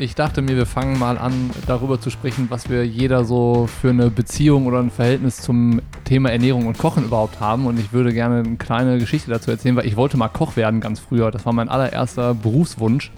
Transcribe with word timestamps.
Ich 0.00 0.14
dachte 0.14 0.40
mir, 0.40 0.56
wir 0.56 0.64
fangen 0.64 0.98
mal 0.98 1.18
an, 1.18 1.50
darüber 1.66 2.00
zu 2.00 2.08
sprechen, 2.08 2.46
was 2.48 2.70
wir 2.70 2.86
jeder 2.86 3.26
so 3.26 3.66
für 3.66 3.90
eine 3.90 4.08
Beziehung 4.08 4.64
oder 4.64 4.78
ein 4.78 4.90
Verhältnis 4.90 5.42
zum 5.42 5.82
Thema 6.04 6.30
Ernährung 6.30 6.66
und 6.66 6.78
Kochen 6.78 7.04
überhaupt 7.04 7.38
haben. 7.38 7.66
Und 7.66 7.78
ich 7.78 7.92
würde 7.92 8.14
gerne 8.14 8.38
eine 8.38 8.56
kleine 8.56 8.96
Geschichte 8.96 9.30
dazu 9.30 9.50
erzählen, 9.50 9.76
weil 9.76 9.84
ich 9.84 9.96
wollte 9.96 10.16
mal 10.16 10.28
Koch 10.28 10.56
werden 10.56 10.80
ganz 10.80 11.00
früher. 11.00 11.30
Das 11.30 11.44
war 11.44 11.52
mein 11.52 11.68
allererster 11.68 12.32
Berufswunsch. 12.32 13.12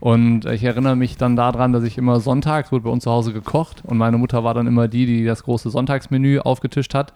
Und 0.00 0.46
ich 0.46 0.64
erinnere 0.64 0.96
mich 0.96 1.18
dann 1.18 1.36
daran, 1.36 1.74
dass 1.74 1.84
ich 1.84 1.98
immer 1.98 2.18
sonntags 2.20 2.72
wurde 2.72 2.84
bei 2.84 2.90
uns 2.90 3.04
zu 3.04 3.10
Hause 3.10 3.34
gekocht 3.34 3.82
und 3.84 3.98
meine 3.98 4.16
Mutter 4.16 4.44
war 4.44 4.54
dann 4.54 4.66
immer 4.66 4.88
die, 4.88 5.04
die 5.04 5.26
das 5.26 5.42
große 5.42 5.68
Sonntagsmenü 5.68 6.38
aufgetischt 6.38 6.94
hat. 6.94 7.12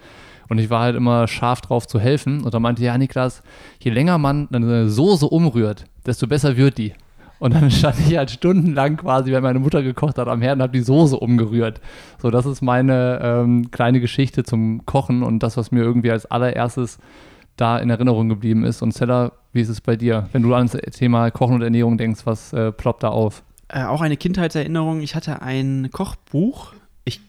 Und 0.51 0.59
ich 0.59 0.69
war 0.69 0.83
halt 0.83 0.97
immer 0.97 1.27
scharf 1.29 1.63
drauf 1.63 1.87
zu 1.87 1.99
helfen. 1.99 2.43
Und 2.43 2.53
da 2.53 2.61
meinte, 2.61 2.85
ja, 2.85 2.99
Niklas, 2.99 3.43
je 3.81 3.91
länger 3.91 4.19
man 4.19 4.49
eine 4.53 4.91
Soße 4.91 5.27
umrührt, 5.27 5.87
desto 6.05 6.27
besser 6.27 6.59
wird 6.59 6.77
die. 6.77 6.93
Und 7.39 7.55
dann 7.55 7.71
stand 7.73 7.99
ich 8.01 8.17
halt 8.17 8.31
stundenlang 8.31 8.97
quasi, 8.97 9.33
wenn 9.33 9.43
meine 9.43 9.59
Mutter 9.59 9.83
gekocht 9.83 10.19
hat, 10.19 10.29
am 10.29 10.43
Herd 10.43 10.57
und 10.57 10.63
habe 10.63 10.73
die 10.73 10.83
Soße 10.83 11.17
umgerührt. 11.17 11.81
So, 12.21 12.31
das 12.31 12.47
ist 12.47 12.63
meine 12.63 13.21
ähm, 13.23 13.71
kleine 13.71 14.01
Geschichte 14.01 14.45
zum 14.45 14.85
Kochen 14.87 15.23
und 15.23 15.43
das, 15.43 15.57
was 15.57 15.71
mir 15.71 15.83
irgendwie 15.83 16.11
als 16.11 16.27
allererstes 16.27 16.99
da 17.57 17.79
in 17.79 17.91
Erinnerung 17.91 18.29
geblieben 18.29 18.65
ist. 18.65 18.83
Und 18.83 18.93
Stella, 18.93 19.33
wie 19.53 19.61
ist 19.61 19.69
es 19.69 19.81
bei 19.81 19.97
dir? 19.97 20.29
Wenn 20.33 20.43
du 20.43 20.55
an 20.55 20.69
das 20.69 20.81
Thema 20.97 21.31
Kochen 21.31 21.57
und 21.57 21.63
Ernährung 21.63 21.99
denkst, 21.99 22.21
was 22.25 22.53
äh, 22.53 22.73
ploppt 22.73 23.03
da 23.03 23.09
auf? 23.09 23.43
Äh, 23.69 23.85
auch 23.85 24.01
eine 24.01 24.17
Kindheitserinnerung. 24.17 25.01
Ich 25.01 25.15
hatte 25.15 25.43
ein 25.43 25.91
Kochbuch. 25.93 26.73
Ich 27.05 27.21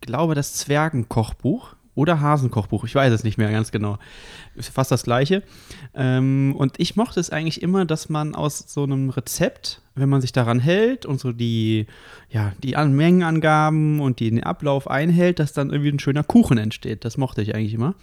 glaube, 0.00 0.34
das 0.34 0.54
Zwergenkochbuch 0.54 1.73
oder 1.94 2.20
Hasenkochbuch, 2.20 2.84
ich 2.84 2.94
weiß 2.94 3.12
es 3.12 3.24
nicht 3.24 3.38
mehr 3.38 3.50
ganz 3.50 3.70
genau. 3.70 3.98
Ist 4.56 4.68
fast 4.68 4.90
das 4.90 5.04
gleiche. 5.04 5.42
Ähm, 5.94 6.54
und 6.56 6.74
ich 6.78 6.96
mochte 6.96 7.20
es 7.20 7.30
eigentlich 7.30 7.62
immer, 7.62 7.84
dass 7.84 8.08
man 8.08 8.34
aus 8.34 8.64
so 8.66 8.82
einem 8.82 9.10
Rezept, 9.10 9.80
wenn 9.94 10.08
man 10.08 10.20
sich 10.20 10.32
daran 10.32 10.58
hält 10.58 11.06
und 11.06 11.20
so 11.20 11.32
die, 11.32 11.86
ja, 12.30 12.52
die 12.62 12.74
Mengenangaben 12.74 14.00
und 14.00 14.20
den 14.20 14.42
Ablauf 14.42 14.90
einhält, 14.90 15.38
dass 15.38 15.52
dann 15.52 15.70
irgendwie 15.70 15.90
ein 15.90 16.00
schöner 16.00 16.24
Kuchen 16.24 16.58
entsteht. 16.58 17.04
Das 17.04 17.16
mochte 17.16 17.42
ich 17.42 17.54
eigentlich 17.54 17.74
immer. 17.74 17.94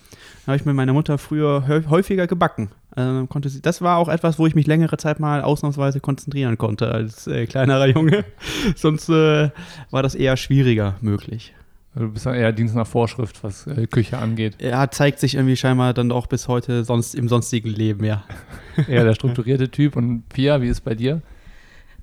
Da 0.46 0.54
habe 0.54 0.58
ich 0.58 0.66
mit 0.66 0.76
meiner 0.76 0.94
Mutter 0.94 1.18
früher 1.18 1.68
häufiger 1.90 2.28
gebacken. 2.28 2.70
Also 2.92 3.26
konnte 3.28 3.50
sie, 3.50 3.62
das 3.62 3.82
war 3.82 3.98
auch 3.98 4.10
etwas, 4.10 4.38
wo 4.38 4.48
ich 4.48 4.56
mich 4.56 4.68
längere 4.68 4.98
Zeit 4.98 5.20
mal 5.20 5.42
ausnahmsweise 5.42 6.02
konzentrieren 6.02 6.58
konnte 6.58 6.92
als 6.92 7.28
äh, 7.28 7.46
kleinerer 7.46 7.88
Junge. 7.88 8.26
Sonst 8.76 9.10
äh, 9.10 9.50
war 9.92 10.04
das 10.04 10.16
eher 10.16 10.36
schwieriger 10.36 10.96
möglich. 11.02 11.54
Du 11.94 12.10
bist 12.10 12.26
ja 12.26 12.34
eher 12.34 12.54
Dienst 12.54 12.74
nach 12.74 12.88
Vorschrift, 12.88 13.44
was 13.44 13.68
äh, 13.68 13.86
Küche 13.86 14.18
angeht. 14.18 14.62
Ja, 14.62 14.90
zeigt 14.90 15.20
sich 15.20 15.36
irgendwie 15.36 15.58
scheinbar 15.58 15.94
dann 15.94 16.12
auch 16.12 16.28
bis 16.28 16.48
heute 16.48 16.86
sonst 16.86 17.16
im 17.16 17.28
sonstigen 17.28 17.70
Leben, 17.70 18.06
ja. 18.06 18.24
Eher 18.88 19.04
der 19.04 19.14
strukturierte 19.14 19.70
Typ. 19.70 19.98
Und 19.98 20.28
Pia, 20.30 20.62
wie 20.62 20.68
ist 20.68 20.78
es 20.78 20.82
bei 20.82 20.96
dir? 20.96 21.22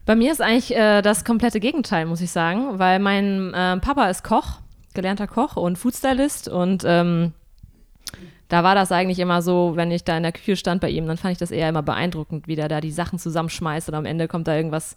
Bei 0.04 0.14
mir 0.14 0.30
ist 0.30 0.42
eigentlich 0.42 0.76
äh, 0.76 1.00
das 1.00 1.24
komplette 1.24 1.60
Gegenteil, 1.60 2.06
muss 2.06 2.20
ich 2.20 2.30
sagen, 2.30 2.78
weil 2.78 2.98
mein 2.98 3.52
äh, 3.54 3.78
Papa 3.78 4.08
ist 4.10 4.24
Koch, 4.24 4.60
gelernter 4.94 5.26
Koch 5.26 5.56
und 5.56 5.76
Foodstylist 5.76 6.48
und 6.48 6.82
ähm, 6.86 7.32
da 8.48 8.64
war 8.64 8.74
das 8.74 8.90
eigentlich 8.90 9.18
immer 9.18 9.42
so, 9.42 9.72
wenn 9.74 9.90
ich 9.90 10.04
da 10.04 10.16
in 10.16 10.22
der 10.22 10.32
Küche 10.32 10.56
stand 10.56 10.80
bei 10.80 10.88
ihm, 10.88 11.06
dann 11.06 11.18
fand 11.18 11.32
ich 11.32 11.38
das 11.38 11.50
eher 11.50 11.68
immer 11.68 11.82
beeindruckend, 11.82 12.48
wie 12.48 12.56
der 12.56 12.68
da 12.68 12.80
die 12.80 12.90
Sachen 12.90 13.18
zusammenschmeißt 13.18 13.90
und 13.90 13.94
am 13.94 14.06
Ende 14.06 14.28
kommt 14.28 14.48
da 14.48 14.56
irgendwas 14.56 14.96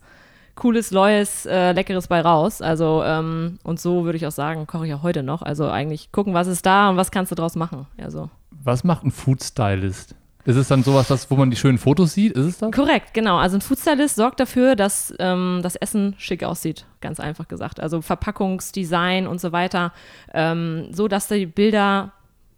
cooles, 0.55 0.91
neues, 0.91 1.45
äh, 1.45 1.71
leckeres 1.71 2.07
bei 2.07 2.21
raus. 2.21 2.61
Also, 2.61 3.03
ähm, 3.03 3.59
und 3.63 3.79
so 3.79 4.05
würde 4.05 4.17
ich 4.17 4.27
auch 4.27 4.31
sagen, 4.31 4.67
koche 4.67 4.87
ich 4.87 4.93
auch 4.93 5.03
heute 5.03 5.23
noch. 5.23 5.41
Also 5.41 5.69
eigentlich 5.69 6.11
gucken, 6.11 6.33
was 6.33 6.47
ist 6.47 6.65
da 6.65 6.89
und 6.89 6.97
was 6.97 7.11
kannst 7.11 7.31
du 7.31 7.35
draus 7.35 7.55
machen. 7.55 7.87
Also. 8.01 8.29
Was 8.63 8.83
macht 8.83 9.03
ein 9.03 9.11
Food 9.11 9.43
Stylist? 9.43 10.15
Ist 10.43 10.55
es 10.55 10.67
dann 10.67 10.83
sowas, 10.83 11.07
das, 11.07 11.29
wo 11.29 11.35
man 11.35 11.51
die 11.51 11.57
schönen 11.57 11.77
Fotos 11.77 12.13
sieht? 12.13 12.33
Ist 12.33 12.45
es 12.45 12.57
das? 12.57 12.71
Korrekt, 12.71 13.13
genau. 13.13 13.37
Also 13.37 13.57
ein 13.57 13.61
Foodstylist 13.61 14.15
sorgt 14.15 14.39
dafür, 14.39 14.75
dass 14.75 15.13
ähm, 15.19 15.59
das 15.61 15.75
Essen 15.75 16.15
schick 16.17 16.43
aussieht, 16.43 16.85
ganz 16.99 17.19
einfach 17.19 17.47
gesagt. 17.47 17.79
Also 17.79 18.01
Verpackungsdesign 18.01 19.27
und 19.27 19.39
so 19.39 19.51
weiter, 19.51 19.93
ähm, 20.33 20.87
so 20.91 21.07
dass 21.07 21.27
die 21.27 21.45
Bilder 21.45 22.13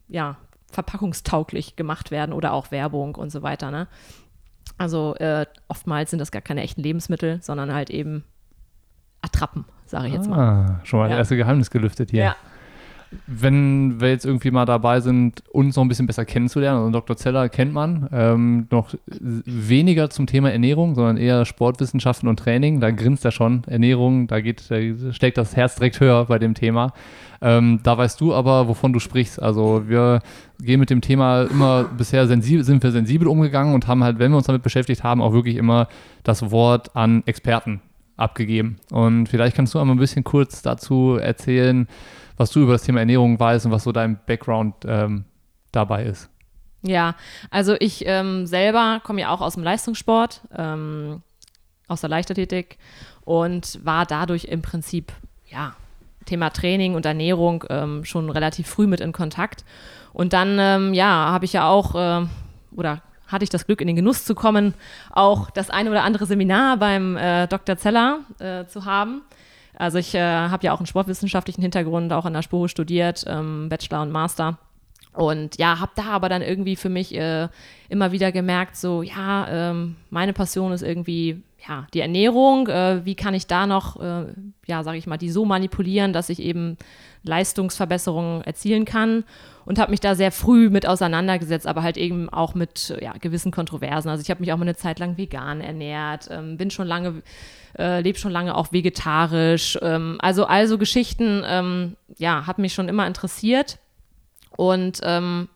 ja 0.07 0.37
verpackungstauglich 0.71 1.75
gemacht 1.75 2.09
werden 2.09 2.33
oder 2.33 2.53
auch 2.53 2.71
Werbung 2.71 3.15
und 3.15 3.31
so 3.31 3.43
weiter. 3.43 3.69
Ne? 3.69 3.87
Also 4.77 5.15
äh, 5.15 5.45
oftmals 5.67 6.09
sind 6.09 6.19
das 6.19 6.31
gar 6.31 6.41
keine 6.41 6.61
echten 6.61 6.81
Lebensmittel, 6.81 7.41
sondern 7.41 7.73
halt 7.73 7.89
eben 7.89 8.23
Attrappen, 9.21 9.65
sage 9.85 10.07
ich 10.07 10.13
jetzt 10.13 10.29
mal. 10.29 10.39
Ah, 10.39 10.79
schon 10.83 10.99
mal 10.99 11.05
ja. 11.05 11.11
das 11.11 11.19
erste 11.19 11.37
Geheimnis 11.37 11.69
gelüftet 11.69 12.11
hier. 12.11 12.23
Ja. 12.23 12.35
Wenn 13.27 13.99
wir 13.99 14.09
jetzt 14.09 14.25
irgendwie 14.25 14.51
mal 14.51 14.65
dabei 14.65 14.99
sind, 14.99 15.43
uns 15.51 15.75
noch 15.75 15.83
ein 15.83 15.87
bisschen 15.87 16.07
besser 16.07 16.25
kennenzulernen, 16.25 16.79
also 16.79 16.91
Dr. 16.91 17.17
Zeller 17.17 17.49
kennt 17.49 17.73
man, 17.73 18.09
ähm, 18.11 18.67
noch 18.69 18.93
weniger 19.07 20.09
zum 20.09 20.27
Thema 20.27 20.51
Ernährung, 20.51 20.95
sondern 20.95 21.17
eher 21.17 21.45
Sportwissenschaften 21.45 22.27
und 22.29 22.37
Training. 22.37 22.79
Da 22.79 22.91
grinst 22.91 23.25
er 23.25 23.31
schon. 23.31 23.63
Ernährung, 23.65 24.27
da 24.27 24.41
geht, 24.41 24.69
da 24.69 24.77
steckt 25.11 25.37
das 25.37 25.55
Herz 25.55 25.75
direkt 25.75 25.99
höher 25.99 26.25
bei 26.25 26.39
dem 26.39 26.53
Thema. 26.53 26.93
Ähm, 27.41 27.81
da 27.83 27.97
weißt 27.97 28.21
du 28.21 28.33
aber, 28.33 28.69
wovon 28.69 28.93
du 28.93 28.99
sprichst. 28.99 29.41
Also 29.41 29.83
wir 29.87 30.21
gehen 30.61 30.79
mit 30.79 30.89
dem 30.89 31.01
Thema 31.01 31.43
immer 31.43 31.83
bisher 31.83 32.25
sensibel, 32.25 32.63
sind 32.63 32.81
wir 32.81 32.91
sensibel 32.91 33.27
umgegangen 33.27 33.73
und 33.73 33.87
haben 33.87 34.03
halt, 34.03 34.17
wenn 34.17 34.31
wir 34.31 34.37
uns 34.37 34.47
damit 34.47 34.63
beschäftigt 34.63 35.03
haben, 35.03 35.21
auch 35.21 35.33
wirklich 35.33 35.57
immer 35.57 35.89
das 36.23 36.51
Wort 36.51 36.95
an 36.95 37.21
Experten 37.25 37.81
abgegeben. 38.15 38.77
Und 38.91 39.27
vielleicht 39.27 39.55
kannst 39.55 39.73
du 39.73 39.79
einmal 39.79 39.95
ein 39.95 39.99
bisschen 39.99 40.23
kurz 40.23 40.61
dazu 40.61 41.17
erzählen, 41.21 41.87
was 42.37 42.51
du 42.51 42.61
über 42.61 42.73
das 42.73 42.83
Thema 42.83 42.99
Ernährung 42.99 43.39
weißt 43.39 43.65
und 43.65 43.71
was 43.71 43.83
so 43.83 43.91
dein 43.91 44.19
Background 44.25 44.75
ähm, 44.85 45.25
dabei 45.71 46.05
ist. 46.05 46.29
Ja, 46.81 47.15
also 47.49 47.75
ich 47.79 48.03
ähm, 48.05 48.45
selber 48.45 49.01
komme 49.03 49.21
ja 49.21 49.29
auch 49.29 49.41
aus 49.41 49.53
dem 49.53 49.63
Leistungssport, 49.63 50.41
ähm, 50.55 51.21
aus 51.87 52.01
der 52.01 52.09
Leichtathletik 52.09 52.77
und 53.23 53.79
war 53.85 54.05
dadurch 54.05 54.45
im 54.45 54.61
Prinzip 54.61 55.13
ja 55.49 55.75
Thema 56.25 56.49
Training 56.49 56.95
und 56.95 57.05
Ernährung 57.05 57.63
ähm, 57.69 58.05
schon 58.05 58.29
relativ 58.29 58.67
früh 58.67 58.87
mit 58.87 59.01
in 59.01 59.11
Kontakt. 59.11 59.63
Und 60.13 60.33
dann, 60.33 60.57
ähm, 60.59 60.93
ja, 60.93 61.07
habe 61.07 61.45
ich 61.45 61.53
ja 61.53 61.67
auch, 61.67 61.95
äh, 61.95 62.25
oder 62.75 63.01
hatte 63.27 63.43
ich 63.43 63.49
das 63.49 63.65
Glück, 63.65 63.81
in 63.81 63.87
den 63.87 63.95
Genuss 63.95 64.25
zu 64.25 64.35
kommen, 64.35 64.73
auch 65.11 65.49
das 65.49 65.69
eine 65.69 65.89
oder 65.89 66.03
andere 66.03 66.25
Seminar 66.25 66.77
beim 66.77 67.17
äh, 67.17 67.47
Dr. 67.47 67.77
Zeller 67.77 68.19
äh, 68.39 68.65
zu 68.65 68.85
haben. 68.85 69.21
Also 69.75 69.97
ich 69.97 70.13
äh, 70.15 70.21
habe 70.21 70.65
ja 70.65 70.73
auch 70.73 70.79
einen 70.79 70.87
sportwissenschaftlichen 70.87 71.61
Hintergrund, 71.61 72.13
auch 72.13 72.25
an 72.25 72.33
der 72.33 72.41
Spore 72.41 72.69
studiert, 72.69 73.23
ähm, 73.27 73.69
Bachelor 73.69 74.01
und 74.01 74.11
Master. 74.11 74.57
Und 75.13 75.57
ja, 75.59 75.79
habe 75.79 75.91
da 75.95 76.05
aber 76.05 76.27
dann 76.29 76.41
irgendwie 76.41 76.75
für 76.75 76.89
mich 76.89 77.13
äh, 77.15 77.47
immer 77.89 78.11
wieder 78.11 78.31
gemerkt, 78.31 78.75
so 78.75 79.03
ja, 79.03 79.47
ähm, 79.49 79.95
meine 80.09 80.33
Passion 80.33 80.71
ist 80.71 80.81
irgendwie 80.81 81.43
ja 81.67 81.87
die 81.93 81.99
Ernährung. 81.99 82.67
Äh, 82.67 83.05
wie 83.05 83.15
kann 83.15 83.33
ich 83.33 83.45
da 83.45 83.67
noch, 83.67 84.01
äh, 84.01 84.25
ja, 84.65 84.83
sage 84.83 84.97
ich 84.97 85.07
mal, 85.07 85.17
die 85.17 85.29
so 85.29 85.45
manipulieren, 85.45 86.13
dass 86.13 86.29
ich 86.29 86.39
eben 86.39 86.77
Leistungsverbesserungen 87.23 88.41
erzielen 88.41 88.85
kann? 88.85 89.23
Und 89.65 89.79
habe 89.79 89.91
mich 89.91 89.99
da 89.99 90.15
sehr 90.15 90.31
früh 90.31 90.69
mit 90.69 90.85
auseinandergesetzt, 90.85 91.67
aber 91.67 91.83
halt 91.83 91.97
eben 91.97 92.29
auch 92.29 92.53
mit 92.53 92.95
ja, 93.01 93.13
gewissen 93.13 93.51
Kontroversen. 93.51 94.09
Also 94.09 94.21
ich 94.21 94.29
habe 94.29 94.41
mich 94.41 94.51
auch 94.51 94.57
mal 94.57 94.63
eine 94.63 94.75
Zeit 94.75 94.99
lang 94.99 95.17
vegan 95.17 95.61
ernährt, 95.61 96.27
ähm, 96.31 96.57
bin 96.57 96.69
schon 96.69 96.87
lange, 96.87 97.21
äh, 97.77 98.01
lebe 98.01 98.17
schon 98.17 98.31
lange 98.31 98.55
auch 98.55 98.71
vegetarisch. 98.71 99.77
Ähm, 99.81 100.17
also 100.19 100.45
also 100.45 100.77
Geschichten, 100.77 101.43
ähm, 101.45 101.95
ja, 102.17 102.45
hat 102.45 102.59
mich 102.59 102.73
schon 102.73 102.89
immer 102.89 103.07
interessiert 103.07 103.79
und 104.57 104.99
ähm, 105.03 105.47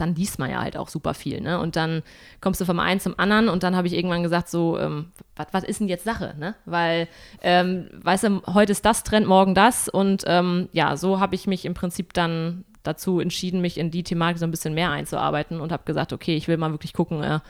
dann 0.00 0.14
liest 0.14 0.38
man 0.38 0.50
ja 0.50 0.60
halt 0.60 0.76
auch 0.76 0.88
super 0.88 1.14
viel, 1.14 1.40
ne? 1.40 1.58
Und 1.60 1.76
dann 1.76 2.02
kommst 2.40 2.60
du 2.60 2.64
vom 2.64 2.78
einen 2.78 3.00
zum 3.00 3.18
anderen 3.18 3.48
und 3.48 3.62
dann 3.62 3.76
habe 3.76 3.86
ich 3.86 3.94
irgendwann 3.94 4.22
gesagt, 4.22 4.48
so, 4.48 4.78
ähm, 4.78 5.12
was 5.52 5.64
ist 5.64 5.80
denn 5.80 5.88
jetzt 5.88 6.04
Sache, 6.04 6.34
ne? 6.38 6.54
Weil, 6.64 7.08
ähm, 7.42 7.88
weißt 8.02 8.24
du, 8.24 8.42
heute 8.46 8.72
ist 8.72 8.84
das 8.84 9.04
Trend, 9.04 9.26
morgen 9.26 9.54
das 9.54 9.88
und 9.88 10.24
ähm, 10.26 10.68
ja, 10.72 10.96
so 10.96 11.20
habe 11.20 11.34
ich 11.34 11.46
mich 11.46 11.64
im 11.64 11.74
Prinzip 11.74 12.12
dann 12.12 12.64
dazu 12.88 13.20
entschieden, 13.20 13.60
mich 13.60 13.78
in 13.78 13.90
die 13.90 14.02
Thematik 14.02 14.38
so 14.38 14.46
ein 14.46 14.50
bisschen 14.50 14.74
mehr 14.74 14.90
einzuarbeiten 14.90 15.60
und 15.60 15.70
habe 15.70 15.84
gesagt, 15.84 16.12
okay, 16.12 16.36
ich 16.36 16.48
will 16.48 16.56
mal 16.56 16.72
wirklich 16.72 16.92
gucken, 16.92 17.22
äh, 17.22 17.40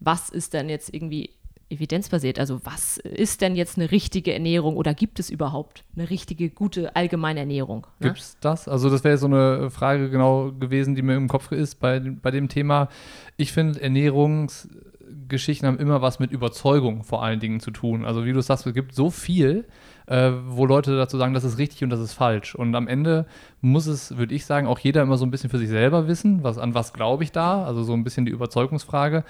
was 0.00 0.30
ist 0.30 0.54
denn 0.54 0.68
jetzt 0.68 0.94
irgendwie 0.94 1.30
evidenzbasiert. 1.70 2.38
Also 2.38 2.60
was 2.64 2.98
ist 2.98 3.40
denn 3.40 3.56
jetzt 3.56 3.76
eine 3.76 3.90
richtige 3.90 4.32
Ernährung 4.32 4.76
oder 4.76 4.94
gibt 4.94 5.20
es 5.20 5.30
überhaupt 5.30 5.84
eine 5.96 6.08
richtige, 6.10 6.50
gute, 6.50 6.96
allgemeine 6.96 7.40
Ernährung? 7.40 7.86
Ne? 7.98 8.08
Gibt 8.08 8.20
es 8.20 8.38
das? 8.40 8.68
Also 8.68 8.90
das 8.90 9.04
wäre 9.04 9.18
so 9.18 9.26
eine 9.26 9.70
Frage 9.70 10.10
genau 10.10 10.52
gewesen, 10.52 10.94
die 10.94 11.02
mir 11.02 11.16
im 11.16 11.28
Kopf 11.28 11.52
ist 11.52 11.76
bei, 11.76 12.00
bei 12.00 12.30
dem 12.30 12.48
Thema. 12.48 12.88
Ich 13.36 13.52
finde, 13.52 13.80
Ernährungsgeschichten 13.80 15.66
haben 15.66 15.78
immer 15.78 16.00
was 16.00 16.18
mit 16.18 16.30
Überzeugung 16.30 17.04
vor 17.04 17.22
allen 17.22 17.40
Dingen 17.40 17.60
zu 17.60 17.70
tun. 17.70 18.04
Also 18.04 18.24
wie 18.24 18.32
du 18.32 18.40
sagst, 18.40 18.66
es 18.66 18.74
gibt 18.74 18.94
so 18.94 19.10
viel, 19.10 19.66
äh, 20.08 20.32
wo 20.46 20.64
Leute 20.64 20.96
dazu 20.96 21.18
sagen, 21.18 21.34
das 21.34 21.44
ist 21.44 21.58
richtig 21.58 21.84
und 21.84 21.90
das 21.90 22.00
ist 22.00 22.14
falsch. 22.14 22.54
Und 22.54 22.74
am 22.74 22.88
Ende 22.88 23.26
muss 23.60 23.86
es, 23.86 24.16
würde 24.16 24.34
ich 24.34 24.46
sagen, 24.46 24.66
auch 24.66 24.78
jeder 24.78 25.02
immer 25.02 25.18
so 25.18 25.26
ein 25.26 25.30
bisschen 25.30 25.50
für 25.50 25.58
sich 25.58 25.68
selber 25.68 26.08
wissen, 26.08 26.42
was, 26.42 26.56
an 26.56 26.74
was 26.74 26.92
glaube 26.92 27.24
ich 27.24 27.32
da, 27.32 27.64
also 27.64 27.82
so 27.82 27.92
ein 27.92 28.04
bisschen 28.04 28.24
die 28.24 28.32
Überzeugungsfrage. 28.32 29.24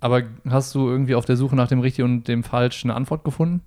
Aber 0.00 0.22
hast 0.48 0.74
du 0.74 0.88
irgendwie 0.88 1.14
auf 1.14 1.24
der 1.24 1.36
Suche 1.36 1.56
nach 1.56 1.68
dem 1.68 1.80
Richtigen 1.80 2.08
und 2.08 2.28
dem 2.28 2.44
Falsch 2.44 2.84
eine 2.84 2.94
Antwort 2.94 3.24
gefunden? 3.24 3.62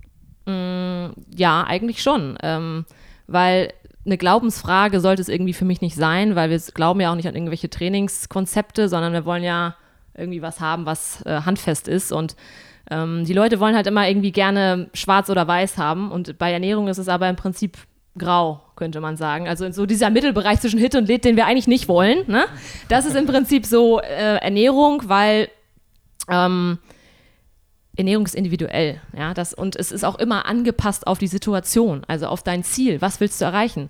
Mm, 0.46 1.12
ja, 1.34 1.64
eigentlich 1.64 2.02
schon. 2.02 2.38
Ähm, 2.42 2.86
weil 3.26 3.72
eine 4.06 4.16
Glaubensfrage 4.16 5.00
sollte 5.00 5.20
es 5.20 5.28
irgendwie 5.28 5.52
für 5.52 5.64
mich 5.64 5.80
nicht 5.80 5.96
sein, 5.96 6.34
weil 6.34 6.48
wir 6.48 6.58
glauben 6.72 7.00
ja 7.00 7.10
auch 7.10 7.16
nicht 7.16 7.28
an 7.28 7.34
irgendwelche 7.34 7.68
Trainingskonzepte, 7.68 8.88
sondern 8.88 9.12
wir 9.12 9.24
wollen 9.24 9.42
ja 9.42 9.76
irgendwie 10.14 10.40
was 10.40 10.60
haben, 10.60 10.86
was 10.86 11.22
äh, 11.26 11.42
handfest 11.42 11.88
ist. 11.88 12.12
Und 12.12 12.36
Ähm, 12.90 13.24
die 13.24 13.32
Leute 13.32 13.60
wollen 13.60 13.74
halt 13.74 13.86
immer 13.86 14.08
irgendwie 14.08 14.32
gerne 14.32 14.88
schwarz 14.94 15.30
oder 15.30 15.46
weiß 15.46 15.78
haben 15.78 16.10
und 16.10 16.38
bei 16.38 16.52
Ernährung 16.52 16.88
ist 16.88 16.98
es 16.98 17.08
aber 17.08 17.28
im 17.28 17.36
Prinzip 17.36 17.76
grau, 18.16 18.62
könnte 18.76 19.00
man 19.00 19.16
sagen. 19.16 19.48
Also 19.48 19.70
so 19.72 19.86
dieser 19.86 20.10
Mittelbereich 20.10 20.60
zwischen 20.60 20.78
Hit 20.78 20.94
und 20.94 21.08
Lit, 21.08 21.24
den 21.24 21.36
wir 21.36 21.46
eigentlich 21.46 21.66
nicht 21.66 21.88
wollen. 21.88 22.18
Ne? 22.26 22.44
Das 22.88 23.06
ist 23.06 23.16
im 23.16 23.26
Prinzip 23.26 23.66
so 23.66 24.00
äh, 24.00 24.36
Ernährung, 24.36 25.02
weil 25.06 25.48
ähm, 26.28 26.78
Ernährung 27.96 28.26
ist 28.26 28.34
individuell, 28.34 29.00
ja, 29.16 29.32
das, 29.32 29.54
und 29.54 29.74
es 29.74 29.90
ist 29.90 30.04
auch 30.04 30.18
immer 30.18 30.46
angepasst 30.46 31.06
auf 31.06 31.18
die 31.18 31.28
Situation, 31.28 32.02
also 32.06 32.26
auf 32.26 32.42
dein 32.42 32.62
Ziel. 32.62 33.00
Was 33.00 33.20
willst 33.20 33.40
du 33.40 33.46
erreichen? 33.46 33.88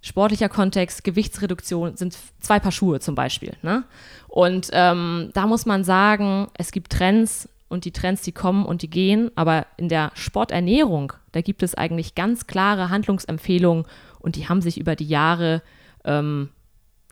Sportlicher 0.00 0.48
Kontext, 0.48 1.02
Gewichtsreduktion 1.02 1.96
sind 1.96 2.16
zwei 2.40 2.60
Paar 2.60 2.72
Schuhe 2.72 3.00
zum 3.00 3.14
Beispiel. 3.14 3.54
Ne? 3.62 3.84
Und 4.28 4.68
ähm, 4.72 5.30
da 5.34 5.46
muss 5.46 5.66
man 5.66 5.82
sagen, 5.82 6.48
es 6.54 6.70
gibt 6.70 6.92
Trends 6.92 7.48
und 7.68 7.84
die 7.84 7.92
Trends, 7.92 8.22
die 8.22 8.32
kommen 8.32 8.64
und 8.64 8.82
die 8.82 8.90
gehen, 8.90 9.30
aber 9.34 9.66
in 9.76 9.88
der 9.88 10.10
Sporternährung, 10.14 11.12
da 11.32 11.40
gibt 11.40 11.62
es 11.62 11.74
eigentlich 11.74 12.14
ganz 12.14 12.46
klare 12.46 12.90
Handlungsempfehlungen 12.90 13.84
und 14.20 14.36
die 14.36 14.48
haben 14.48 14.62
sich 14.62 14.78
über 14.78 14.96
die 14.96 15.08
Jahre 15.08 15.62
ähm, 16.04 16.48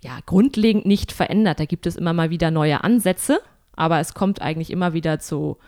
ja, 0.02 0.18
grundlegend 0.24 0.86
nicht 0.86 1.12
verändert. 1.12 1.60
Da 1.60 1.64
gibt 1.64 1.86
es 1.86 1.96
immer 1.96 2.12
mal 2.12 2.30
wieder 2.30 2.50
neue 2.50 2.82
Ansätze, 2.84 3.40
aber 3.74 4.00
es 4.00 4.14
kommt 4.14 4.40
eigentlich 4.40 4.70
immer 4.70 4.92
wieder 4.92 5.18
zu 5.18 5.58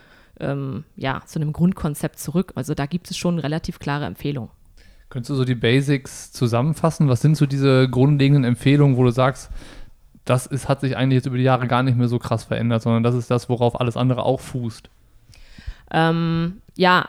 ähm, 0.41 0.85
ja, 0.97 1.23
zu 1.27 1.41
einem 1.41 1.53
Grundkonzept 1.53 2.19
zurück. 2.19 2.53
Also 2.55 2.75
da 2.75 2.87
gibt 2.87 3.11
es 3.11 3.17
schon 3.17 3.39
relativ 3.39 3.79
klare 3.79 4.07
Empfehlungen. 4.07 4.51
Könntest 5.11 5.31
du 5.31 5.35
so 5.37 5.45
die 5.45 5.55
Basics 5.55 6.33
zusammenfassen? 6.33 7.09
Was 7.09 7.23
sind 7.23 7.37
so 7.37 7.47
diese 7.47 7.89
grundlegenden 7.89 8.45
Empfehlungen, 8.45 8.97
wo 8.97 9.05
du 9.05 9.11
sagst, 9.11 9.51
das 10.29 10.47
ist, 10.47 10.69
hat 10.69 10.81
sich 10.81 10.97
eigentlich 10.97 11.17
jetzt 11.17 11.27
über 11.27 11.39
die 11.39 11.45
Jahre 11.45 11.67
gar 11.67 11.83
nicht 11.83 11.97
mehr 11.97 12.09
so 12.09 12.19
krass 12.19 12.45
verändert, 12.45 12.83
sondern 12.83 13.03
das 13.03 13.15
ist 13.15 13.31
das, 13.31 13.49
worauf 13.49 13.81
alles 13.81 13.97
andere 13.97 14.25
auch 14.25 14.41
fußt? 14.41 14.91
Ähm, 15.91 16.61
ja, 16.77 17.09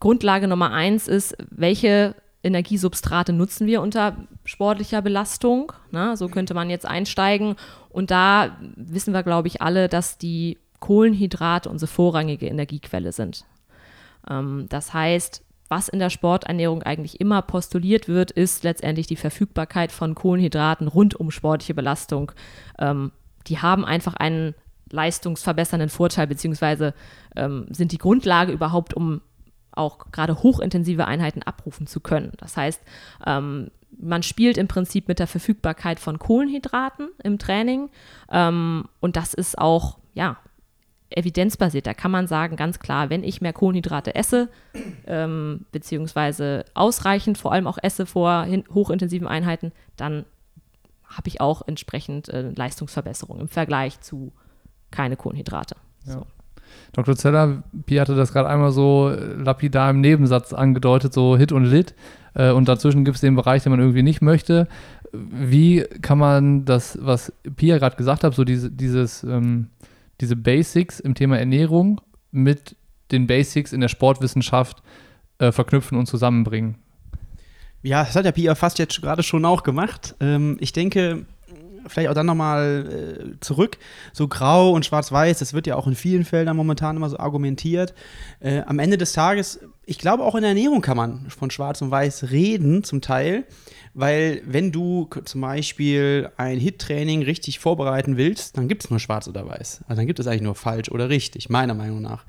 Grundlage 0.00 0.48
Nummer 0.48 0.72
eins 0.72 1.08
ist, 1.08 1.36
welche 1.50 2.14
Energiesubstrate 2.42 3.32
nutzen 3.32 3.66
wir 3.66 3.82
unter 3.82 4.16
sportlicher 4.44 5.02
Belastung? 5.02 5.72
Na, 5.90 6.16
so 6.16 6.28
könnte 6.28 6.54
man 6.54 6.70
jetzt 6.70 6.86
einsteigen. 6.86 7.56
Und 7.90 8.10
da 8.10 8.56
wissen 8.76 9.14
wir, 9.14 9.22
glaube 9.22 9.48
ich, 9.48 9.62
alle, 9.62 9.88
dass 9.88 10.18
die 10.18 10.58
Kohlenhydrate 10.78 11.68
unsere 11.68 11.90
vorrangige 11.90 12.46
Energiequelle 12.46 13.12
sind. 13.12 13.44
Ähm, 14.28 14.66
das 14.68 14.94
heißt, 14.94 15.42
was 15.70 15.88
in 15.88 16.00
der 16.00 16.10
Sporternährung 16.10 16.82
eigentlich 16.82 17.20
immer 17.20 17.42
postuliert 17.42 18.08
wird, 18.08 18.32
ist 18.32 18.64
letztendlich 18.64 19.06
die 19.06 19.16
Verfügbarkeit 19.16 19.92
von 19.92 20.16
Kohlenhydraten 20.16 20.88
rund 20.88 21.14
um 21.14 21.30
sportliche 21.30 21.74
Belastung. 21.74 22.32
Ähm, 22.78 23.12
die 23.46 23.58
haben 23.58 23.84
einfach 23.84 24.14
einen 24.14 24.54
leistungsverbessernden 24.90 25.88
Vorteil, 25.88 26.26
beziehungsweise 26.26 26.92
ähm, 27.36 27.66
sind 27.70 27.92
die 27.92 27.98
Grundlage 27.98 28.50
überhaupt, 28.50 28.94
um 28.94 29.20
auch 29.70 30.10
gerade 30.10 30.42
hochintensive 30.42 31.06
Einheiten 31.06 31.44
abrufen 31.44 31.86
zu 31.86 32.00
können. 32.00 32.32
Das 32.38 32.56
heißt, 32.56 32.82
ähm, 33.24 33.70
man 33.96 34.24
spielt 34.24 34.58
im 34.58 34.66
Prinzip 34.66 35.06
mit 35.06 35.20
der 35.20 35.28
Verfügbarkeit 35.28 36.00
von 36.00 36.18
Kohlenhydraten 36.18 37.10
im 37.22 37.38
Training 37.38 37.90
ähm, 38.30 38.88
und 38.98 39.14
das 39.14 39.34
ist 39.34 39.56
auch, 39.56 39.98
ja, 40.14 40.36
evidenzbasiert. 41.10 41.86
Da 41.86 41.94
kann 41.94 42.10
man 42.10 42.26
sagen, 42.26 42.56
ganz 42.56 42.78
klar, 42.78 43.10
wenn 43.10 43.24
ich 43.24 43.40
mehr 43.40 43.52
Kohlenhydrate 43.52 44.14
esse, 44.14 44.48
ähm, 45.06 45.66
beziehungsweise 45.72 46.64
ausreichend 46.74 47.38
vor 47.38 47.52
allem 47.52 47.66
auch 47.66 47.78
esse 47.82 48.06
vor 48.06 48.46
hochintensiven 48.72 49.26
Einheiten, 49.26 49.72
dann 49.96 50.24
habe 51.04 51.28
ich 51.28 51.40
auch 51.40 51.66
entsprechend 51.66 52.28
äh, 52.28 52.50
Leistungsverbesserung 52.54 53.40
im 53.40 53.48
Vergleich 53.48 54.00
zu 54.00 54.32
keine 54.90 55.16
Kohlenhydrate. 55.16 55.76
Ja. 56.06 56.12
So. 56.12 56.26
Dr. 56.92 57.16
Zeller, 57.16 57.62
Pi 57.86 57.96
hatte 57.96 58.14
das 58.14 58.32
gerade 58.32 58.48
einmal 58.48 58.70
so 58.70 59.08
lapidar 59.08 59.90
im 59.90 60.00
Nebensatz 60.00 60.52
angedeutet, 60.52 61.12
so 61.12 61.36
Hit 61.36 61.52
und 61.52 61.64
Lit. 61.64 61.94
Äh, 62.34 62.50
und 62.52 62.68
dazwischen 62.68 63.04
gibt 63.04 63.16
es 63.16 63.20
den 63.20 63.36
Bereich, 63.36 63.62
den 63.62 63.70
man 63.70 63.80
irgendwie 63.80 64.02
nicht 64.02 64.22
möchte. 64.22 64.68
Wie 65.12 65.84
kann 66.02 66.18
man 66.18 66.64
das, 66.64 66.98
was 67.00 67.32
Pia 67.56 67.78
gerade 67.78 67.96
gesagt 67.96 68.22
hat, 68.22 68.34
so 68.34 68.44
diese, 68.44 68.70
dieses 68.70 69.24
ähm, 69.24 69.68
diese 70.20 70.36
Basics 70.36 71.00
im 71.00 71.14
Thema 71.14 71.38
Ernährung 71.38 72.00
mit 72.30 72.76
den 73.10 73.26
Basics 73.26 73.72
in 73.72 73.80
der 73.80 73.88
Sportwissenschaft 73.88 74.82
äh, 75.38 75.52
verknüpfen 75.52 75.98
und 75.98 76.06
zusammenbringen. 76.06 76.76
Ja, 77.82 78.04
das 78.04 78.14
hat 78.14 78.26
der 78.26 78.32
Pia 78.32 78.54
fast 78.54 78.78
jetzt 78.78 79.00
gerade 79.00 79.22
schon 79.22 79.44
auch 79.44 79.62
gemacht. 79.62 80.14
Ähm, 80.20 80.58
ich 80.60 80.72
denke, 80.72 81.24
vielleicht 81.86 82.08
auch 82.08 82.14
dann 82.14 82.26
nochmal 82.26 83.32
äh, 83.34 83.40
zurück, 83.40 83.78
so 84.12 84.28
grau 84.28 84.72
und 84.72 84.86
schwarz-weiß, 84.86 85.38
das 85.38 85.52
wird 85.52 85.66
ja 85.66 85.76
auch 85.76 85.86
in 85.86 85.94
vielen 85.94 86.24
Feldern 86.24 86.56
momentan 86.56 86.96
immer 86.96 87.08
so 87.08 87.18
argumentiert. 87.18 87.94
Äh, 88.40 88.62
am 88.66 88.78
Ende 88.78 88.98
des 88.98 89.12
Tages, 89.12 89.60
ich 89.86 89.98
glaube 89.98 90.24
auch 90.24 90.34
in 90.34 90.42
der 90.42 90.50
Ernährung 90.50 90.80
kann 90.80 90.96
man 90.96 91.28
von 91.30 91.50
schwarz 91.50 91.82
und 91.82 91.90
weiß 91.90 92.30
reden 92.30 92.84
zum 92.84 93.00
Teil. 93.00 93.44
Weil 93.92 94.42
wenn 94.46 94.70
du 94.70 95.08
zum 95.24 95.40
Beispiel 95.40 96.30
ein 96.36 96.58
Hit-Training 96.58 97.22
richtig 97.22 97.58
vorbereiten 97.58 98.16
willst, 98.16 98.56
dann 98.56 98.68
gibt 98.68 98.84
es 98.84 98.90
nur 98.90 99.00
schwarz 99.00 99.26
oder 99.26 99.46
weiß. 99.46 99.82
Also 99.88 100.00
dann 100.00 100.06
gibt 100.06 100.20
es 100.20 100.26
eigentlich 100.26 100.42
nur 100.42 100.54
falsch 100.54 100.90
oder 100.90 101.08
richtig, 101.08 101.48
meiner 101.48 101.74
Meinung 101.74 102.00
nach. 102.00 102.24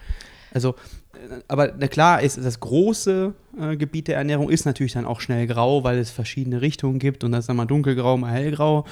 Also, 0.53 0.75
äh, 1.13 1.41
aber 1.47 1.73
na 1.77 1.87
klar 1.87 2.21
ist 2.21 2.43
das 2.43 2.59
große 2.59 3.33
äh, 3.59 3.77
Gebiet 3.77 4.07
der 4.07 4.17
Ernährung 4.17 4.49
ist 4.49 4.65
natürlich 4.65 4.93
dann 4.93 5.05
auch 5.05 5.21
schnell 5.21 5.47
grau, 5.47 5.83
weil 5.83 5.97
es 5.97 6.11
verschiedene 6.11 6.61
Richtungen 6.61 6.99
gibt 6.99 7.23
und 7.23 7.31
das 7.31 7.41
ist 7.41 7.47
dann 7.47 7.57
mal 7.57 7.65
dunkelgrau, 7.65 8.17
mal 8.17 8.31
hellgrau, 8.31 8.85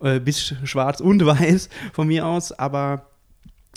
äh, 0.00 0.20
bis 0.20 0.54
schwarz 0.64 1.00
und 1.00 1.24
weiß 1.26 1.68
von 1.92 2.08
mir 2.08 2.26
aus. 2.26 2.52
Aber 2.52 3.10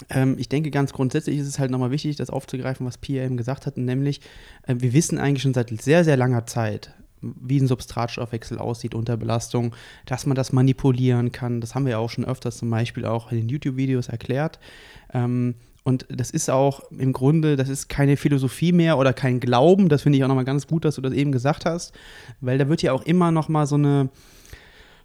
ähm, 0.10 0.36
ich 0.40 0.50
denke, 0.50 0.72
ganz 0.72 0.94
grundsätzlich 0.94 1.38
ist 1.38 1.48
es 1.48 1.60
halt 1.60 1.72
nochmal 1.72 1.92
wichtig, 1.92 2.16
das 2.16 2.30
aufzugreifen, 2.30 2.86
was 2.86 2.98
Pia 2.98 3.24
eben 3.24 3.38
gesagt 3.38 3.66
hat, 3.66 3.78
nämlich 3.78 4.22
äh, 4.68 4.76
wir 4.78 4.94
wissen 4.94 5.18
eigentlich 5.18 5.44
schon 5.44 5.54
seit 5.54 5.70
sehr, 5.82 6.04
sehr 6.04 6.18
langer 6.18 6.46
Zeit, 6.46 6.94
wie 7.22 7.60
ein 7.60 7.68
Substratstoffwechsel 7.68 8.58
aussieht 8.58 8.96
unter 8.96 9.18
Belastung, 9.18 9.76
dass 10.06 10.26
man 10.26 10.36
das 10.36 10.52
manipulieren 10.52 11.32
kann. 11.32 11.62
Das 11.62 11.74
haben 11.74 11.86
wir 11.86 11.92
ja 11.92 11.98
auch 12.00 12.10
schon 12.10 12.26
öfters 12.26 12.58
zum 12.58 12.70
Beispiel 12.70 13.06
auch 13.06 13.32
in 13.32 13.38
den 13.38 13.50
YouTube-Videos 13.50 14.10
erklärt. 14.10 14.60
Ähm, 15.14 15.56
und 15.84 16.06
das 16.10 16.32
ist 16.32 16.50
auch 16.50 16.90
im 16.92 17.12
Grunde, 17.12 17.56
das 17.58 17.68
ist 17.68 17.90
keine 17.90 18.16
Philosophie 18.16 18.72
mehr 18.72 18.98
oder 18.98 19.12
kein 19.12 19.40
Glauben. 19.40 19.90
Das 19.90 20.04
finde 20.04 20.18
ich 20.18 20.24
auch 20.24 20.30
nochmal 20.30 20.46
ganz 20.46 20.66
gut, 20.66 20.86
dass 20.86 20.96
du 20.96 21.02
das 21.02 21.14
eben 21.14 21.32
gesagt 21.32 21.66
hast, 21.66 21.94
weil 22.40 22.58
da 22.58 22.70
wird 22.70 22.82
ja 22.82 22.94
auch 22.94 23.04
immer 23.04 23.32
nochmal 23.32 23.68
so 23.68 23.76
eine 23.76 24.10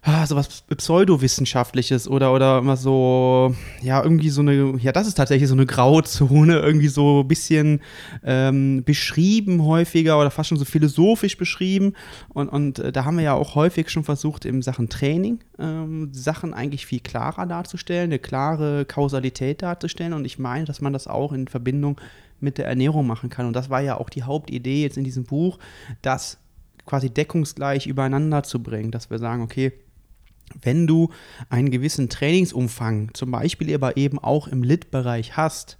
ah, 0.01 0.25
so 0.25 0.35
was 0.35 0.61
Pseudowissenschaftliches 0.61 2.07
oder, 2.07 2.33
oder 2.33 2.59
immer 2.59 2.77
so, 2.77 3.55
ja, 3.81 4.01
irgendwie 4.03 4.29
so 4.29 4.41
eine, 4.41 4.77
ja, 4.77 4.91
das 4.91 5.07
ist 5.07 5.15
tatsächlich 5.15 5.49
so 5.49 5.55
eine 5.55 5.65
Grauzone, 5.65 6.59
irgendwie 6.59 6.87
so 6.87 7.21
ein 7.21 7.27
bisschen 7.27 7.81
ähm, 8.23 8.83
beschrieben 8.83 9.63
häufiger 9.63 10.19
oder 10.19 10.31
fast 10.31 10.49
schon 10.49 10.57
so 10.57 10.65
philosophisch 10.65 11.37
beschrieben. 11.37 11.93
Und, 12.29 12.49
und 12.49 12.79
äh, 12.79 12.91
da 12.91 13.05
haben 13.05 13.17
wir 13.17 13.23
ja 13.23 13.33
auch 13.33 13.55
häufig 13.55 13.89
schon 13.89 14.03
versucht, 14.03 14.45
in 14.45 14.61
Sachen 14.61 14.89
Training 14.89 15.39
ähm, 15.59 16.09
Sachen 16.13 16.53
eigentlich 16.53 16.85
viel 16.85 17.01
klarer 17.01 17.45
darzustellen, 17.45 18.05
eine 18.05 18.19
klare 18.19 18.85
Kausalität 18.85 19.61
darzustellen. 19.61 20.13
Und 20.13 20.25
ich 20.25 20.39
meine, 20.39 20.65
dass 20.65 20.81
man 20.81 20.93
das 20.93 21.07
auch 21.07 21.33
in 21.33 21.47
Verbindung 21.47 21.99
mit 22.39 22.57
der 22.57 22.67
Ernährung 22.67 23.05
machen 23.05 23.29
kann. 23.29 23.45
Und 23.45 23.53
das 23.53 23.69
war 23.69 23.81
ja 23.81 23.97
auch 23.97 24.09
die 24.09 24.23
Hauptidee 24.23 24.83
jetzt 24.83 24.97
in 24.97 25.03
diesem 25.03 25.25
Buch, 25.25 25.59
das 26.01 26.37
quasi 26.85 27.09
deckungsgleich 27.09 27.85
übereinander 27.85 28.43
zu 28.43 28.63
bringen, 28.63 28.91
dass 28.91 29.09
wir 29.09 29.19
sagen, 29.19 29.43
okay, 29.43 29.73
wenn 30.61 30.87
du 30.87 31.09
einen 31.49 31.71
gewissen 31.71 32.09
Trainingsumfang, 32.09 33.13
zum 33.13 33.31
Beispiel 33.31 33.73
aber 33.73 33.97
eben 33.97 34.19
auch 34.19 34.47
im 34.47 34.63
Lit-Bereich 34.63 35.37
hast, 35.37 35.77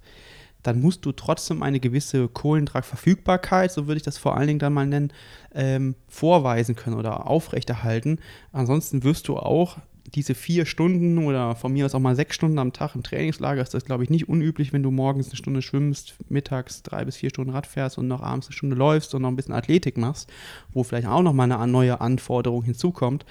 dann 0.62 0.80
musst 0.80 1.06
du 1.06 1.12
trotzdem 1.12 1.62
eine 1.62 1.80
gewisse 1.80 2.28
Kohlentragverfügbarkeit, 2.28 3.72
so 3.72 3.86
würde 3.86 3.96
ich 3.96 4.02
das 4.02 4.18
vor 4.18 4.36
allen 4.36 4.46
Dingen 4.46 4.58
dann 4.58 4.74
mal 4.74 4.86
nennen, 4.86 5.12
ähm, 5.54 5.94
vorweisen 6.08 6.76
können 6.76 6.96
oder 6.96 7.26
aufrechterhalten. 7.26 8.18
Ansonsten 8.52 9.02
wirst 9.02 9.28
du 9.28 9.36
auch 9.36 9.78
diese 10.14 10.34
vier 10.34 10.66
Stunden 10.66 11.18
oder 11.18 11.54
von 11.54 11.72
mir 11.72 11.86
aus 11.86 11.94
auch 11.94 12.00
mal 12.00 12.16
sechs 12.16 12.34
Stunden 12.34 12.58
am 12.58 12.72
Tag 12.72 12.94
im 12.94 13.02
Trainingslager 13.02 13.62
ist 13.62 13.74
das, 13.74 13.84
glaube 13.84 14.02
ich, 14.02 14.10
nicht 14.10 14.28
unüblich, 14.28 14.72
wenn 14.72 14.82
du 14.82 14.90
morgens 14.90 15.28
eine 15.28 15.36
Stunde 15.36 15.62
schwimmst, 15.62 16.16
mittags 16.28 16.82
drei 16.82 17.04
bis 17.04 17.16
vier 17.16 17.30
Stunden 17.30 17.52
Rad 17.52 17.66
fährst 17.66 17.98
und 17.98 18.08
noch 18.08 18.22
abends 18.22 18.48
eine 18.48 18.54
Stunde 18.54 18.76
läufst 18.76 19.14
und 19.14 19.22
noch 19.22 19.28
ein 19.28 19.36
bisschen 19.36 19.54
Athletik 19.54 19.96
machst, 19.96 20.28
wo 20.72 20.82
vielleicht 20.82 21.06
auch 21.06 21.22
noch 21.22 21.32
mal 21.32 21.50
eine 21.50 21.70
neue 21.70 22.00
Anforderung 22.00 22.64
hinzukommt 22.64 23.24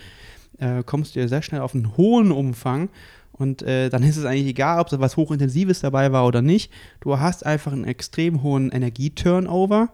äh, 0.60 0.84
kommst 0.86 1.16
du 1.16 1.20
ja 1.20 1.28
sehr 1.28 1.42
schnell 1.42 1.62
auf 1.62 1.74
einen 1.74 1.98
hohen 1.98 2.32
Umfang. 2.32 2.90
Und 3.32 3.62
äh, 3.62 3.90
dann 3.90 4.04
ist 4.04 4.18
es 4.18 4.26
eigentlich 4.26 4.48
egal, 4.48 4.80
ob 4.80 4.90
da 4.90 5.00
was 5.00 5.16
Hochintensives 5.16 5.80
dabei 5.80 6.12
war 6.12 6.28
oder 6.28 6.42
nicht. 6.42 6.72
Du 7.00 7.20
hast 7.20 7.46
einfach 7.46 7.72
einen 7.72 7.86
extrem 7.86 8.44
hohen 8.44 8.70
Energieturnover 8.70 9.90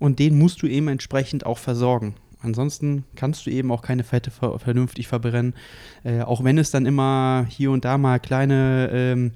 und 0.00 0.18
den 0.18 0.36
musst 0.36 0.62
du 0.62 0.66
eben 0.66 0.88
entsprechend 0.88 1.46
auch 1.46 1.58
versorgen. 1.58 2.16
Ansonsten 2.40 3.04
kannst 3.16 3.46
du 3.46 3.50
eben 3.50 3.70
auch 3.70 3.82
keine 3.82 4.04
Fette 4.04 4.30
ver 4.30 4.58
vernünftig 4.58 5.08
verbrennen. 5.08 5.54
Äh, 6.04 6.22
auch 6.22 6.42
wenn 6.44 6.58
es 6.58 6.70
dann 6.70 6.86
immer 6.86 7.46
hier 7.48 7.70
und 7.70 7.84
da 7.84 7.98
mal 7.98 8.18
kleine 8.18 8.90
ähm, 8.92 9.32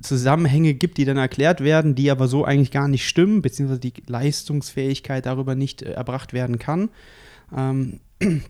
Zusammenhänge 0.00 0.74
gibt, 0.74 0.98
die 0.98 1.04
dann 1.04 1.16
erklärt 1.16 1.60
werden, 1.62 1.94
die 1.94 2.10
aber 2.10 2.28
so 2.28 2.44
eigentlich 2.44 2.70
gar 2.70 2.88
nicht 2.88 3.06
stimmen, 3.06 3.42
beziehungsweise 3.42 3.80
die 3.80 3.94
Leistungsfähigkeit 4.06 5.26
darüber 5.26 5.54
nicht 5.54 5.82
äh, 5.82 5.92
erbracht 5.92 6.32
werden 6.32 6.58
kann. 6.58 6.90
Ähm, 7.56 8.00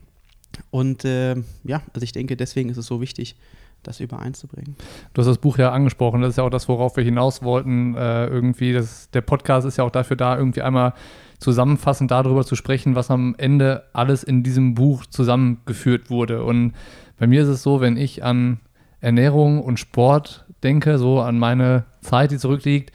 und 0.70 1.04
äh, 1.04 1.36
ja, 1.64 1.82
also 1.92 2.02
ich 2.04 2.12
denke, 2.12 2.36
deswegen 2.36 2.68
ist 2.68 2.76
es 2.76 2.86
so 2.86 3.00
wichtig, 3.00 3.36
das 3.82 4.00
übereinzubringen. 4.00 4.76
Du 5.14 5.20
hast 5.20 5.28
das 5.28 5.38
Buch 5.38 5.58
ja 5.58 5.72
angesprochen, 5.72 6.22
das 6.22 6.30
ist 6.30 6.36
ja 6.36 6.44
auch 6.44 6.50
das, 6.50 6.68
worauf 6.68 6.96
wir 6.96 7.04
hinaus 7.04 7.42
wollten. 7.42 7.94
Äh, 7.94 8.26
irgendwie, 8.26 8.72
das, 8.72 9.10
der 9.10 9.20
Podcast 9.20 9.66
ist 9.66 9.76
ja 9.76 9.84
auch 9.84 9.90
dafür 9.90 10.16
da, 10.16 10.36
irgendwie 10.36 10.62
einmal 10.62 10.94
zusammenfassend 11.38 12.10
darüber 12.10 12.44
zu 12.44 12.56
sprechen, 12.56 12.94
was 12.94 13.10
am 13.10 13.34
Ende 13.38 13.84
alles 13.92 14.22
in 14.24 14.42
diesem 14.42 14.74
Buch 14.74 15.06
zusammengeführt 15.06 16.10
wurde. 16.10 16.42
Und 16.42 16.72
bei 17.18 17.26
mir 17.26 17.42
ist 17.42 17.48
es 17.48 17.62
so, 17.62 17.80
wenn 17.80 17.96
ich 17.96 18.24
an 18.24 18.60
Ernährung 19.00 19.62
und 19.62 19.78
Sport 19.78 20.46
denke, 20.62 20.98
so 20.98 21.20
an 21.20 21.38
meine 21.38 21.84
Zeit, 22.00 22.30
die 22.30 22.38
zurückliegt, 22.38 22.92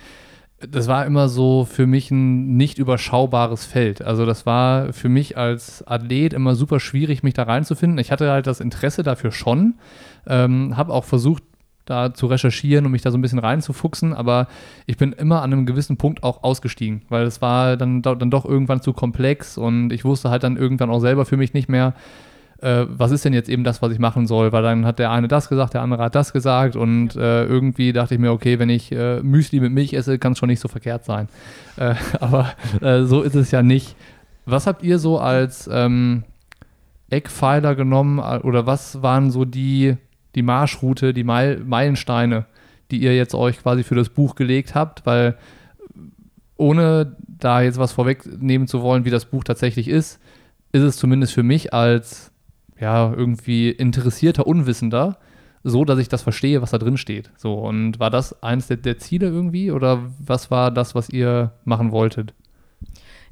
das 0.70 0.88
war 0.88 1.06
immer 1.06 1.30
so 1.30 1.65
für 1.65 1.88
mich 1.88 2.12
ein 2.12 2.56
nicht 2.58 2.77
überschaubares 2.77 3.65
Feld. 3.65 4.01
Also 4.01 4.25
das 4.25 4.46
war 4.46 4.94
für 4.94 5.10
mich 5.10 5.38
als 5.38 5.86
Athlet 5.88 6.34
immer 6.34 6.56
super 6.56 6.80
schwierig, 6.80 7.24
mich 7.24 7.34
da 7.34 7.44
reinzufinden. 7.44 8.00
Ich 8.00 8.12
hatte 8.12 8.30
halt 8.32 8.48
das 8.48 8.60
Interesse 8.60 9.03
dafür 9.03 9.32
schon, 9.32 9.75
ähm, 10.27 10.77
habe 10.77 10.94
auch 10.94 11.06
versucht, 11.06 11.44
da 11.86 12.13
zu 12.13 12.27
recherchieren 12.27 12.86
und 12.86 12.91
mich 12.91 13.01
da 13.01 13.12
so 13.12 13.18
ein 13.18 13.22
bisschen 13.22 13.39
reinzufuchsen, 13.39 14.13
aber 14.13 14.48
ich 14.86 14.98
bin 14.98 15.13
immer 15.13 15.41
an 15.41 15.51
einem 15.51 15.65
gewissen 15.65 15.98
Punkt 15.98 16.24
auch 16.24 16.44
ausgestiegen, 16.44 17.01
weil 17.10 17.25
es 17.25 17.41
war 17.41 17.75
dann, 17.75 18.01
dann 18.01 18.30
doch 18.30 18.46
irgendwann 18.46 18.82
zu 18.82 18.94
komplex 18.94 19.58
und 19.58 19.91
ich 19.91 20.06
wusste 20.06 20.30
halt 20.30 20.44
dann 20.44 20.58
irgendwann 20.58 20.91
auch 20.91 21.00
selber 21.00 21.25
für 21.25 21.38
mich 21.38 21.53
nicht 21.53 21.70
mehr, 21.70 21.94
äh, 22.62 22.86
was 22.88 23.12
ist 23.12 23.25
denn 23.25 23.34
jetzt 23.34 23.50
eben 23.50 23.63
das, 23.63 23.82
was 23.82 23.91
ich 23.91 24.00
machen 24.00 24.27
soll? 24.27 24.51
Weil 24.51 24.63
dann 24.63 24.86
hat 24.86 25.00
der 25.00 25.12
eine 25.12 25.27
das 25.27 25.50
gesagt, 25.50 25.74
der 25.74 25.82
andere 25.82 26.03
hat 26.03 26.15
das 26.15 26.32
gesagt 26.32 26.75
und 26.75 27.15
äh, 27.15 27.46
irgendwie 27.46 27.91
dachte 27.91 28.15
ich 28.15 28.20
mir, 28.20 28.32
okay, 28.32 28.60
wenn 28.60 28.70
ich 28.70 28.91
äh, 28.91 29.22
Müsli 29.22 29.60
mit 29.60 29.72
Milch 29.72 29.94
esse, 29.94 30.20
kann 30.20 30.34
es 30.34 30.39
schon 30.39 30.50
nicht 30.50 30.60
so 30.60 30.68
verkehrt 30.68 31.03
sein. 31.03 31.27
Äh, 31.77 31.96
aber 32.20 32.53
äh, 32.82 33.03
so 33.03 33.22
ist 33.22 33.36
es 33.36 33.51
ja 33.51 33.63
nicht. 33.63 33.96
Was 34.46 34.68
habt 34.68 34.84
ihr 34.84 35.00
so 35.00 35.20
als 35.20 35.70
ähm, 35.72 36.24
Eckpfeiler 37.10 37.75
genommen 37.75 38.20
oder 38.20 38.65
was 38.65 39.01
waren 39.01 39.32
so 39.32 39.46
die, 39.46 39.98
die 40.36 40.41
Marschroute, 40.41 41.13
die 41.13 41.24
Meilensteine, 41.24 42.46
die 42.89 43.01
ihr 43.01 43.15
jetzt 43.15 43.36
euch 43.36 43.62
quasi 43.62 43.84
für 43.84 43.96
das 43.96 44.10
Buch 44.10 44.36
gelegt 44.36 44.75
habt? 44.75 45.06
Weil 45.06 45.38
ohne 46.58 47.15
da 47.27 47.62
jetzt 47.62 47.80
was 47.80 47.91
vorwegnehmen 47.91 48.68
zu 48.68 48.82
wollen, 48.82 49.06
wie 49.06 49.10
das 49.10 49.25
Buch 49.25 49.44
tatsächlich 49.44 49.88
ist, 49.88 50.20
ist 50.72 50.84
es 50.84 50.98
zumindest 50.98 51.34
für 51.34 51.44
mich 51.44 51.74
als 51.74 52.30
ja, 52.81 53.13
irgendwie 53.13 53.69
interessierter 53.69 54.47
Unwissender, 54.47 55.17
so 55.63 55.85
dass 55.85 56.00
ich 56.00 56.09
das 56.09 56.23
verstehe, 56.23 56.61
was 56.61 56.71
da 56.71 56.79
drin 56.79 56.97
steht. 56.97 57.29
So, 57.38 57.53
und 57.53 58.00
war 58.00 58.09
das 58.09 58.41
eines 58.43 58.67
der, 58.67 58.77
der 58.77 58.97
Ziele 58.97 59.27
irgendwie 59.27 59.71
oder 59.71 60.00
was 60.19 60.51
war 60.51 60.71
das, 60.71 60.95
was 60.95 61.09
ihr 61.09 61.53
machen 61.63 61.91
wolltet? 61.91 62.33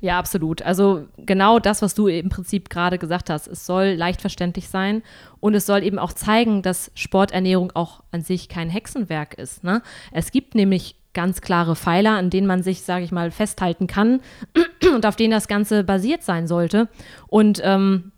Ja, 0.01 0.17
absolut. 0.17 0.61
Also 0.61 1.07
genau 1.17 1.59
das, 1.59 1.81
was 1.81 1.93
du 1.93 2.07
im 2.07 2.29
Prinzip 2.29 2.69
gerade 2.69 2.97
gesagt 2.97 3.29
hast. 3.29 3.47
Es 3.47 3.65
soll 3.65 3.95
leicht 3.95 4.21
verständlich 4.21 4.69
sein 4.69 5.01
und 5.41 5.55
es 5.55 5.65
soll 5.65 5.83
eben 5.83 5.99
auch 5.99 6.13
zeigen, 6.13 6.61
dass 6.61 6.91
Sporternährung 6.93 7.71
auch 7.73 8.03
an 8.11 8.21
sich 8.21 8.47
kein 8.47 8.69
Hexenwerk 8.69 9.33
ist. 9.33 9.63
Ne? 9.63 9.81
Es 10.13 10.31
gibt 10.31 10.55
nämlich 10.55 10.95
ganz 11.13 11.41
klare 11.41 11.75
Pfeiler, 11.75 12.11
an 12.11 12.29
denen 12.29 12.47
man 12.47 12.63
sich, 12.63 12.83
sage 12.83 13.03
ich 13.03 13.11
mal, 13.11 13.31
festhalten 13.31 13.87
kann 13.87 14.21
und 14.95 15.05
auf 15.05 15.17
denen 15.17 15.31
das 15.31 15.49
Ganze 15.49 15.83
basiert 15.83 16.23
sein 16.23 16.47
sollte. 16.47 16.87
Und 17.27 17.59
ähm, 17.65 18.13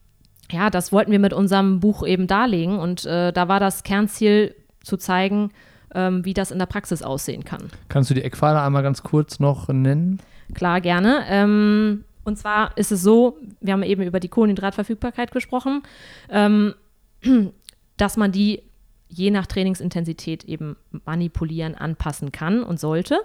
ja, 0.51 0.69
das 0.69 0.91
wollten 0.91 1.11
wir 1.11 1.19
mit 1.19 1.33
unserem 1.33 1.79
Buch 1.79 2.05
eben 2.05 2.27
darlegen 2.27 2.79
und 2.79 3.05
äh, 3.05 3.31
da 3.31 3.47
war 3.47 3.59
das 3.59 3.83
Kernziel 3.83 4.55
zu 4.83 4.97
zeigen, 4.97 5.51
ähm, 5.93 6.25
wie 6.25 6.33
das 6.33 6.51
in 6.51 6.59
der 6.59 6.65
Praxis 6.65 7.01
aussehen 7.01 7.43
kann. 7.43 7.69
Kannst 7.89 8.09
du 8.09 8.13
die 8.13 8.23
Eckpfeiler 8.23 8.63
einmal 8.63 8.83
ganz 8.83 9.03
kurz 9.03 9.39
noch 9.39 9.67
nennen? 9.69 10.19
Klar, 10.53 10.81
gerne. 10.81 11.23
Ähm, 11.27 12.03
und 12.23 12.37
zwar 12.37 12.77
ist 12.77 12.91
es 12.91 13.01
so, 13.01 13.37
wir 13.59 13.73
haben 13.73 13.83
eben 13.83 14.03
über 14.03 14.19
die 14.19 14.29
Kohlenhydratverfügbarkeit 14.29 15.31
gesprochen, 15.31 15.83
ähm, 16.29 16.73
dass 17.97 18.17
man 18.17 18.31
die 18.31 18.63
je 19.07 19.29
nach 19.29 19.45
Trainingsintensität 19.45 20.45
eben 20.45 20.77
manipulieren, 21.05 21.75
anpassen 21.75 22.31
kann 22.31 22.63
und 22.63 22.79
sollte. 22.79 23.19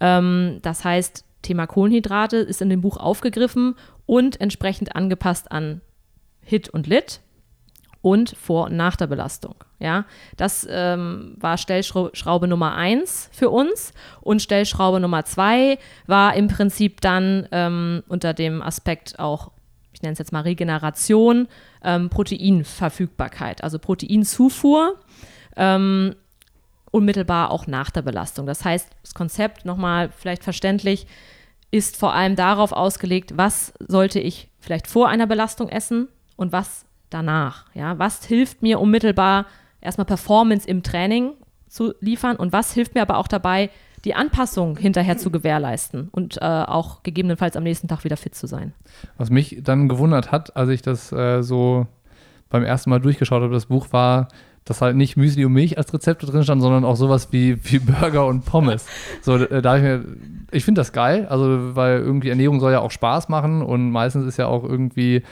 Ähm, 0.00 0.60
das 0.62 0.84
heißt, 0.84 1.24
Thema 1.42 1.66
Kohlenhydrate 1.66 2.36
ist 2.36 2.62
in 2.62 2.70
dem 2.70 2.80
Buch 2.80 2.96
aufgegriffen 2.96 3.74
und 4.06 4.40
entsprechend 4.40 4.94
angepasst 4.94 5.50
an 5.50 5.80
Hit 6.44 6.68
und 6.68 6.86
Lit 6.86 7.20
und 8.02 8.36
vor 8.36 8.66
und 8.66 8.76
nach 8.76 8.96
der 8.96 9.06
Belastung. 9.06 9.54
Ja, 9.78 10.04
das 10.36 10.66
ähm, 10.70 11.36
war 11.38 11.58
Stellschraube 11.58 12.46
Nummer 12.46 12.74
eins 12.74 13.30
für 13.32 13.50
uns 13.50 13.92
und 14.20 14.42
Stellschraube 14.42 15.00
Nummer 15.00 15.24
zwei 15.24 15.78
war 16.06 16.34
im 16.34 16.48
Prinzip 16.48 17.00
dann 17.00 17.48
ähm, 17.50 18.02
unter 18.08 18.34
dem 18.34 18.62
Aspekt 18.62 19.18
auch, 19.18 19.50
ich 19.92 20.02
nenne 20.02 20.12
es 20.12 20.18
jetzt 20.18 20.32
mal 20.32 20.42
Regeneration, 20.42 21.48
ähm, 21.82 22.10
Proteinverfügbarkeit, 22.10 23.64
also 23.64 23.78
Proteinzufuhr. 23.78 24.96
Ähm, 25.56 26.14
unmittelbar 26.90 27.50
auch 27.50 27.66
nach 27.66 27.90
der 27.90 28.02
Belastung. 28.02 28.46
Das 28.46 28.64
heißt, 28.64 28.88
das 29.02 29.14
Konzept 29.14 29.64
nochmal 29.64 30.10
vielleicht 30.16 30.44
verständlich 30.44 31.08
ist 31.72 31.96
vor 31.96 32.14
allem 32.14 32.36
darauf 32.36 32.70
ausgelegt, 32.70 33.36
was 33.36 33.72
sollte 33.80 34.20
ich 34.20 34.48
vielleicht 34.60 34.86
vor 34.86 35.08
einer 35.08 35.26
Belastung 35.26 35.68
essen, 35.68 36.06
und 36.36 36.52
was 36.52 36.86
danach. 37.10 37.66
Ja, 37.74 37.98
was 37.98 38.24
hilft 38.24 38.62
mir 38.62 38.80
unmittelbar 38.80 39.46
erstmal 39.80 40.04
Performance 40.04 40.68
im 40.68 40.82
Training 40.82 41.32
zu 41.68 41.94
liefern 42.00 42.36
und 42.36 42.52
was 42.52 42.72
hilft 42.72 42.94
mir 42.94 43.02
aber 43.02 43.18
auch 43.18 43.28
dabei, 43.28 43.70
die 44.04 44.14
Anpassung 44.14 44.76
hinterher 44.76 45.16
zu 45.16 45.30
gewährleisten 45.30 46.08
und 46.10 46.36
äh, 46.36 46.44
auch 46.44 47.02
gegebenenfalls 47.02 47.56
am 47.56 47.62
nächsten 47.62 47.88
Tag 47.88 48.04
wieder 48.04 48.16
fit 48.16 48.34
zu 48.34 48.46
sein. 48.46 48.74
Was 49.16 49.30
mich 49.30 49.60
dann 49.62 49.88
gewundert 49.88 50.30
hat, 50.30 50.56
als 50.56 50.68
ich 50.68 50.82
das 50.82 51.10
äh, 51.12 51.42
so 51.42 51.86
beim 52.50 52.64
ersten 52.64 52.90
Mal 52.90 53.00
durchgeschaut 53.00 53.42
habe, 53.42 53.54
das 53.54 53.66
Buch 53.66 53.88
war, 53.92 54.28
dass 54.64 54.80
halt 54.80 54.96
nicht 54.96 55.16
Müsli 55.16 55.44
und 55.44 55.52
Milch 55.52 55.76
als 55.76 55.92
Rezepte 55.92 56.26
drin 56.26 56.42
stand, 56.42 56.62
sondern 56.62 56.84
auch 56.84 56.96
sowas 56.96 57.32
wie, 57.32 57.58
wie 57.64 57.78
Burger 57.78 58.26
und 58.26 58.44
Pommes. 58.44 58.86
So, 59.22 59.36
äh, 59.36 59.62
da 59.62 59.76
ich 59.76 59.82
mir, 59.82 60.04
ich 60.50 60.64
finde 60.64 60.80
das 60.80 60.92
geil, 60.92 61.26
also 61.28 61.74
weil 61.74 61.98
irgendwie 61.98 62.28
Ernährung 62.28 62.60
soll 62.60 62.72
ja 62.72 62.80
auch 62.80 62.90
Spaß 62.90 63.28
machen 63.28 63.62
und 63.62 63.90
meistens 63.90 64.26
ist 64.26 64.36
ja 64.36 64.46
auch 64.46 64.64
irgendwie 64.64 65.22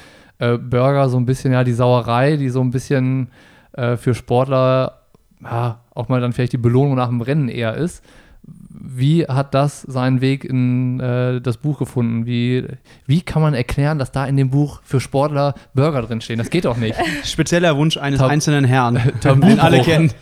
äh, 0.43 0.59
Burger 0.59 1.09
so 1.09 1.17
ein 1.17 1.27
bisschen 1.27 1.53
ja 1.53 1.63
die 1.63 1.73
Sauerei, 1.73 2.37
die 2.37 2.49
so 2.49 2.61
ein 2.61 2.71
bisschen 2.71 3.29
äh, 3.73 3.97
für 3.97 4.15
Sportler 4.15 4.99
ja, 5.43 5.81
auch 5.95 6.09
mal 6.09 6.21
dann 6.21 6.33
vielleicht 6.33 6.53
die 6.53 6.59
Belohnung 6.59 6.97
nach 6.97 7.09
dem 7.09 7.21
Rennen 7.21 7.49
eher 7.49 7.75
ist. 7.75 8.05
Wie 8.45 9.25
hat 9.25 9.55
das 9.55 9.83
seinen 9.83 10.21
Weg 10.21 10.45
in 10.45 10.99
äh, 10.99 11.41
das 11.41 11.59
Buch 11.59 11.79
gefunden? 11.79 12.27
Wie, 12.27 12.67
wie 13.07 13.21
kann 13.21 13.41
man 13.41 13.55
erklären, 13.55 14.01
dass 14.01 14.11
da 14.11 14.27
in 14.27 14.37
dem 14.37 14.51
Buch 14.51 14.81
für 14.83 15.01
Sportler 15.01 15.55
Burger 15.75 16.03
drinstehen? 16.03 16.39
Das 16.39 16.51
geht 16.51 16.65
doch 16.65 16.77
nicht. 16.77 16.97
Spezieller 17.25 17.77
Wunsch 17.77 17.97
eines 17.97 18.19
Tab 18.19 18.31
einzelnen 18.31 18.65
Herrn, 18.65 19.01
den 19.23 19.61
alle 19.61 19.83
kennen. 19.83 20.13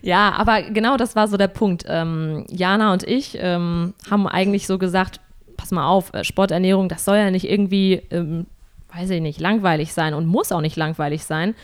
Ja, 0.00 0.32
aber 0.32 0.62
genau 0.62 0.96
das 0.96 1.16
war 1.16 1.26
so 1.26 1.36
der 1.36 1.48
Punkt. 1.48 1.84
Ähm, 1.88 2.46
Jana 2.48 2.92
und 2.92 3.02
ich 3.02 3.36
ähm, 3.40 3.94
haben 4.08 4.28
eigentlich 4.28 4.68
so 4.68 4.78
gesagt, 4.78 5.20
pass 5.68 5.72
mal 5.72 5.86
auf, 5.86 6.14
äh, 6.14 6.24
Sporternährung, 6.24 6.88
das 6.88 7.04
soll 7.04 7.16
ja 7.18 7.30
nicht 7.30 7.48
irgendwie, 7.48 8.02
ähm, 8.10 8.46
weiß 8.94 9.10
ich 9.10 9.20
nicht, 9.20 9.38
langweilig 9.38 9.92
sein 9.92 10.14
und 10.14 10.26
muss 10.26 10.50
auch 10.50 10.62
nicht 10.62 10.76
langweilig 10.76 11.24
sein. 11.24 11.54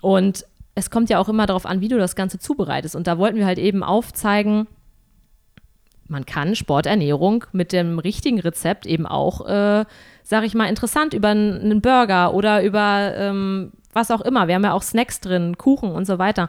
Und 0.00 0.46
es 0.74 0.90
kommt 0.90 1.10
ja 1.10 1.18
auch 1.18 1.28
immer 1.28 1.44
darauf 1.44 1.66
an, 1.66 1.82
wie 1.82 1.88
du 1.88 1.98
das 1.98 2.16
Ganze 2.16 2.38
zubereitest. 2.38 2.96
Und 2.96 3.06
da 3.06 3.18
wollten 3.18 3.36
wir 3.36 3.44
halt 3.44 3.58
eben 3.58 3.82
aufzeigen, 3.82 4.66
man 6.08 6.24
kann 6.24 6.56
Sporternährung 6.56 7.44
mit 7.52 7.72
dem 7.72 7.98
richtigen 7.98 8.40
Rezept 8.40 8.86
eben 8.86 9.06
auch, 9.06 9.46
äh, 9.46 9.84
sag 10.22 10.44
ich 10.44 10.54
mal, 10.54 10.68
interessant 10.68 11.12
über 11.12 11.28
einen 11.28 11.82
Burger 11.82 12.32
oder 12.32 12.62
über 12.62 13.12
ähm, 13.14 13.72
was 13.92 14.10
auch 14.10 14.22
immer. 14.22 14.48
Wir 14.48 14.54
haben 14.54 14.64
ja 14.64 14.72
auch 14.72 14.82
Snacks 14.82 15.20
drin, 15.20 15.58
Kuchen 15.58 15.92
und 15.92 16.06
so 16.06 16.18
weiter. 16.18 16.48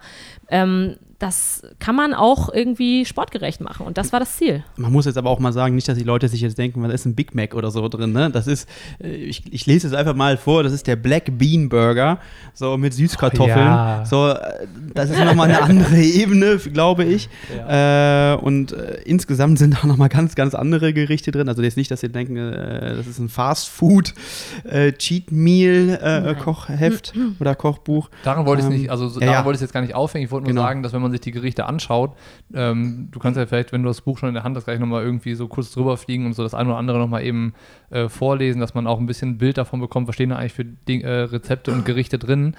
Ähm, 0.50 0.96
das 1.22 1.62
kann 1.78 1.96
man 1.96 2.16
auch 2.16 2.52
irgendwie 2.52 3.06
sportgerecht 3.06 3.62
machen. 3.62 3.86
Und 3.86 4.00
das 4.00 4.12
war 4.12 4.20
das 4.20 4.38
Ziel. 4.38 4.64
Man 4.76 4.92
muss 4.92 5.06
jetzt 5.06 5.18
aber 5.18 5.30
auch 5.30 5.38
mal 5.38 5.54
sagen, 5.54 5.76
nicht, 5.76 5.88
dass 5.88 5.96
die 5.96 6.04
Leute 6.04 6.28
sich 6.28 6.42
jetzt 6.42 6.58
denken, 6.58 6.82
was 6.82 6.92
ist 6.92 7.06
ein 7.06 7.14
Big 7.14 7.36
Mac 7.36 7.54
oder 7.54 7.70
so 7.70 7.88
drin. 7.88 8.12
Ne? 8.12 8.32
Das 8.32 8.48
ist, 8.48 8.68
äh, 9.00 9.10
ich, 9.10 9.44
ich 9.54 9.68
lese 9.68 9.88
es 9.88 9.94
einfach 9.94 10.16
mal 10.16 10.36
vor, 10.38 10.64
das 10.64 10.74
ist 10.74 10.88
der 10.88 10.96
Black 10.96 11.38
Bean 11.38 11.70
Burger, 11.70 12.18
so 12.56 12.76
mit 12.76 12.96
Süßkartoffeln. 12.96 13.56
Ja. 13.56 14.04
So, 14.04 14.30
äh, 14.30 14.68
das 14.96 15.12
ist 15.12 15.20
nochmal 15.24 15.50
eine 15.50 15.62
andere 15.62 15.96
Ebene, 16.02 16.58
glaube 16.58 17.04
ich. 17.04 17.30
Ja. 17.56 18.34
Äh, 18.34 18.38
und 18.38 18.72
äh, 18.72 19.02
insgesamt 19.06 19.60
sind 19.60 19.78
da 19.80 19.86
nochmal 19.86 20.10
ganz, 20.10 20.34
ganz 20.34 20.56
andere 20.56 20.92
Gerichte 20.92 21.32
drin. 21.32 21.48
Also 21.48 21.62
jetzt 21.62 21.78
nicht, 21.78 21.92
dass 21.92 22.02
ihr 22.02 22.10
denken, 22.10 22.38
äh, 22.38 22.96
das 22.96 23.06
ist 23.06 23.20
ein 23.20 23.30
Fast 23.30 23.70
Food 23.70 24.16
äh, 24.64 24.92
Cheat 24.94 25.32
Meal 25.32 26.36
Kochheft 26.44 27.14
oder 27.40 27.54
Kochbuch. 27.54 28.10
Daran 28.24 28.48
wollte 28.48 28.64
ich 28.64 28.70
ähm, 28.70 28.74
nicht, 28.74 28.90
also 28.90 29.08
daran 29.08 29.28
ja, 29.28 29.46
wollte 29.46 29.58
ich 29.58 29.62
jetzt 29.62 29.74
gar 29.74 29.82
nicht 29.82 29.94
aufhängen. 29.94 30.26
Ich 30.26 30.32
wollte 30.32 30.46
nur 30.46 30.54
genau. 30.54 30.64
sagen, 30.64 30.82
dass 30.82 30.94
wenn 30.94 31.02
man 31.02 31.11
man 31.12 31.14
sich 31.14 31.22
die 31.22 31.32
Gerichte 31.32 31.66
anschaut, 31.66 32.16
ähm, 32.54 33.10
du 33.12 33.20
kannst 33.20 33.38
ja 33.38 33.46
vielleicht, 33.46 33.72
wenn 33.72 33.84
du 33.84 33.88
das 33.88 34.02
Buch 34.02 34.18
schon 34.18 34.30
in 34.30 34.36
der 34.36 34.44
Hand 34.44 34.56
hast, 34.56 34.66
gleich 34.66 34.80
nochmal 34.80 35.04
irgendwie 35.04 35.36
so 35.36 35.48
kurz 35.48 35.72
drüber 35.72 35.98
fliegen 35.98 36.26
und 36.26 36.34
so 36.34 36.44
das 36.44 36.54
eine 36.54 36.70
oder 36.70 36.78
andere 36.78 36.98
nochmal 36.98 37.24
eben 37.24 37.54
äh, 37.90 38.10
vorlesen, 38.10 38.60
dass 38.60 38.74
man 38.74 38.88
auch 38.88 39.00
ein 39.00 39.06
bisschen 39.06 39.32
ein 39.32 39.38
Bild 39.38 39.58
davon 39.58 39.80
bekommt, 39.80 40.08
was 40.08 40.16
stehen 40.16 40.30
da 40.30 40.38
eigentlich 40.38 40.54
für 40.54 40.66
Ding, 40.66 41.02
äh, 41.02 41.22
Rezepte 41.22 41.72
und 41.72 41.86
Gerichte 41.86 42.18
drin. 42.18 42.56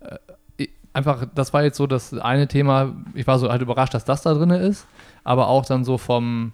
Äh, 0.00 0.66
einfach, 0.92 1.26
das 1.34 1.52
war 1.52 1.62
jetzt 1.62 1.76
so 1.76 1.86
das 1.86 2.14
eine 2.14 2.48
Thema, 2.48 2.96
ich 3.14 3.26
war 3.26 3.38
so 3.38 3.50
halt 3.50 3.62
überrascht, 3.62 3.94
dass 3.94 4.04
das 4.04 4.22
da 4.22 4.34
drin 4.34 4.50
ist, 4.50 4.86
aber 5.24 5.48
auch 5.48 5.66
dann 5.66 5.84
so 5.84 5.98
vom 5.98 6.52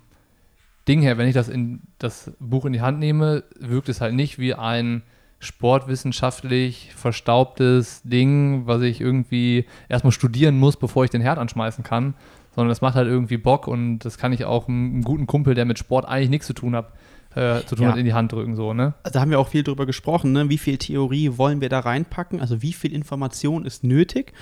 Ding 0.89 1.01
her, 1.01 1.17
wenn 1.17 1.29
ich 1.29 1.35
das 1.35 1.49
in 1.49 1.83
das 1.99 2.33
Buch 2.41 2.65
in 2.65 2.73
die 2.73 2.81
Hand 2.81 2.99
nehme, 2.99 3.45
wirkt 3.59 3.89
es 3.89 4.01
halt 4.01 4.15
nicht 4.15 4.39
wie 4.39 4.55
ein 4.55 5.03
sportwissenschaftlich 5.43 6.93
verstaubtes 6.95 8.03
Ding, 8.05 8.67
was 8.67 8.83
ich 8.83 9.01
irgendwie 9.01 9.67
erstmal 9.89 10.13
studieren 10.13 10.59
muss, 10.59 10.77
bevor 10.77 11.05
ich 11.05 11.11
den 11.11 11.21
Herd 11.21 11.39
anschmeißen 11.39 11.85
kann, 11.85 12.15
sondern 12.55 12.69
das 12.69 12.81
macht 12.81 12.95
halt 12.95 13.09
irgendwie 13.09 13.37
Bock 13.37 13.67
und 13.69 14.01
das 14.01 14.19
kann 14.19 14.33
ich 14.33 14.45
auch 14.45 14.69
einem 14.69 15.03
guten 15.03 15.27
Kumpel, 15.27 15.55
der 15.55 15.65
mit 15.65 15.79
Sport 15.79 16.07
eigentlich 16.07 16.31
nichts 16.31 16.47
zu 16.47 16.53
tun 16.53 16.75
hat, 16.77 16.93
äh, 17.35 17.63
zu 17.65 17.77
tun 17.77 17.85
Ja. 17.87 17.93
hat, 17.93 17.99
in 17.99 18.05
die 18.05 18.13
Hand 18.13 18.33
drücken, 18.33 18.57
so, 18.57 18.75
ne? 18.75 18.95
Da 19.11 19.21
haben 19.21 19.31
wir 19.31 19.39
auch 19.41 19.49
viel 19.49 19.63
drüber 19.63 19.87
gesprochen, 19.87 20.33
ne? 20.33 20.49
wie 20.49 20.59
viel 20.59 20.79
Theorie 20.79 21.37
wollen 21.39 21.61
wir 21.61 21.69
da 21.69 21.81
reinpacken, 21.81 22.41
also 22.41 22.63
wie 22.63 22.73
viel 22.73 22.93
Information 22.93 23.65
ist 23.65 23.85
nötig, 23.85 24.33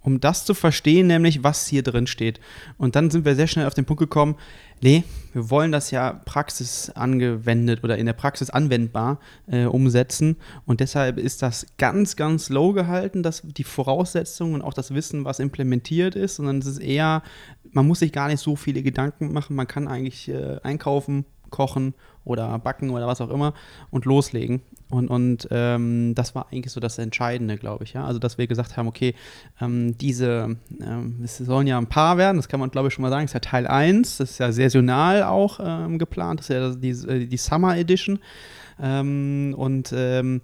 um 0.00 0.20
das 0.20 0.44
zu 0.44 0.54
verstehen, 0.54 1.06
nämlich 1.06 1.42
was 1.44 1.66
hier 1.66 1.82
drin 1.82 2.06
steht. 2.06 2.40
Und 2.76 2.96
dann 2.96 3.10
sind 3.10 3.24
wir 3.24 3.34
sehr 3.34 3.46
schnell 3.46 3.66
auf 3.66 3.74
den 3.74 3.84
Punkt 3.84 4.00
gekommen, 4.00 4.36
nee, 4.80 5.04
wir 5.32 5.50
wollen 5.50 5.72
das 5.72 5.90
ja 5.90 6.12
praxis 6.24 6.90
angewendet 6.90 7.82
oder 7.84 7.98
in 7.98 8.06
der 8.06 8.12
Praxis 8.12 8.50
anwendbar 8.50 9.18
äh, 9.46 9.64
umsetzen. 9.64 10.36
Und 10.66 10.80
deshalb 10.80 11.18
ist 11.18 11.42
das 11.42 11.66
ganz, 11.78 12.16
ganz 12.16 12.48
low 12.48 12.72
gehalten, 12.72 13.22
dass 13.22 13.42
die 13.44 13.64
Voraussetzungen 13.64 14.54
und 14.54 14.62
auch 14.62 14.74
das 14.74 14.94
Wissen, 14.94 15.24
was 15.24 15.40
implementiert 15.40 16.14
ist, 16.14 16.36
sondern 16.36 16.58
es 16.58 16.66
ist 16.66 16.78
eher, 16.78 17.22
man 17.70 17.86
muss 17.86 17.98
sich 18.00 18.12
gar 18.12 18.28
nicht 18.28 18.40
so 18.40 18.56
viele 18.56 18.82
Gedanken 18.82 19.32
machen, 19.32 19.56
man 19.56 19.66
kann 19.66 19.88
eigentlich 19.88 20.28
äh, 20.28 20.58
einkaufen, 20.62 21.24
kochen 21.50 21.94
oder 22.24 22.58
backen 22.58 22.90
oder 22.90 23.06
was 23.06 23.20
auch 23.20 23.30
immer 23.30 23.54
und 23.90 24.04
loslegen. 24.04 24.60
Und, 24.90 25.08
und 25.08 25.48
ähm, 25.50 26.14
das 26.14 26.34
war 26.34 26.46
eigentlich 26.50 26.72
so 26.72 26.80
das 26.80 26.98
Entscheidende, 26.98 27.56
glaube 27.56 27.84
ich. 27.84 27.92
Ja? 27.92 28.04
Also, 28.04 28.18
dass 28.18 28.38
wir 28.38 28.46
gesagt 28.46 28.76
haben, 28.76 28.88
okay, 28.88 29.14
ähm, 29.60 29.96
diese, 29.98 30.56
ähm, 30.80 31.20
es 31.22 31.38
sollen 31.38 31.66
ja 31.66 31.76
ein 31.78 31.88
paar 31.88 32.16
werden, 32.16 32.36
das 32.36 32.48
kann 32.48 32.60
man, 32.60 32.70
glaube 32.70 32.88
ich, 32.88 32.94
schon 32.94 33.02
mal 33.02 33.10
sagen, 33.10 33.24
das 33.24 33.30
ist 33.30 33.34
ja 33.34 33.40
Teil 33.40 33.66
1, 33.66 34.18
das 34.18 34.30
ist 34.32 34.38
ja 34.38 34.50
saisonal 34.50 35.24
auch 35.24 35.60
ähm, 35.62 35.98
geplant, 35.98 36.40
das 36.40 36.50
ist 36.50 36.54
ja 36.54 36.74
die, 36.74 36.90
äh, 36.90 37.26
die 37.26 37.36
Summer 37.36 37.76
Edition. 37.76 38.18
Ähm, 38.80 39.54
und 39.56 39.92
ähm, 39.94 40.40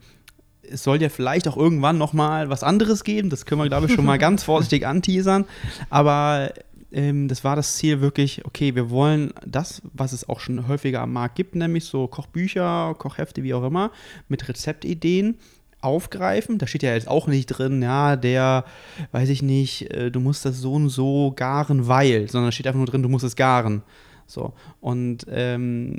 es 0.70 0.82
soll 0.82 1.00
ja 1.00 1.08
vielleicht 1.08 1.48
auch 1.48 1.56
irgendwann 1.56 1.98
noch 1.98 2.12
mal 2.12 2.48
was 2.50 2.62
anderes 2.62 3.04
geben. 3.04 3.30
Das 3.30 3.46
können 3.46 3.60
wir, 3.60 3.68
glaube 3.68 3.86
ich, 3.86 3.92
schon 3.92 4.04
mal 4.04 4.18
ganz 4.18 4.44
vorsichtig 4.44 4.86
anteasern. 4.86 5.44
Aber 5.90 6.50
ähm, 6.94 7.28
das 7.28 7.44
war 7.44 7.56
das 7.56 7.76
Ziel 7.76 8.00
wirklich, 8.00 8.44
okay, 8.46 8.74
wir 8.74 8.88
wollen 8.90 9.32
das, 9.44 9.82
was 9.92 10.12
es 10.12 10.28
auch 10.28 10.40
schon 10.40 10.68
häufiger 10.68 11.02
am 11.02 11.12
Markt 11.12 11.34
gibt, 11.34 11.54
nämlich 11.54 11.84
so 11.84 12.06
Kochbücher, 12.06 12.94
Kochhefte, 12.98 13.42
wie 13.42 13.54
auch 13.54 13.64
immer, 13.64 13.90
mit 14.28 14.48
Rezeptideen 14.48 15.36
aufgreifen. 15.80 16.58
Da 16.58 16.66
steht 16.66 16.82
ja 16.82 16.94
jetzt 16.94 17.08
auch 17.08 17.26
nicht 17.26 17.46
drin, 17.46 17.82
ja, 17.82 18.16
der, 18.16 18.64
weiß 19.12 19.28
ich 19.28 19.42
nicht, 19.42 19.90
äh, 19.92 20.10
du 20.10 20.20
musst 20.20 20.44
das 20.44 20.58
so 20.58 20.74
und 20.74 20.88
so 20.88 21.32
garen, 21.36 21.88
weil, 21.88 22.28
sondern 22.28 22.48
da 22.48 22.52
steht 22.52 22.66
einfach 22.66 22.78
nur 22.78 22.86
drin, 22.86 23.02
du 23.02 23.08
musst 23.08 23.24
es 23.24 23.36
garen. 23.36 23.82
So. 24.26 24.54
Und 24.80 25.26
ähm, 25.28 25.98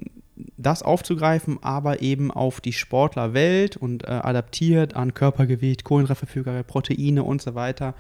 das 0.57 0.81
aufzugreifen, 0.81 1.59
aber 1.61 2.01
eben 2.01 2.31
auf 2.31 2.61
die 2.61 2.73
Sportlerwelt 2.73 3.77
und 3.77 4.03
äh, 4.03 4.07
adaptiert 4.07 4.95
an 4.95 5.13
Körpergewicht, 5.13 5.83
Kohlenhydratverfügbarkeit, 5.83 6.67
Proteine 6.67 7.23
und 7.23 7.41
so 7.41 7.55
weiter 7.55 7.95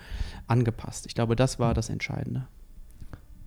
angepasst. 0.47 1.05
Ich 1.07 1.15
glaube, 1.15 1.35
das 1.35 1.59
war 1.59 1.73
das 1.73 1.89
Entscheidende. 1.89 2.47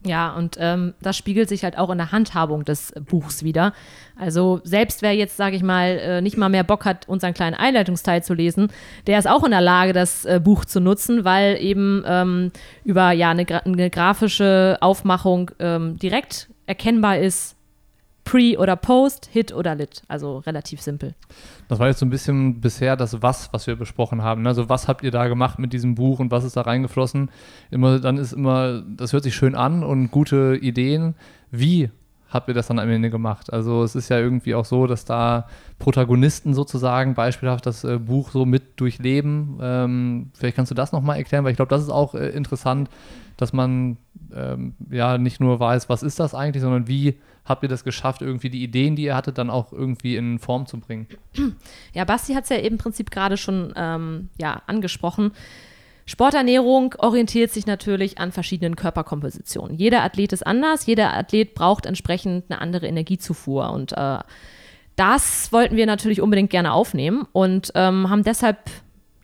Ja, 0.07 0.33
und 0.33 0.57
ähm, 0.61 0.95
das 1.03 1.17
spiegelt 1.17 1.49
sich 1.49 1.65
halt 1.65 1.77
auch 1.77 1.91
in 1.91 1.99
der 1.99 2.13
Handhabung 2.13 2.65
des 2.65 2.93
Buchs 3.09 3.43
wieder. 3.43 3.73
Also 4.17 4.61
selbst 4.63 5.03
wer 5.03 5.13
jetzt, 5.15 5.37
sage 5.37 5.57
ich 5.57 5.63
mal, 5.63 5.99
äh, 5.99 6.21
nicht 6.21 6.37
mal 6.37 6.49
mehr 6.49 6.63
Bock 6.63 6.85
hat, 6.85 7.09
unseren 7.09 7.35
kleinen 7.35 7.55
Einleitungsteil 7.55 8.23
zu 8.23 8.33
lesen, 8.33 8.69
der 9.09 9.19
ist 9.19 9.29
auch 9.29 9.43
in 9.43 9.51
der 9.51 9.61
Lage, 9.61 9.93
das 9.93 10.25
äh, 10.25 10.41
Buch 10.43 10.65
zu 10.65 10.81
nutzen, 10.81 11.25
weil 11.25 11.61
eben 11.61 12.05
ähm, 12.07 12.53
über 12.85 13.11
ja 13.11 13.31
eine, 13.31 13.45
gra 13.45 13.59
eine 13.59 13.91
grafische 13.91 14.79
Aufmachung 14.81 15.51
ähm, 15.59 15.99
direkt 15.99 16.49
erkennbar 16.67 17.19
ist, 17.19 17.58
Pre 18.29 18.59
oder 18.59 18.77
Post, 18.77 19.31
Hit 19.33 19.55
oder 19.55 19.75
Lit. 19.75 20.03
Also 20.07 20.39
relativ 20.39 20.83
simpel. 20.83 21.15
Das 21.69 21.79
war 21.79 21.87
jetzt 21.87 22.01
so 22.01 22.05
ein 22.05 22.11
bisschen 22.11 22.61
bisher 22.61 22.95
das 22.95 23.23
Was, 23.23 23.51
was 23.55 23.67
wir 23.67 23.75
besprochen 23.75 24.23
haben. 24.23 24.43
ne? 24.43 24.51
Also 24.51 24.69
was 24.69 24.87
habt 24.87 25.03
ihr 25.03 25.11
da 25.11 25.29
gemacht 25.29 25.59
mit 25.59 25.73
diesem 25.73 25.95
Buch 25.95 26.19
und 26.19 26.31
was 26.31 26.45
ist 26.45 26.55
da 26.55 26.61
reingeflossen? 26.61 27.31
Immer, 27.71 28.01
dann 28.01 28.19
ist 28.19 28.33
immer, 28.33 28.83
das 28.83 29.15
hört 29.15 29.23
sich 29.23 29.35
schön 29.35 29.55
an 29.55 29.83
und 29.83 30.11
gute 30.11 30.59
Ideen. 30.61 31.15
Wie 31.51 31.89
habt 32.29 32.49
ihr 32.49 32.55
das 32.55 32.67
dann 32.67 32.79
am 32.79 32.91
Ende 32.91 33.09
gemacht? 33.09 33.51
Also 33.51 33.83
es 33.83 33.95
ist 33.95 34.11
ja 34.11 34.19
irgendwie 34.19 34.55
auch 34.55 34.67
so, 34.67 34.87
dass 34.87 35.07
da 35.07 35.47
Protagonisten 35.79 36.53
sozusagen 36.53 37.15
beispielhaft 37.15 37.65
das 37.65 37.83
äh, 37.85 37.99
Buch 37.99 38.31
so 38.31 38.45
mit 38.45 38.79
durchleben. 38.79 39.59
Ähm, 39.63 40.31
vielleicht 40.35 40.57
kannst 40.57 40.71
du 40.71 40.75
das 40.75 40.93
nochmal 40.93 41.17
erklären, 41.17 41.45
weil 41.45 41.53
ich 41.53 41.57
glaube, 41.57 41.71
das 41.71 41.81
ist 41.81 41.89
auch 41.89 42.15
äh, 42.15 42.29
interessant, 42.29 42.91
dass 43.39 43.55
man 43.55 43.97
ähm, 44.35 44.75
ja 44.91 45.17
nicht 45.17 45.41
nur 45.41 45.59
weiß, 45.59 45.89
was 45.89 46.03
ist 46.03 46.21
das 46.21 46.35
eigentlich, 46.35 46.63
sondern 46.63 46.89
wie 46.89 47.19
habt 47.47 47.63
ihr 47.63 47.69
das 47.69 47.85
geschafft, 47.85 48.21
irgendwie 48.21 48.51
die 48.51 48.63
Ideen, 48.63 48.97
die 48.97 49.05
ihr 49.05 49.15
hattet, 49.15 49.39
dann 49.39 49.49
auch 49.49 49.73
irgendwie 49.73 50.17
in 50.17 50.39
Form 50.39 50.67
zu 50.67 50.79
bringen? 50.79 51.07
Ja, 51.95 52.05
Basti 52.05 52.35
hat 52.35 52.45
es 52.45 52.51
ja 52.51 52.57
im 52.57 52.77
Prinzip 52.77 53.11
gerade 53.11 53.37
schon 53.37 53.73
ähm, 53.77 54.29
ja, 54.39 54.63
angesprochen. 54.67 55.33
Sporternährung 56.05 56.95
orientiert 56.99 57.51
sich 57.53 57.67
natürlich 57.67 58.19
an 58.19 58.33
verschiedenen 58.33 58.77
Körperkompositionen. 58.77 59.77
Jeder 59.77 60.03
Athlet 60.03 60.33
ist 60.33 60.47
anders, 60.47 60.87
jeder 60.87 61.15
Athlet 61.15 61.55
braucht 61.55 61.87
entsprechend 61.87 62.51
eine 62.51 62.61
andere 62.61 62.87
Energiezufuhr 62.87 63.71
und 63.71 63.93
äh, 63.93 64.19
das 64.97 65.53
wollten 65.53 65.77
wir 65.77 65.87
natürlich 65.87 66.21
unbedingt 66.21 66.51
gerne 66.51 66.73
aufnehmen 66.73 67.27
und 67.33 67.71
ähm, 67.77 68.11
haben 68.11 68.25
deshalb 68.25 68.59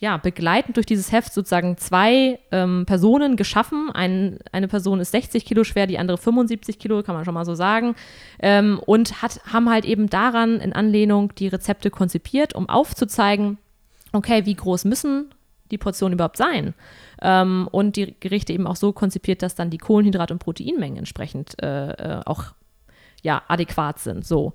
ja, 0.01 0.17
begleitend 0.17 0.77
durch 0.77 0.87
dieses 0.87 1.13
Heft 1.13 1.33
sozusagen 1.33 1.77
zwei 1.79 2.39
ähm, 2.51 2.85
Personen 2.87 3.37
geschaffen. 3.37 3.91
Ein, 3.93 4.39
eine 4.53 4.69
Person 4.69 5.01
ist 5.01 5.13
60 5.13 5.45
Kilo 5.45 5.65
schwer, 5.65 5.87
die 5.87 5.99
andere 5.99 6.19
75 6.19 6.79
Kilo, 6.79 7.03
kann 7.03 7.15
man 7.15 7.25
schon 7.25 7.35
mal 7.35 7.45
so 7.45 7.55
sagen. 7.55 7.95
Ähm, 8.41 8.81
und 8.85 9.23
hat, 9.23 9.41
haben 9.51 9.71
halt 9.71 9.85
eben 9.85 10.11
daran 10.11 10.61
in 10.61 10.73
Anlehnung 10.73 11.35
die 11.37 11.49
Rezepte 11.49 11.91
konzipiert, 11.91 12.55
um 12.55 12.69
aufzuzeigen, 12.69 13.59
okay, 14.13 14.47
wie 14.47 14.55
groß 14.55 14.85
müssen 14.85 15.31
die 15.71 15.79
Portionen 15.79 16.15
überhaupt 16.15 16.37
sein? 16.37 16.75
Ähm, 17.23 17.69
und 17.71 17.97
die 17.97 18.15
Gerichte 18.19 18.53
eben 18.53 18.67
auch 18.67 18.77
so 18.77 18.93
konzipiert, 18.93 19.43
dass 19.43 19.55
dann 19.55 19.71
die 19.71 19.79
Kohlenhydrat- 19.79 20.33
und 20.33 20.39
Proteinmengen 20.39 20.99
entsprechend 20.99 21.61
äh, 21.63 21.93
äh, 21.93 22.21
auch 22.27 22.47
ja, 23.23 23.43
adäquat 23.49 24.01
sind. 24.01 24.27
So. 24.27 24.53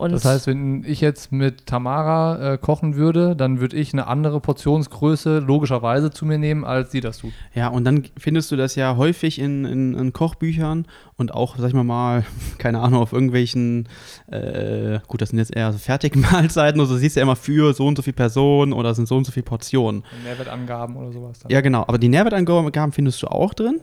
Und 0.00 0.12
Das 0.12 0.24
heißt, 0.24 0.46
wenn 0.46 0.82
ich 0.86 1.02
jetzt 1.02 1.30
mit 1.30 1.66
Tamara 1.66 2.54
äh, 2.54 2.58
kochen 2.58 2.96
würde, 2.96 3.36
dann 3.36 3.60
würde 3.60 3.76
ich 3.76 3.92
eine 3.92 4.06
andere 4.06 4.40
Portionsgröße 4.40 5.40
logischerweise 5.40 6.10
zu 6.10 6.24
mir 6.24 6.38
nehmen, 6.38 6.64
als 6.64 6.90
sie 6.90 7.02
das 7.02 7.18
tut. 7.18 7.32
Ja, 7.54 7.68
und 7.68 7.84
dann 7.84 8.04
findest 8.16 8.50
du 8.50 8.56
das 8.56 8.76
ja 8.76 8.96
häufig 8.96 9.38
in, 9.38 9.66
in, 9.66 9.94
in 9.94 10.14
Kochbüchern 10.14 10.86
und 11.16 11.34
auch, 11.34 11.58
sag 11.58 11.68
ich 11.68 11.74
mal 11.74 11.84
mal, 11.84 12.24
keine 12.58 12.80
Ahnung, 12.80 13.02
auf 13.02 13.12
irgendwelchen, 13.12 13.90
äh, 14.28 15.00
gut, 15.06 15.20
das 15.20 15.28
sind 15.28 15.38
jetzt 15.38 15.54
eher 15.54 15.70
so 15.70 15.78
Fertigmahlzeiten, 15.78 16.80
also 16.80 16.94
du 16.94 16.98
siehst 16.98 17.16
ja 17.16 17.22
immer 17.22 17.36
für 17.36 17.74
so 17.74 17.86
und 17.86 17.96
so 17.96 18.02
viele 18.02 18.14
Personen 18.14 18.72
oder 18.72 18.94
sind 18.94 19.06
so 19.06 19.18
und 19.18 19.24
so 19.24 19.32
viele 19.32 19.44
Portionen. 19.44 20.04
Mehrwertangaben 20.24 20.96
oder 20.96 21.12
sowas. 21.12 21.40
Dann. 21.40 21.52
Ja, 21.52 21.60
genau, 21.60 21.82
aber 21.86 21.98
die 21.98 22.08
Nährwertangaben 22.08 22.92
findest 22.92 23.22
du 23.22 23.26
auch 23.26 23.52
drin. 23.52 23.80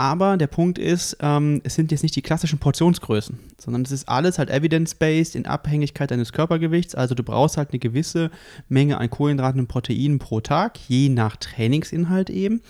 Aber 0.00 0.38
der 0.38 0.46
Punkt 0.46 0.78
ist, 0.78 1.18
ähm, 1.20 1.60
es 1.62 1.74
sind 1.74 1.90
jetzt 1.90 2.02
nicht 2.02 2.16
die 2.16 2.22
klassischen 2.22 2.58
Portionsgrößen, 2.58 3.38
sondern 3.58 3.82
es 3.82 3.92
ist 3.92 4.08
alles 4.08 4.38
halt 4.38 4.48
evidence-based 4.48 5.36
in 5.36 5.44
Abhängigkeit 5.44 6.10
deines 6.10 6.32
Körpergewichts. 6.32 6.94
Also 6.94 7.14
du 7.14 7.22
brauchst 7.22 7.58
halt 7.58 7.72
eine 7.72 7.80
gewisse 7.80 8.30
Menge 8.70 8.96
an 8.96 9.10
Kohlenhydraten 9.10 9.60
und 9.60 9.66
Proteinen 9.66 10.18
pro 10.18 10.40
Tag, 10.40 10.78
je 10.88 11.10
nach 11.10 11.36
Trainingsinhalt 11.36 12.30
eben, 12.30 12.62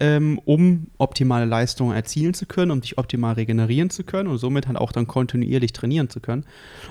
ähm, 0.00 0.40
um 0.44 0.88
optimale 0.98 1.44
Leistungen 1.44 1.94
erzielen 1.94 2.34
zu 2.34 2.46
können, 2.46 2.70
um 2.70 2.80
dich 2.80 2.98
optimal 2.98 3.34
regenerieren 3.34 3.90
zu 3.90 4.04
können 4.04 4.28
und 4.28 4.38
somit 4.38 4.66
halt 4.68 4.78
auch 4.78 4.92
dann 4.92 5.06
kontinuierlich 5.06 5.72
trainieren 5.72 6.08
zu 6.08 6.20
können. 6.20 6.44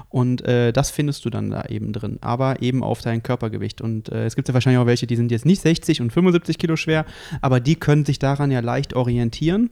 Und 0.09 0.45
äh, 0.45 0.71
das 0.71 0.91
findest 0.91 1.25
du 1.25 1.29
dann 1.29 1.51
da 1.51 1.65
eben 1.65 1.93
drin, 1.93 2.17
aber 2.21 2.61
eben 2.61 2.83
auf 2.83 3.01
dein 3.01 3.23
Körpergewicht. 3.23 3.81
Und 3.81 4.09
äh, 4.09 4.25
es 4.25 4.35
gibt 4.35 4.47
ja 4.47 4.53
wahrscheinlich 4.53 4.79
auch 4.79 4.85
welche, 4.85 5.07
die 5.07 5.15
sind 5.15 5.31
jetzt 5.31 5.45
nicht 5.45 5.61
60 5.61 6.01
und 6.01 6.11
75 6.11 6.57
Kilo 6.57 6.75
schwer, 6.75 7.05
aber 7.41 7.59
die 7.59 7.75
können 7.75 8.05
sich 8.05 8.19
daran 8.19 8.51
ja 8.51 8.59
leicht 8.59 8.93
orientieren. 8.93 9.69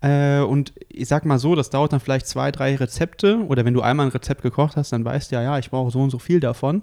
Äh, 0.00 0.40
und 0.40 0.72
ich 0.88 1.08
sag 1.08 1.24
mal 1.24 1.38
so, 1.38 1.54
das 1.54 1.70
dauert 1.70 1.92
dann 1.92 2.00
vielleicht 2.00 2.26
zwei, 2.26 2.50
drei 2.50 2.76
Rezepte 2.76 3.38
oder 3.46 3.64
wenn 3.64 3.74
du 3.74 3.82
einmal 3.82 4.06
ein 4.06 4.12
Rezept 4.12 4.42
gekocht 4.42 4.76
hast, 4.76 4.92
dann 4.92 5.04
weißt 5.04 5.30
du 5.30 5.36
ja, 5.36 5.42
ja, 5.42 5.58
ich 5.58 5.70
brauche 5.70 5.90
so 5.90 6.00
und 6.00 6.10
so 6.10 6.18
viel 6.18 6.40
davon. 6.40 6.82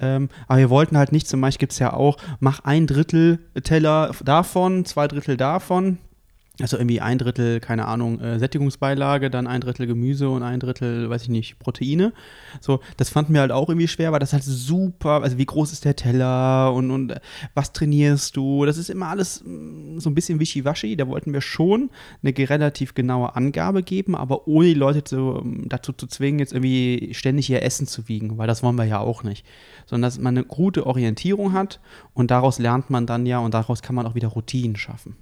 Ähm, 0.00 0.28
aber 0.46 0.58
wir 0.58 0.70
wollten 0.70 0.96
halt 0.96 1.12
nicht, 1.12 1.28
zum 1.28 1.40
Beispiel 1.40 1.60
gibt 1.60 1.72
es 1.72 1.78
ja 1.78 1.92
auch, 1.92 2.16
mach 2.40 2.60
ein 2.60 2.86
Drittel 2.86 3.40
Teller 3.62 4.12
davon, 4.24 4.84
zwei 4.84 5.08
Drittel 5.08 5.36
davon. 5.36 5.98
Also 6.60 6.76
irgendwie 6.76 7.00
ein 7.00 7.18
Drittel, 7.18 7.60
keine 7.60 7.86
Ahnung, 7.86 8.20
äh, 8.20 8.40
Sättigungsbeilage, 8.40 9.30
dann 9.30 9.46
ein 9.46 9.60
Drittel 9.60 9.86
Gemüse 9.86 10.28
und 10.28 10.42
ein 10.42 10.58
Drittel, 10.58 11.08
weiß 11.08 11.22
ich 11.22 11.28
nicht, 11.28 11.60
Proteine. 11.60 12.12
So, 12.60 12.80
das 12.96 13.10
fanden 13.10 13.32
wir 13.32 13.42
halt 13.42 13.52
auch 13.52 13.68
irgendwie 13.68 13.86
schwer, 13.86 14.10
weil 14.10 14.18
das 14.18 14.32
halt 14.32 14.42
super, 14.42 15.22
also 15.22 15.38
wie 15.38 15.46
groß 15.46 15.72
ist 15.72 15.84
der 15.84 15.94
Teller 15.94 16.72
und, 16.74 16.90
und 16.90 17.12
äh, 17.12 17.20
was 17.54 17.72
trainierst 17.72 18.36
du? 18.36 18.64
Das 18.64 18.76
ist 18.76 18.90
immer 18.90 19.06
alles 19.06 19.44
mm, 19.44 20.00
so 20.00 20.10
ein 20.10 20.16
bisschen 20.16 20.40
wischiwaschi. 20.40 20.96
Da 20.96 21.06
wollten 21.06 21.32
wir 21.32 21.42
schon 21.42 21.90
eine 22.24 22.34
relativ 22.36 22.94
genaue 22.94 23.36
Angabe 23.36 23.84
geben, 23.84 24.16
aber 24.16 24.48
ohne 24.48 24.66
die 24.66 24.74
Leute 24.74 25.04
zu, 25.04 25.40
dazu 25.66 25.92
zu 25.92 26.08
zwingen, 26.08 26.40
jetzt 26.40 26.52
irgendwie 26.52 27.10
ständig 27.12 27.48
ihr 27.50 27.62
Essen 27.62 27.86
zu 27.86 28.08
wiegen, 28.08 28.36
weil 28.36 28.48
das 28.48 28.64
wollen 28.64 28.76
wir 28.76 28.84
ja 28.84 28.98
auch 28.98 29.22
nicht. 29.22 29.46
Sondern 29.86 30.08
dass 30.08 30.18
man 30.18 30.36
eine 30.36 30.44
gute 30.44 30.86
Orientierung 30.86 31.52
hat 31.52 31.78
und 32.14 32.32
daraus 32.32 32.58
lernt 32.58 32.90
man 32.90 33.06
dann 33.06 33.26
ja 33.26 33.38
und 33.38 33.54
daraus 33.54 33.80
kann 33.80 33.94
man 33.94 34.06
auch 34.06 34.16
wieder 34.16 34.28
Routinen 34.28 34.74
schaffen. 34.74 35.14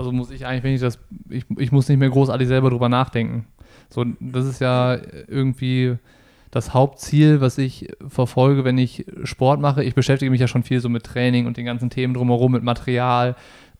Also 0.00 0.12
muss 0.12 0.30
ich 0.30 0.46
eigentlich, 0.46 0.64
wenn 0.64 0.74
ich 0.74 0.80
das, 0.80 0.98
ich, 1.28 1.44
ich 1.58 1.72
muss 1.72 1.86
nicht 1.86 1.98
mehr 1.98 2.08
großartig 2.08 2.48
selber 2.48 2.70
drüber 2.70 2.88
nachdenken. 2.88 3.46
So, 3.90 4.02
das 4.18 4.46
ist 4.46 4.58
ja 4.58 4.98
irgendwie 5.28 5.98
das 6.50 6.72
Hauptziel, 6.72 7.42
was 7.42 7.58
ich 7.58 7.92
verfolge, 8.08 8.64
wenn 8.64 8.78
ich 8.78 9.04
Sport 9.24 9.60
mache. 9.60 9.84
Ich 9.84 9.94
beschäftige 9.94 10.30
mich 10.30 10.40
ja 10.40 10.48
schon 10.48 10.62
viel 10.62 10.80
so 10.80 10.88
mit 10.88 11.04
Training 11.04 11.46
und 11.46 11.58
den 11.58 11.66
ganzen 11.66 11.90
Themen 11.90 12.14
drumherum, 12.14 12.52
mit 12.52 12.62
Material 12.62 13.36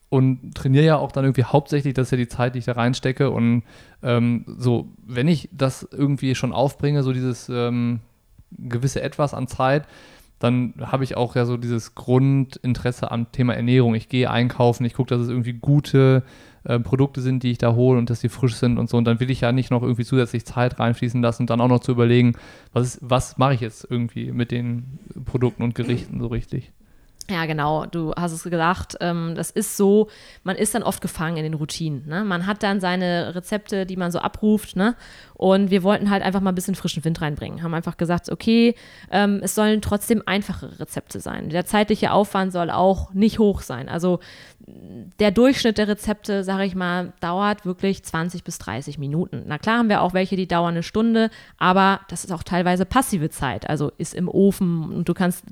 und 0.09 0.53
trainiere 0.53 0.85
ja 0.85 0.97
auch 0.97 1.11
dann 1.11 1.23
irgendwie 1.23 1.45
hauptsächlich, 1.45 1.95
das 1.95 2.09
ist 2.09 2.11
ja 2.11 2.17
die 2.17 2.27
Zeit, 2.27 2.53
die 2.53 2.59
ich 2.59 2.65
da 2.65 2.73
reinstecke. 2.73 3.31
Und 3.31 3.63
ähm, 4.03 4.45
so, 4.59 4.89
wenn 5.03 5.27
ich 5.27 5.49
das 5.51 5.89
irgendwie 5.91 6.35
schon 6.35 6.53
aufbringe, 6.53 7.01
so 7.01 7.13
dieses 7.13 7.49
ähm, 7.49 8.01
gewisse 8.51 9.01
Etwas 9.01 9.33
an 9.33 9.47
Zeit, 9.47 9.87
dann 10.41 10.73
habe 10.79 11.03
ich 11.03 11.15
auch 11.17 11.35
ja 11.35 11.45
so 11.45 11.55
dieses 11.55 11.93
Grundinteresse 11.93 13.11
am 13.11 13.31
Thema 13.31 13.53
Ernährung. 13.53 13.93
Ich 13.93 14.09
gehe 14.09 14.29
einkaufen, 14.29 14.85
ich 14.85 14.95
gucke, 14.95 15.09
dass 15.09 15.21
es 15.21 15.29
irgendwie 15.29 15.53
gute 15.53 16.23
äh, 16.63 16.79
Produkte 16.79 17.21
sind, 17.21 17.43
die 17.43 17.51
ich 17.51 17.59
da 17.59 17.73
hole 17.73 17.99
und 17.99 18.09
dass 18.09 18.21
die 18.21 18.29
frisch 18.29 18.55
sind 18.55 18.79
und 18.79 18.89
so. 18.89 18.97
Und 18.97 19.05
dann 19.05 19.19
will 19.19 19.29
ich 19.29 19.41
ja 19.41 19.51
nicht 19.51 19.69
noch 19.69 19.83
irgendwie 19.83 20.03
zusätzlich 20.03 20.45
Zeit 20.45 20.79
reinfließen 20.79 21.21
lassen 21.21 21.43
und 21.43 21.49
dann 21.49 21.61
auch 21.61 21.67
noch 21.67 21.79
zu 21.79 21.91
überlegen, 21.91 22.33
was, 22.73 22.97
was 23.01 23.37
mache 23.37 23.53
ich 23.53 23.61
jetzt 23.61 23.85
irgendwie 23.89 24.31
mit 24.31 24.51
den 24.51 24.99
Produkten 25.25 25.63
und 25.63 25.75
Gerichten 25.75 26.19
so 26.19 26.27
richtig. 26.27 26.71
Ja, 27.29 27.45
genau, 27.45 27.85
du 27.85 28.13
hast 28.15 28.31
es 28.31 28.43
gesagt. 28.43 28.97
Ähm, 28.99 29.33
das 29.35 29.51
ist 29.51 29.77
so, 29.77 30.09
man 30.43 30.55
ist 30.55 30.75
dann 30.75 30.83
oft 30.83 31.01
gefangen 31.01 31.37
in 31.37 31.43
den 31.43 31.53
Routinen. 31.53 32.07
Ne? 32.07 32.23
Man 32.23 32.45
hat 32.45 32.63
dann 32.63 32.79
seine 32.79 33.35
Rezepte, 33.35 33.85
die 33.85 33.95
man 33.95 34.11
so 34.11 34.19
abruft. 34.19 34.75
Ne? 34.75 34.95
Und 35.33 35.71
wir 35.71 35.83
wollten 35.83 36.09
halt 36.09 36.23
einfach 36.23 36.41
mal 36.41 36.51
ein 36.51 36.55
bisschen 36.55 36.75
frischen 36.75 37.05
Wind 37.05 37.21
reinbringen. 37.21 37.63
Haben 37.63 37.73
einfach 37.73 37.97
gesagt, 37.97 38.29
okay, 38.29 38.75
ähm, 39.11 39.39
es 39.43 39.55
sollen 39.55 39.81
trotzdem 39.81 40.23
einfache 40.25 40.79
Rezepte 40.79 41.19
sein. 41.19 41.49
Der 41.49 41.65
zeitliche 41.65 42.11
Aufwand 42.11 42.51
soll 42.51 42.69
auch 42.69 43.13
nicht 43.13 43.39
hoch 43.39 43.61
sein. 43.61 43.87
Also 43.87 44.19
der 45.19 45.31
Durchschnitt 45.31 45.77
der 45.77 45.87
Rezepte, 45.87 46.43
sage 46.43 46.65
ich 46.65 46.75
mal, 46.75 47.13
dauert 47.19 47.65
wirklich 47.65 48.03
20 48.03 48.43
bis 48.43 48.57
30 48.59 48.97
Minuten. 48.97 49.43
Na 49.47 49.57
klar 49.57 49.79
haben 49.79 49.89
wir 49.89 50.01
auch 50.01 50.13
welche, 50.13 50.35
die 50.35 50.47
dauern 50.47 50.73
eine 50.73 50.83
Stunde, 50.83 51.29
aber 51.57 52.01
das 52.09 52.23
ist 52.23 52.31
auch 52.31 52.43
teilweise 52.43 52.85
passive 52.85 53.29
Zeit. 53.29 53.69
Also 53.69 53.91
ist 53.97 54.13
im 54.13 54.27
Ofen 54.27 54.91
und 54.91 55.09
du 55.09 55.13
kannst 55.13 55.45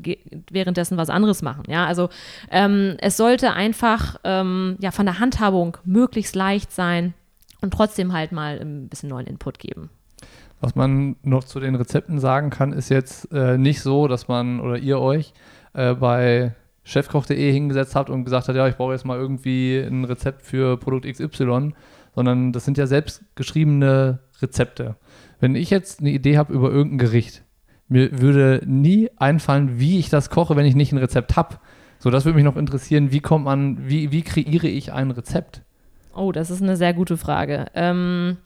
währenddessen 0.51 0.97
was 0.97 1.09
anderes 1.09 1.41
machen. 1.41 1.58
Ja, 1.67 1.85
also 1.85 2.09
ähm, 2.49 2.95
es 2.99 3.17
sollte 3.17 3.53
einfach 3.53 4.17
ähm, 4.23 4.77
ja, 4.79 4.91
von 4.91 5.05
der 5.05 5.19
Handhabung 5.19 5.77
möglichst 5.85 6.35
leicht 6.35 6.71
sein 6.71 7.13
und 7.61 7.73
trotzdem 7.73 8.13
halt 8.13 8.31
mal 8.31 8.59
ein 8.59 8.87
bisschen 8.87 9.09
neuen 9.09 9.27
Input 9.27 9.59
geben. 9.59 9.89
Was 10.61 10.75
man 10.75 11.15
noch 11.23 11.43
zu 11.43 11.59
den 11.59 11.75
Rezepten 11.75 12.19
sagen 12.19 12.49
kann, 12.49 12.73
ist 12.73 12.89
jetzt 12.89 13.31
äh, 13.31 13.57
nicht 13.57 13.81
so, 13.81 14.07
dass 14.07 14.27
man 14.27 14.59
oder 14.59 14.77
ihr 14.77 14.99
euch 14.99 15.33
äh, 15.73 15.93
bei 15.93 16.53
chefkoch.de 16.83 17.51
hingesetzt 17.51 17.95
habt 17.95 18.09
und 18.09 18.25
gesagt 18.25 18.47
hat, 18.47 18.55
ja, 18.55 18.67
ich 18.67 18.75
brauche 18.75 18.93
jetzt 18.93 19.05
mal 19.05 19.17
irgendwie 19.17 19.77
ein 19.77 20.05
Rezept 20.05 20.41
für 20.41 20.77
Produkt 20.77 21.05
XY, 21.05 21.73
sondern 22.15 22.51
das 22.51 22.65
sind 22.65 22.77
ja 22.77 22.87
selbst 22.87 23.23
geschriebene 23.35 24.19
Rezepte. 24.41 24.95
Wenn 25.39 25.55
ich 25.55 25.69
jetzt 25.69 26.01
eine 26.01 26.09
Idee 26.09 26.37
habe 26.37 26.53
über 26.53 26.71
irgendein 26.71 27.07
Gericht, 27.07 27.43
mir 27.89 28.21
würde 28.21 28.61
nie 28.65 29.09
einfallen, 29.17 29.79
wie 29.79 29.99
ich 29.99 30.09
das 30.09 30.29
koche, 30.29 30.55
wenn 30.55 30.65
ich 30.65 30.75
nicht 30.75 30.91
ein 30.91 30.97
Rezept 30.97 31.35
habe. 31.35 31.57
So, 31.97 32.09
das 32.09 32.23
würde 32.23 32.35
mich 32.35 32.45
noch 32.45 32.55
interessieren, 32.55 33.11
wie 33.11 33.19
kommt 33.19 33.45
man, 33.45 33.89
wie, 33.89 34.11
wie 34.11 34.21
kreiere 34.21 34.67
ich 34.67 34.93
ein 34.93 35.11
Rezept? 35.11 35.61
Oh, 36.15 36.31
das 36.31 36.49
ist 36.49 36.61
eine 36.61 36.77
sehr 36.77 36.93
gute 36.93 37.17
Frage. 37.17 37.65
Ähm, 37.73 38.37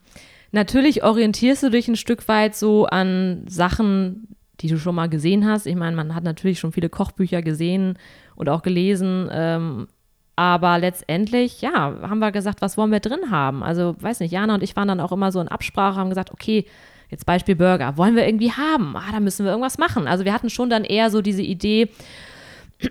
natürlich 0.50 1.04
orientierst 1.04 1.62
du 1.62 1.70
dich 1.70 1.86
ein 1.86 1.96
Stück 1.96 2.26
weit 2.26 2.56
so 2.56 2.86
an 2.86 3.44
Sachen, 3.46 4.36
die 4.60 4.68
du 4.68 4.78
schon 4.78 4.94
mal 4.94 5.08
gesehen 5.08 5.46
hast. 5.46 5.66
Ich 5.66 5.76
meine, 5.76 5.94
man 5.94 6.14
hat 6.14 6.24
natürlich 6.24 6.58
schon 6.58 6.72
viele 6.72 6.88
Kochbücher 6.88 7.42
gesehen 7.42 7.98
und 8.34 8.48
auch 8.48 8.62
gelesen. 8.62 9.28
Ähm, 9.30 9.88
aber 10.36 10.78
letztendlich, 10.78 11.60
ja, 11.60 11.94
haben 12.02 12.18
wir 12.18 12.32
gesagt, 12.32 12.60
was 12.60 12.76
wollen 12.76 12.90
wir 12.90 13.00
drin 13.00 13.30
haben? 13.30 13.62
Also, 13.62 13.94
weiß 14.00 14.20
nicht, 14.20 14.32
Jana 14.32 14.54
und 14.54 14.62
ich 14.62 14.74
waren 14.74 14.88
dann 14.88 15.00
auch 15.00 15.12
immer 15.12 15.30
so 15.30 15.40
in 15.40 15.48
Absprache, 15.48 15.96
haben 15.96 16.08
gesagt, 16.08 16.32
okay, 16.32 16.66
jetzt 17.14 17.26
Beispiel 17.26 17.56
Burger, 17.56 17.96
wollen 17.96 18.16
wir 18.16 18.26
irgendwie 18.26 18.52
haben? 18.52 18.96
Ah, 18.96 19.12
da 19.12 19.20
müssen 19.20 19.44
wir 19.44 19.52
irgendwas 19.52 19.78
machen. 19.78 20.06
Also, 20.06 20.24
wir 20.24 20.32
hatten 20.32 20.50
schon 20.50 20.68
dann 20.68 20.84
eher 20.84 21.10
so 21.10 21.22
diese 21.22 21.42
Idee, 21.42 21.88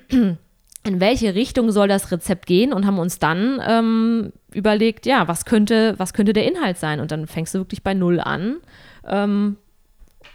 in 0.09 0.99
welche 0.99 1.36
Richtung 1.36 1.71
soll 1.71 1.88
das 1.88 2.12
Rezept 2.12 2.45
gehen 2.45 2.73
und 2.73 2.86
haben 2.86 2.99
uns 2.99 3.19
dann 3.19 3.62
ähm, 3.65 4.33
überlegt, 4.53 5.05
ja, 5.05 5.27
was 5.27 5.45
könnte, 5.45 5.95
was 5.97 6.13
könnte 6.13 6.33
der 6.33 6.47
Inhalt 6.47 6.77
sein? 6.77 6.99
Und 6.99 7.12
dann 7.12 7.27
fängst 7.27 7.53
du 7.53 7.59
wirklich 7.59 7.83
bei 7.83 7.93
Null 7.93 8.19
an. 8.19 8.57
Ähm, 9.07 9.57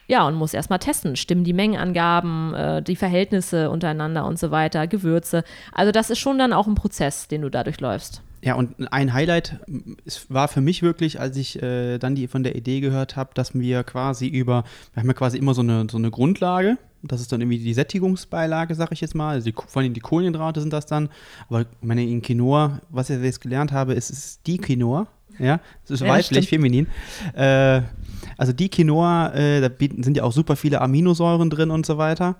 ja, 0.06 0.26
und 0.26 0.34
muss 0.34 0.54
erstmal 0.54 0.78
testen, 0.78 1.16
stimmen 1.16 1.44
die 1.44 1.52
Mengenangaben, 1.52 2.54
äh, 2.54 2.82
die 2.82 2.96
Verhältnisse 2.96 3.70
untereinander 3.70 4.24
und 4.24 4.38
so 4.38 4.50
weiter, 4.50 4.86
Gewürze. 4.86 5.44
Also 5.72 5.92
das 5.92 6.08
ist 6.08 6.18
schon 6.18 6.38
dann 6.38 6.54
auch 6.54 6.66
ein 6.66 6.74
Prozess, 6.74 7.28
den 7.28 7.42
du 7.42 7.50
dadurch 7.50 7.80
läufst. 7.80 8.22
Ja, 8.42 8.54
und 8.54 8.92
ein 8.92 9.12
Highlight 9.12 9.58
war 10.28 10.48
für 10.48 10.60
mich 10.60 10.82
wirklich, 10.82 11.20
als 11.20 11.36
ich 11.36 11.60
äh, 11.62 11.98
dann 11.98 12.14
die 12.14 12.28
von 12.28 12.44
der 12.44 12.54
Idee 12.54 12.80
gehört 12.80 13.16
habe, 13.16 13.30
dass 13.34 13.54
wir 13.54 13.82
quasi 13.82 14.26
über, 14.28 14.64
wir 14.94 15.02
haben 15.02 15.08
ja 15.08 15.14
quasi 15.14 15.38
immer 15.38 15.54
so 15.54 15.62
eine, 15.62 15.86
so 15.90 15.98
eine 15.98 16.10
Grundlage, 16.10 16.78
das 17.02 17.20
ist 17.20 17.32
dann 17.32 17.40
irgendwie 17.40 17.58
die 17.58 17.74
Sättigungsbeilage, 17.74 18.74
sag 18.74 18.90
ich 18.92 19.00
jetzt 19.00 19.14
mal. 19.14 19.30
Also 19.30 19.50
die, 19.50 19.54
vor 19.54 19.82
allem 19.82 19.94
die 19.94 20.00
Kohlenhydrate 20.00 20.60
sind 20.60 20.72
das 20.72 20.86
dann. 20.86 21.08
Aber 21.48 21.66
meine 21.80 22.04
in 22.04 22.22
Quinoa, 22.22 22.80
was 22.90 23.10
ich 23.10 23.20
jetzt 23.22 23.40
gelernt 23.40 23.72
habe, 23.72 23.94
ist, 23.94 24.10
ist 24.10 24.46
die 24.46 24.58
Quinoa. 24.58 25.06
Ja, 25.38 25.60
das 25.82 25.92
ist 25.92 26.00
ja, 26.00 26.08
weiblich, 26.08 26.26
stimmt. 26.26 26.48
feminin. 26.48 26.88
Äh, 27.34 27.82
also 28.36 28.52
die 28.52 28.68
Quinoa, 28.68 29.32
äh, 29.34 29.60
da 29.60 29.70
sind 29.78 30.16
ja 30.16 30.24
auch 30.24 30.32
super 30.32 30.56
viele 30.56 30.80
Aminosäuren 30.80 31.50
drin 31.50 31.70
und 31.70 31.86
so 31.86 31.96
weiter. 31.98 32.36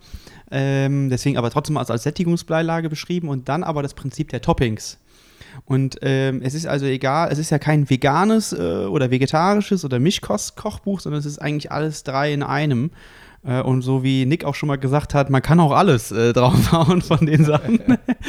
Ähm, 0.51 1.09
deswegen 1.09 1.39
aber 1.39 1.51
trotzdem 1.51 1.77
als, 1.77 1.91
als 1.91 2.03
Sättigungsbeilage 2.03 2.89
beschrieben 2.89 3.29
und 3.29 3.49
dann 3.49 3.63
aber 3.63 3.83
das 3.83 3.95
Prinzip 3.95 4.31
der 4.31 4.41
Toppings. 4.41 4.99
Und 5.65 5.99
ähm, 6.03 6.41
es 6.43 6.55
ist 6.55 6.67
also 6.67 6.87
egal, 6.87 7.29
es 7.31 7.39
ist 7.39 7.51
ja 7.51 7.59
kein 7.59 7.89
veganes 7.89 8.53
äh, 8.53 8.87
oder 8.87 9.11
vegetarisches 9.11 9.85
oder 9.85 9.99
Mischkost-Kochbuch, 9.99 11.01
sondern 11.01 11.21
es 11.21 11.27
ist 11.27 11.39
eigentlich 11.39 11.73
alles 11.73 12.03
drei 12.05 12.33
in 12.33 12.43
einem. 12.43 12.91
Äh, 13.45 13.63
und 13.63 13.83
so 13.83 14.03
wie 14.03 14.27
Nick 14.27 14.45
auch 14.45 14.55
schon 14.55 14.67
mal 14.67 14.77
gesagt 14.77 15.15
hat, 15.15 15.31
man 15.31 15.43
kann 15.43 15.61
auch 15.61 15.73
alles 15.73 16.11
äh, 16.11 16.33
draufhauen 16.35 17.03
von 17.03 17.25
den 17.25 17.45
Sachen. 17.45 17.81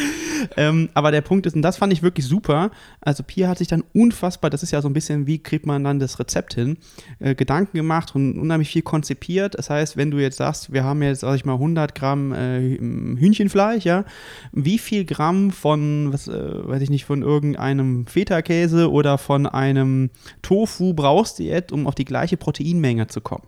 ähm, 0.57 0.89
aber 0.93 1.11
der 1.11 1.21
Punkt 1.21 1.45
ist, 1.45 1.55
und 1.55 1.61
das 1.61 1.77
fand 1.77 1.91
ich 1.93 2.03
wirklich 2.03 2.25
super, 2.25 2.71
also 3.01 3.23
Pia 3.23 3.47
hat 3.47 3.57
sich 3.57 3.67
dann 3.67 3.83
unfassbar, 3.93 4.49
das 4.49 4.63
ist 4.63 4.71
ja 4.71 4.81
so 4.81 4.89
ein 4.89 4.93
bisschen, 4.93 5.27
wie 5.27 5.39
kriegt 5.39 5.65
man 5.65 5.83
dann 5.83 5.99
das 5.99 6.19
Rezept 6.19 6.53
hin, 6.53 6.77
äh, 7.19 7.35
Gedanken 7.35 7.77
gemacht 7.77 8.15
und 8.15 8.39
unheimlich 8.39 8.69
viel 8.69 8.81
konzipiert. 8.81 9.57
Das 9.57 9.69
heißt, 9.69 9.97
wenn 9.97 10.11
du 10.11 10.19
jetzt 10.19 10.37
sagst, 10.37 10.71
wir 10.71 10.83
haben 10.83 11.01
jetzt, 11.01 11.21
sag 11.21 11.35
ich 11.35 11.45
mal, 11.45 11.53
100 11.53 11.95
Gramm 11.95 12.31
äh, 12.31 12.59
Hühnchenfleisch, 12.59 13.85
ja, 13.85 14.05
wie 14.51 14.77
viel 14.77 15.05
Gramm 15.05 15.51
von, 15.51 16.13
was, 16.13 16.27
äh, 16.27 16.67
weiß 16.67 16.81
ich 16.81 16.89
nicht, 16.89 17.05
von 17.05 17.23
irgendeinem 17.23 18.05
Feta-Käse 18.05 18.91
oder 18.91 19.17
von 19.17 19.47
einem 19.47 20.11
Tofu 20.41 20.93
brauchst 20.93 21.39
du 21.39 21.43
jetzt, 21.43 21.71
um 21.71 21.87
auf 21.87 21.95
die 21.95 22.05
gleiche 22.05 22.37
Proteinmenge 22.37 23.07
zu 23.07 23.21
kommen? 23.21 23.43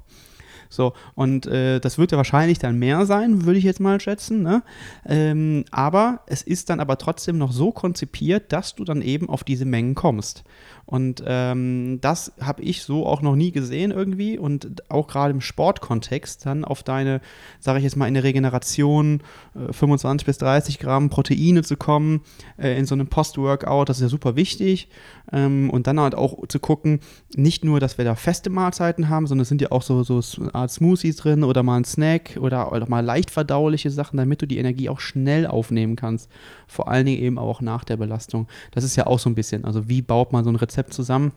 So, 0.72 0.94
und 1.16 1.46
äh, 1.48 1.80
das 1.80 1.98
wird 1.98 2.12
ja 2.12 2.18
wahrscheinlich 2.18 2.58
dann 2.58 2.80
mehr 2.80 3.06
sein, 3.06 3.46
würde 3.46 3.60
ich 3.60 3.66
jetzt 3.66 3.82
mal 3.82 4.00
schätzen. 4.00 4.42
Ne? 4.42 4.64
Ähm, 5.06 5.66
aber 5.70 6.22
es 6.28 6.42
ist 6.42 6.70
dann 6.70 6.80
aber 6.80 6.98
trotzdem 6.98 7.38
noch 7.38 7.52
so 7.52 7.72
konzipiert, 7.72 8.54
dass 8.54 8.74
du 8.74 8.86
dann 8.86 9.02
eben 9.02 9.30
auf 9.30 9.44
diese 9.44 9.66
Mengen 9.66 9.96
kommst. 9.96 10.44
Und 10.92 11.24
ähm, 11.26 12.00
das 12.02 12.34
habe 12.42 12.64
ich 12.64 12.84
so 12.84 13.06
auch 13.06 13.22
noch 13.22 13.38
nie 13.38 13.52
gesehen 13.52 13.92
irgendwie 13.92 14.38
und 14.38 14.84
auch 14.92 15.08
gerade 15.08 15.32
im 15.34 15.40
Sportkontext 15.40 16.46
dann 16.46 16.66
auf 16.66 16.84
deine, 16.84 17.22
sage 17.62 17.78
ich 17.78 17.86
jetzt 17.86 17.96
mal, 17.96 18.10
in 18.10 18.14
der 18.14 18.26
Regeneration 18.26 19.22
äh, 19.56 19.72
25 19.72 20.26
bis 20.26 20.38
30 20.40 20.80
Gramm 20.80 21.10
Proteine 21.10 21.64
zu 21.64 21.78
kommen 21.78 22.20
äh, 22.58 22.78
in 22.78 22.86
so 22.86 22.94
einem 22.94 23.08
Post-Workout, 23.08 23.88
das 23.88 24.00
ist 24.00 24.04
ja 24.04 24.10
super 24.10 24.36
wichtig. 24.36 24.90
Ähm, 25.32 25.70
und 25.70 25.88
dann 25.88 25.98
halt 25.98 26.14
auch 26.14 26.46
zu 26.50 26.60
gucken, 26.60 27.00
nicht 27.38 27.64
nur, 27.64 27.80
dass 27.80 27.98
wir 27.98 28.04
da 28.04 28.16
feste 28.16 28.50
Mahlzeiten 28.50 29.08
haben, 29.08 29.28
sondern 29.28 29.44
es 29.44 29.48
sind 29.48 29.62
ja 29.62 29.72
auch 29.72 29.84
so, 29.84 30.04
so 30.04 30.22
Art 30.52 30.72
Smoothies 30.72 31.16
drin 31.16 31.46
oder 31.46 31.64
mal 31.64 31.78
ein 31.78 31.86
Snack 31.86 32.38
oder, 32.42 32.70
oder 32.74 32.90
mal 32.90 33.00
leicht 33.00 33.32
verdauliche 33.32 33.92
Sachen, 33.92 34.18
damit 34.18 34.42
du 34.42 34.46
die 34.46 34.58
Energie 34.58 34.90
auch 34.90 35.00
schnell 35.00 35.48
aufnehmen 35.48 35.96
kannst. 35.96 36.30
Vor 36.68 36.90
allen 36.90 37.06
Dingen 37.06 37.22
eben 37.22 37.38
auch 37.38 37.62
nach 37.62 37.86
der 37.86 37.96
Belastung. 37.96 38.48
Das 38.72 38.84
ist 38.84 38.98
ja 38.98 39.08
auch 39.08 39.20
so 39.20 39.30
ein 39.30 39.36
bisschen, 39.36 39.64
also 39.64 39.88
wie 39.88 40.02
baut 40.02 40.34
man 40.34 40.44
so 40.44 40.50
ein 40.50 40.58
Rezept 40.58 40.81
zusammen? 40.90 41.32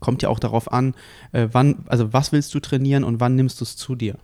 Kommt 0.00 0.22
ja 0.22 0.28
auch 0.28 0.38
darauf 0.38 0.72
an, 0.72 0.94
äh, 1.32 1.48
wann, 1.52 1.84
also 1.86 2.12
was 2.12 2.32
willst 2.32 2.54
du 2.54 2.60
trainieren 2.60 3.04
und 3.04 3.20
wann 3.20 3.36
nimmst 3.36 3.60
du 3.60 3.64
es 3.64 3.76
zu 3.76 3.94
dir? 3.94 4.16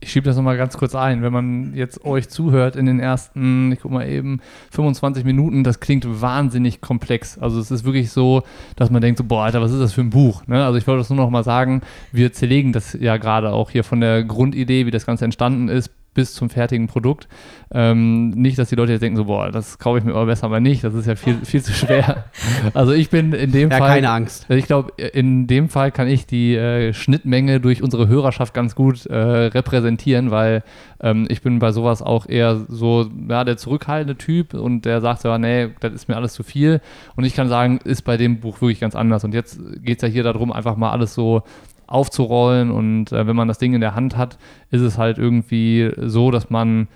Ich 0.00 0.10
schiebe 0.10 0.26
das 0.26 0.36
nochmal 0.36 0.58
ganz 0.58 0.76
kurz 0.76 0.94
ein. 0.94 1.22
Wenn 1.22 1.32
man 1.32 1.74
jetzt 1.74 2.04
euch 2.04 2.28
zuhört 2.28 2.76
in 2.76 2.84
den 2.84 3.00
ersten, 3.00 3.72
ich 3.72 3.80
guck 3.80 3.90
mal 3.90 4.06
eben, 4.06 4.40
25 4.70 5.24
Minuten, 5.24 5.64
das 5.64 5.80
klingt 5.80 6.04
wahnsinnig 6.20 6.82
komplex. 6.82 7.38
Also 7.38 7.58
es 7.58 7.70
ist 7.70 7.84
wirklich 7.84 8.10
so, 8.10 8.42
dass 8.76 8.90
man 8.90 9.00
denkt 9.00 9.16
so, 9.16 9.24
boah, 9.24 9.44
Alter, 9.44 9.62
was 9.62 9.72
ist 9.72 9.80
das 9.80 9.94
für 9.94 10.02
ein 10.02 10.10
Buch? 10.10 10.46
Ne? 10.46 10.62
Also 10.62 10.76
ich 10.76 10.86
wollte 10.86 10.98
das 10.98 11.08
nur 11.08 11.18
nochmal 11.18 11.44
sagen, 11.44 11.80
wir 12.12 12.34
zerlegen 12.34 12.72
das 12.72 12.92
ja 12.92 13.16
gerade 13.16 13.52
auch 13.52 13.70
hier 13.70 13.82
von 13.82 14.00
der 14.00 14.24
Grundidee, 14.24 14.84
wie 14.84 14.90
das 14.90 15.06
Ganze 15.06 15.24
entstanden 15.24 15.68
ist, 15.68 15.90
bis 16.14 16.34
zum 16.34 16.48
fertigen 16.50 16.86
Produkt. 16.86 17.28
Ähm, 17.72 18.30
nicht, 18.30 18.58
dass 18.58 18.68
die 18.68 18.76
Leute 18.76 18.92
jetzt 18.92 19.02
denken, 19.02 19.16
so, 19.16 19.24
boah, 19.24 19.50
das 19.50 19.78
kaufe 19.78 19.98
ich 19.98 20.04
mir 20.04 20.12
aber 20.12 20.26
besser 20.26 20.48
mal 20.48 20.60
nicht, 20.60 20.84
das 20.84 20.94
ist 20.94 21.06
ja 21.06 21.16
viel, 21.16 21.38
viel 21.44 21.62
zu 21.62 21.72
schwer. 21.72 22.24
Also 22.72 22.92
ich 22.92 23.10
bin 23.10 23.32
in 23.32 23.52
dem 23.52 23.70
ja, 23.70 23.78
Fall. 23.78 23.94
keine 23.94 24.10
Angst. 24.10 24.46
Ich 24.48 24.66
glaube, 24.66 24.92
in 24.96 25.46
dem 25.46 25.68
Fall 25.68 25.90
kann 25.90 26.08
ich 26.08 26.26
die 26.26 26.54
äh, 26.54 26.92
Schnittmenge 26.92 27.60
durch 27.60 27.82
unsere 27.82 28.08
Hörerschaft 28.08 28.54
ganz 28.54 28.74
gut 28.74 29.06
äh, 29.06 29.16
repräsentieren, 29.16 30.30
weil 30.30 30.62
ähm, 31.00 31.26
ich 31.28 31.42
bin 31.42 31.58
bei 31.58 31.72
sowas 31.72 32.00
auch 32.00 32.26
eher 32.28 32.64
so, 32.68 33.10
ja, 33.28 33.44
der 33.44 33.56
zurückhaltende 33.56 34.16
Typ 34.16 34.54
und 34.54 34.84
der 34.84 35.00
sagt 35.00 35.22
so, 35.22 35.36
nee, 35.36 35.70
das 35.80 35.92
ist 35.92 36.08
mir 36.08 36.16
alles 36.16 36.32
zu 36.32 36.42
viel. 36.42 36.80
Und 37.16 37.24
ich 37.24 37.34
kann 37.34 37.48
sagen, 37.48 37.78
ist 37.84 38.02
bei 38.02 38.16
dem 38.16 38.40
Buch 38.40 38.60
wirklich 38.60 38.80
ganz 38.80 38.94
anders. 38.94 39.24
Und 39.24 39.34
jetzt 39.34 39.60
geht 39.82 39.98
es 39.98 40.02
ja 40.02 40.08
hier 40.08 40.22
darum, 40.22 40.52
einfach 40.52 40.76
mal 40.76 40.90
alles 40.90 41.14
so 41.14 41.42
aufzurollen. 41.86 42.70
Und 42.70 43.12
äh, 43.12 43.26
wenn 43.26 43.36
man 43.36 43.48
das 43.48 43.58
Ding 43.58 43.74
in 43.74 43.80
der 43.80 43.94
Hand 43.94 44.16
hat, 44.16 44.38
ist 44.70 44.82
es 44.82 44.98
halt 44.98 45.18
irgendwie 45.18 45.90
so, 45.96 46.30
dass 46.30 46.50
man 46.50 46.88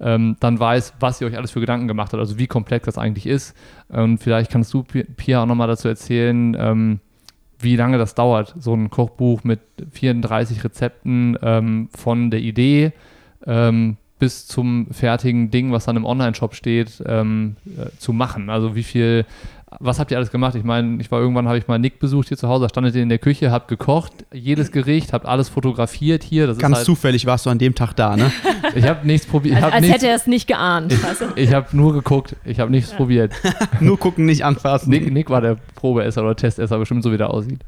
ähm, 0.00 0.36
dann 0.40 0.58
weiß, 0.58 0.94
was 1.00 1.20
ihr 1.20 1.26
euch 1.26 1.36
alles 1.36 1.50
für 1.50 1.60
Gedanken 1.60 1.88
gemacht 1.88 2.12
habt, 2.12 2.20
also 2.20 2.38
wie 2.38 2.46
komplex 2.46 2.86
das 2.86 2.98
eigentlich 2.98 3.26
ist. 3.26 3.56
Und 3.88 4.18
vielleicht 4.18 4.50
kannst 4.50 4.72
du, 4.74 4.82
Pia, 4.82 5.42
auch 5.42 5.46
nochmal 5.46 5.68
dazu 5.68 5.88
erzählen, 5.88 6.56
ähm, 6.58 7.00
wie 7.58 7.76
lange 7.76 7.98
das 7.98 8.14
dauert, 8.14 8.54
so 8.58 8.74
ein 8.74 8.90
Kochbuch 8.90 9.44
mit 9.44 9.60
34 9.92 10.64
Rezepten 10.64 11.38
ähm, 11.42 11.88
von 11.96 12.30
der 12.30 12.40
Idee 12.40 12.92
ähm, 13.46 13.96
bis 14.18 14.46
zum 14.46 14.86
fertigen 14.90 15.50
Ding, 15.50 15.72
was 15.72 15.86
dann 15.86 15.96
im 15.96 16.04
Online-Shop 16.04 16.54
steht, 16.54 17.02
ähm, 17.06 17.56
äh, 17.76 17.90
zu 17.98 18.12
machen. 18.12 18.50
Also 18.50 18.76
wie 18.76 18.82
viel 18.82 19.26
was 19.80 19.98
habt 19.98 20.10
ihr 20.10 20.16
alles 20.16 20.30
gemacht? 20.30 20.54
Ich 20.54 20.64
meine, 20.64 21.00
ich 21.00 21.10
war 21.10 21.20
irgendwann, 21.20 21.46
habe 21.46 21.58
ich 21.58 21.66
mal 21.66 21.78
Nick 21.78 21.98
besucht 21.98 22.28
hier 22.28 22.36
zu 22.36 22.48
Hause, 22.48 22.64
da 22.64 22.68
standet 22.68 22.94
ihr 22.94 23.02
in 23.02 23.08
der 23.08 23.18
Küche, 23.18 23.50
habt 23.50 23.68
gekocht, 23.68 24.12
jedes 24.32 24.72
Gericht, 24.72 25.12
habt 25.12 25.26
alles 25.26 25.48
fotografiert 25.48 26.22
hier. 26.22 26.46
Das 26.46 26.58
Ganz 26.58 26.76
halt, 26.76 26.86
zufällig 26.86 27.26
warst 27.26 27.46
du 27.46 27.50
an 27.50 27.58
dem 27.58 27.74
Tag 27.74 27.94
da, 27.94 28.16
ne? 28.16 28.30
ich 28.74 28.86
habe 28.86 29.06
nichts 29.06 29.26
probiert. 29.26 29.62
Als, 29.62 29.74
als 29.74 29.88
hätte 29.88 30.08
er 30.08 30.16
es 30.16 30.26
nicht 30.26 30.46
geahnt. 30.46 30.92
Ich, 30.92 31.00
ich 31.36 31.52
habe 31.52 31.68
nur 31.72 31.92
geguckt, 31.92 32.36
ich 32.44 32.60
habe 32.60 32.70
nichts 32.70 32.90
ja. 32.90 32.96
probiert. 32.96 33.32
nur 33.80 33.98
gucken, 33.98 34.26
nicht 34.26 34.44
anfassen. 34.44 34.90
Nick, 34.90 35.12
Nick 35.12 35.30
war 35.30 35.40
der 35.40 35.56
Probeesser 35.74 36.22
oder 36.22 36.36
Testesser, 36.36 36.78
bestimmt 36.78 37.02
so 37.02 37.12
wie 37.12 37.16
der 37.16 37.30
aussieht. 37.30 37.60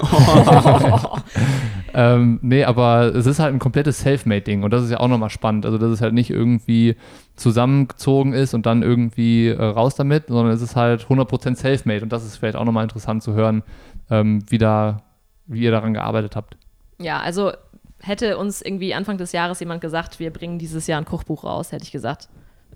Oh. 0.00 1.18
ähm, 1.94 2.38
nee, 2.42 2.64
aber 2.64 3.14
es 3.14 3.26
ist 3.26 3.38
halt 3.38 3.52
ein 3.54 3.58
komplettes 3.58 4.00
Selfmade-Ding 4.00 4.62
und 4.62 4.72
das 4.72 4.84
ist 4.84 4.90
ja 4.90 5.00
auch 5.00 5.08
nochmal 5.08 5.30
spannend. 5.30 5.66
Also, 5.66 5.78
dass 5.78 5.90
es 5.90 6.00
halt 6.00 6.14
nicht 6.14 6.30
irgendwie 6.30 6.96
zusammengezogen 7.36 8.32
ist 8.32 8.54
und 8.54 8.66
dann 8.66 8.82
irgendwie 8.82 9.48
äh, 9.48 9.62
raus 9.62 9.96
damit, 9.96 10.28
sondern 10.28 10.52
es 10.52 10.62
ist 10.62 10.76
halt 10.76 11.04
100% 11.04 11.56
Selfmade 11.56 12.02
und 12.02 12.12
das 12.12 12.24
ist 12.24 12.36
vielleicht 12.36 12.56
auch 12.56 12.64
nochmal 12.64 12.84
interessant 12.84 13.22
zu 13.22 13.34
hören, 13.34 13.62
ähm, 14.10 14.44
wie, 14.48 14.58
da, 14.58 15.02
wie 15.46 15.60
ihr 15.60 15.70
daran 15.70 15.94
gearbeitet 15.94 16.36
habt. 16.36 16.56
Ja, 16.98 17.20
also 17.20 17.52
hätte 18.00 18.38
uns 18.38 18.62
irgendwie 18.62 18.94
Anfang 18.94 19.18
des 19.18 19.32
Jahres 19.32 19.58
jemand 19.60 19.80
gesagt, 19.80 20.20
wir 20.20 20.32
bringen 20.32 20.58
dieses 20.58 20.86
Jahr 20.86 21.00
ein 21.00 21.04
Kochbuch 21.04 21.44
raus, 21.44 21.72
hätte 21.72 21.84
ich 21.84 21.92
gesagt, 21.92 22.28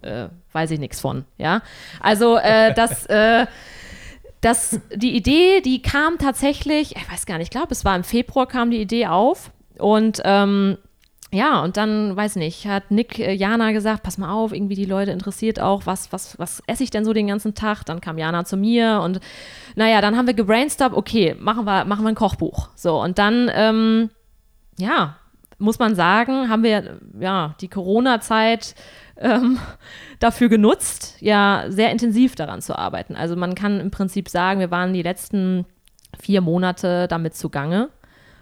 äh, 0.02 0.28
weiß 0.52 0.72
ich 0.72 0.80
nichts 0.80 1.00
von, 1.00 1.24
ja. 1.36 1.62
Also 2.00 2.36
äh, 2.36 2.74
das, 2.74 3.06
äh, 3.06 3.46
das, 4.40 4.80
die 4.94 5.16
Idee, 5.16 5.60
die 5.60 5.82
kam 5.82 6.18
tatsächlich, 6.18 6.96
ich 6.96 7.12
weiß 7.12 7.26
gar 7.26 7.38
nicht, 7.38 7.46
ich 7.46 7.50
glaube, 7.50 7.72
es 7.72 7.84
war 7.84 7.94
im 7.94 8.04
Februar 8.04 8.46
kam 8.46 8.70
die 8.70 8.80
Idee 8.80 9.06
auf 9.06 9.52
und 9.78 10.20
ähm, 10.24 10.78
ja, 11.30 11.62
und 11.62 11.76
dann, 11.76 12.16
weiß 12.16 12.36
nicht, 12.36 12.66
hat 12.66 12.90
Nick 12.90 13.18
äh, 13.18 13.34
Jana 13.34 13.72
gesagt, 13.72 14.02
pass 14.02 14.16
mal 14.16 14.32
auf, 14.32 14.52
irgendwie 14.52 14.74
die 14.74 14.86
Leute 14.86 15.10
interessiert 15.10 15.60
auch, 15.60 15.84
was, 15.84 16.10
was, 16.10 16.38
was 16.38 16.62
esse 16.66 16.82
ich 16.82 16.90
denn 16.90 17.04
so 17.04 17.12
den 17.12 17.26
ganzen 17.26 17.54
Tag? 17.54 17.84
Dann 17.84 18.00
kam 18.00 18.16
Jana 18.16 18.46
zu 18.46 18.56
mir 18.56 19.02
und 19.04 19.20
naja, 19.76 20.00
dann 20.00 20.16
haben 20.16 20.26
wir 20.26 20.32
gebrainstormt, 20.32 20.96
okay, 20.96 21.36
machen 21.38 21.66
wir, 21.66 21.84
machen 21.84 22.04
wir 22.04 22.08
ein 22.08 22.14
Kochbuch. 22.14 22.70
So, 22.74 23.02
und 23.02 23.18
dann, 23.18 23.50
ähm, 23.52 24.10
ja, 24.78 25.16
muss 25.58 25.78
man 25.78 25.94
sagen, 25.94 26.48
haben 26.48 26.62
wir 26.62 26.98
ja 27.20 27.54
die 27.60 27.68
Corona-Zeit 27.68 28.74
ähm, 29.18 29.58
dafür 30.20 30.48
genutzt, 30.48 31.16
ja, 31.20 31.64
sehr 31.68 31.90
intensiv 31.90 32.36
daran 32.36 32.62
zu 32.62 32.78
arbeiten. 32.78 33.16
Also 33.16 33.36
man 33.36 33.54
kann 33.54 33.80
im 33.80 33.90
Prinzip 33.90 34.30
sagen, 34.30 34.60
wir 34.60 34.70
waren 34.70 34.94
die 34.94 35.02
letzten 35.02 35.66
vier 36.18 36.40
Monate 36.40 37.06
damit 37.06 37.34
zugange 37.34 37.90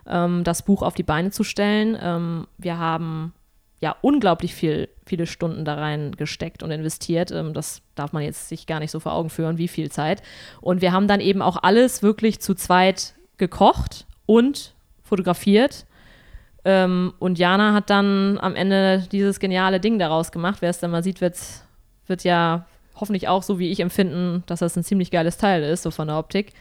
ähm, 0.09 0.45
das 0.45 0.62
Buch 0.62 0.83
auf 0.83 0.95
die 0.95 1.03
Beine 1.03 1.31
zu 1.31 1.45
stellen. 1.45 1.97
Ähm, 2.01 2.47
wir 2.59 2.79
haben 2.79 3.33
ja 3.81 3.95
unglaublich 4.01 4.55
viel, 4.55 4.88
viele 5.05 5.27
Stunden 5.27 5.64
da 5.64 5.75
rein 5.75 6.12
gesteckt 6.12 6.62
und 6.62 6.71
investiert. 6.71 7.31
Ähm, 7.31 7.53
das 7.53 7.83
darf 7.95 8.12
man 8.12 8.23
jetzt 8.23 8.49
sich 8.49 8.66
gar 8.66 8.81
nicht 8.81 8.90
so 8.90 9.01
vor 9.01 9.12
Augen 9.12 9.31
führen, 9.31 9.59
wie 9.59 9.69
viel 9.69 9.90
Zeit. 9.90 10.23
Und 10.61 10.81
wir 10.81 10.92
haben 10.92 11.09
dann 11.09 11.21
eben 11.21 11.42
auch 11.42 11.59
alles 11.62 12.03
wirklich 12.03 12.40
zu 12.40 12.55
zweit 12.55 13.14
gekocht 13.37 14.07
und 14.25 14.75
fotografiert. 15.03 15.87
Ähm, 16.64 17.12
und 17.19 17.38
Jana 17.38 17.75
hat 17.75 17.90
dann 17.90 18.38
am 18.40 18.57
Ende 18.57 19.07
dieses 19.12 19.38
geniale 19.38 19.79
Ding 19.79 19.99
daraus 19.99 20.33
gemacht. 20.33 20.59
Wer 20.61 20.71
es 20.71 20.81
dann 20.81 20.90
mal 20.90 21.03
sieht, 21.05 21.21
wird, 21.21 21.38
wird 22.07 22.25
ja 22.25 22.66
hoffentlich 22.97 23.29
auch 23.29 23.42
so 23.42 23.59
wie 23.59 23.71
ich 23.71 23.81
empfinden, 23.81 24.42
dass 24.47 24.61
das 24.61 24.77
ein 24.77 24.85
ziemlich 24.85 25.11
geiles 25.11 25.37
Teil 25.37 25.62
ist, 25.62 25.83
so 25.83 25.90
von 25.90 26.09
der 26.09 26.19
Optik. 26.19 26.53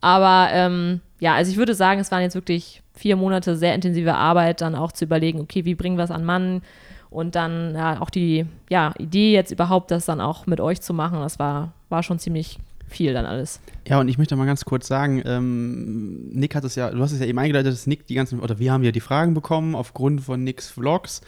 Aber 0.00 0.48
ähm, 0.52 1.00
ja, 1.20 1.34
also 1.34 1.50
ich 1.50 1.56
würde 1.56 1.74
sagen, 1.74 2.00
es 2.00 2.10
waren 2.10 2.22
jetzt 2.22 2.34
wirklich 2.34 2.82
vier 2.96 3.16
Monate 3.16 3.56
sehr 3.56 3.74
intensive 3.74 4.14
Arbeit, 4.14 4.60
dann 4.60 4.74
auch 4.74 4.92
zu 4.92 5.04
überlegen, 5.04 5.40
okay, 5.40 5.64
wie 5.64 5.74
bringen 5.74 5.96
wir 5.96 6.04
es 6.04 6.10
an 6.10 6.24
Mann? 6.24 6.62
Und 7.10 7.34
dann 7.34 7.74
ja, 7.74 8.00
auch 8.00 8.10
die 8.10 8.46
ja, 8.68 8.92
Idee 8.98 9.32
jetzt 9.32 9.52
überhaupt, 9.52 9.90
das 9.90 10.06
dann 10.06 10.20
auch 10.20 10.46
mit 10.46 10.60
euch 10.60 10.80
zu 10.80 10.92
machen, 10.92 11.20
das 11.20 11.38
war, 11.38 11.72
war 11.88 12.02
schon 12.02 12.18
ziemlich 12.18 12.58
viel 12.88 13.12
dann 13.12 13.26
alles. 13.26 13.60
Ja, 13.86 14.00
und 14.00 14.08
ich 14.08 14.18
möchte 14.18 14.36
mal 14.36 14.46
ganz 14.46 14.64
kurz 14.64 14.86
sagen, 14.86 15.22
ähm, 15.24 16.28
Nick 16.30 16.54
hat 16.54 16.64
es 16.64 16.74
ja, 16.74 16.90
du 16.90 17.00
hast 17.00 17.12
es 17.12 17.20
ja 17.20 17.26
eben 17.26 17.38
eingeleitet, 17.38 17.72
dass 17.72 17.86
Nick 17.86 18.06
die 18.06 18.14
ganzen, 18.14 18.40
oder 18.40 18.58
wir 18.58 18.72
haben 18.72 18.82
ja 18.82 18.92
die 18.92 19.00
Fragen 19.00 19.34
bekommen 19.34 19.74
aufgrund 19.74 20.20
von 20.22 20.42
Nicks 20.42 20.68
Vlogs. 20.68 21.20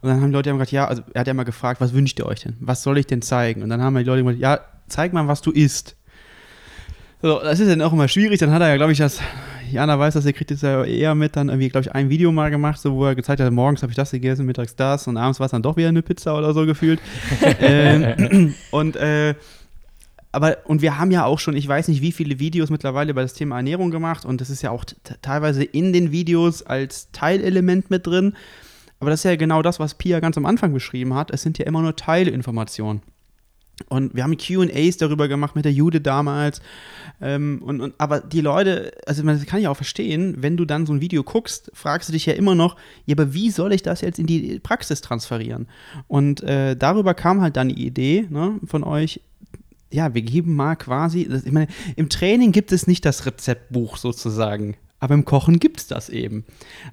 Und 0.00 0.08
dann 0.08 0.20
haben 0.20 0.28
die 0.28 0.34
Leute 0.34 0.50
ja 0.50 0.54
gesagt, 0.54 0.72
ja, 0.72 0.86
also 0.86 1.02
er 1.12 1.20
hat 1.20 1.26
ja 1.26 1.34
mal 1.34 1.44
gefragt, 1.44 1.80
was 1.80 1.92
wünscht 1.92 2.18
ihr 2.18 2.26
euch 2.26 2.40
denn? 2.40 2.56
Was 2.60 2.82
soll 2.82 2.98
ich 2.98 3.06
denn 3.06 3.22
zeigen? 3.22 3.62
Und 3.62 3.68
dann 3.68 3.82
haben 3.82 3.96
die 3.96 4.04
Leute 4.04 4.22
gesagt, 4.22 4.40
ja, 4.40 4.60
zeig 4.88 5.12
mal, 5.12 5.26
was 5.28 5.40
du 5.40 5.50
isst. 5.50 5.96
So, 7.22 7.40
das 7.40 7.58
ist 7.58 7.70
dann 7.70 7.80
auch 7.80 7.92
immer 7.92 8.08
schwierig. 8.08 8.38
Dann 8.38 8.50
hat 8.50 8.60
er 8.60 8.68
ja, 8.68 8.76
glaube 8.76 8.92
ich, 8.92 8.98
das, 8.98 9.20
Jana 9.74 9.98
weiß 9.98 10.14
das, 10.14 10.24
er 10.24 10.32
kriegt 10.32 10.50
jetzt 10.50 10.62
ja 10.62 10.84
eher 10.84 11.14
mit, 11.14 11.36
dann 11.36 11.48
irgendwie, 11.48 11.68
glaube 11.68 11.86
ich, 11.86 11.92
ein 11.92 12.08
Video 12.08 12.32
mal 12.32 12.50
gemacht, 12.50 12.80
so, 12.80 12.94
wo 12.94 13.04
er 13.04 13.14
gezeigt 13.14 13.40
hat, 13.40 13.52
morgens 13.52 13.82
habe 13.82 13.90
ich 13.90 13.96
das 13.96 14.10
gegessen, 14.10 14.46
mittags 14.46 14.76
das 14.76 15.06
und 15.06 15.16
abends 15.16 15.40
war 15.40 15.46
es 15.46 15.50
dann 15.50 15.62
doch 15.62 15.76
wieder 15.76 15.88
eine 15.88 16.02
Pizza 16.02 16.36
oder 16.36 16.54
so 16.54 16.64
gefühlt. 16.64 17.00
ähm, 17.60 18.54
und, 18.70 18.96
äh, 18.96 19.34
aber, 20.32 20.58
und 20.64 20.82
wir 20.82 20.98
haben 20.98 21.10
ja 21.10 21.24
auch 21.24 21.38
schon, 21.38 21.56
ich 21.56 21.68
weiß 21.68 21.88
nicht, 21.88 22.02
wie 22.02 22.12
viele 22.12 22.38
Videos 22.38 22.70
mittlerweile 22.70 23.10
über 23.10 23.22
das 23.22 23.34
Thema 23.34 23.56
Ernährung 23.56 23.90
gemacht 23.90 24.24
und 24.24 24.40
das 24.40 24.50
ist 24.50 24.62
ja 24.62 24.70
auch 24.70 24.84
teilweise 25.22 25.62
in 25.62 25.92
den 25.92 26.10
Videos 26.10 26.62
als 26.62 27.10
Teilelement 27.12 27.90
mit 27.90 28.06
drin. 28.06 28.34
Aber 29.00 29.10
das 29.10 29.20
ist 29.20 29.24
ja 29.24 29.36
genau 29.36 29.60
das, 29.60 29.80
was 29.80 29.94
Pia 29.94 30.20
ganz 30.20 30.38
am 30.38 30.46
Anfang 30.46 30.72
beschrieben 30.72 31.14
hat. 31.14 31.30
Es 31.30 31.42
sind 31.42 31.58
ja 31.58 31.66
immer 31.66 31.82
nur 31.82 31.94
Teilinformationen. 31.94 33.02
Und 33.88 34.14
wir 34.14 34.22
haben 34.22 34.36
QAs 34.36 34.96
darüber 34.98 35.26
gemacht 35.28 35.56
mit 35.56 35.64
der 35.64 35.72
Jude 35.72 36.00
damals. 36.00 36.60
Ähm, 37.20 37.60
und, 37.64 37.80
und, 37.80 37.94
aber 37.98 38.20
die 38.20 38.40
Leute, 38.40 38.92
also 39.06 39.24
man 39.24 39.44
kann 39.46 39.60
ja 39.60 39.70
auch 39.70 39.76
verstehen, 39.76 40.36
wenn 40.38 40.56
du 40.56 40.64
dann 40.64 40.86
so 40.86 40.92
ein 40.92 41.00
Video 41.00 41.22
guckst, 41.22 41.70
fragst 41.74 42.08
du 42.08 42.12
dich 42.12 42.26
ja 42.26 42.34
immer 42.34 42.54
noch, 42.54 42.76
ja, 43.06 43.14
aber 43.14 43.34
wie 43.34 43.50
soll 43.50 43.72
ich 43.72 43.82
das 43.82 44.00
jetzt 44.00 44.18
in 44.18 44.26
die 44.26 44.60
Praxis 44.60 45.00
transferieren? 45.00 45.68
Und 46.06 46.42
äh, 46.42 46.76
darüber 46.76 47.14
kam 47.14 47.40
halt 47.40 47.56
dann 47.56 47.68
die 47.68 47.84
Idee 47.84 48.26
ne, 48.30 48.60
von 48.64 48.84
euch, 48.84 49.20
ja, 49.90 50.14
wir 50.14 50.22
geben 50.22 50.54
mal 50.54 50.76
quasi, 50.76 51.22
ich 51.22 51.52
meine, 51.52 51.68
im 51.96 52.08
Training 52.08 52.52
gibt 52.52 52.72
es 52.72 52.86
nicht 52.86 53.04
das 53.04 53.26
Rezeptbuch 53.26 53.96
sozusagen. 53.96 54.76
Aber 55.04 55.12
im 55.12 55.26
Kochen 55.26 55.58
gibt 55.58 55.80
es 55.80 55.86
das 55.86 56.08
eben. 56.08 56.44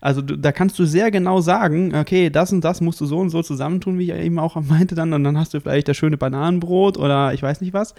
Also 0.02 0.22
du, 0.22 0.38
da 0.38 0.52
kannst 0.52 0.78
du 0.78 0.84
sehr 0.84 1.12
genau 1.12 1.40
sagen, 1.40 1.96
okay, 1.96 2.30
das 2.30 2.52
und 2.52 2.60
das 2.60 2.82
musst 2.82 3.00
du 3.00 3.06
so 3.06 3.18
und 3.20 3.30
so 3.30 3.42
zusammentun, 3.42 3.98
wie 3.98 4.12
ich 4.12 4.18
eben 4.18 4.38
auch 4.38 4.58
meinte 4.62 4.96
dann, 4.96 5.14
und 5.14 5.24
dann 5.24 5.38
hast 5.38 5.54
du 5.54 5.62
vielleicht 5.62 5.88
das 5.88 5.96
schöne 5.96 6.18
Bananenbrot 6.18 6.98
oder 6.98 7.34
ich 7.34 7.42
weiß 7.42 7.62
nicht 7.62 7.74
was. 7.74 7.96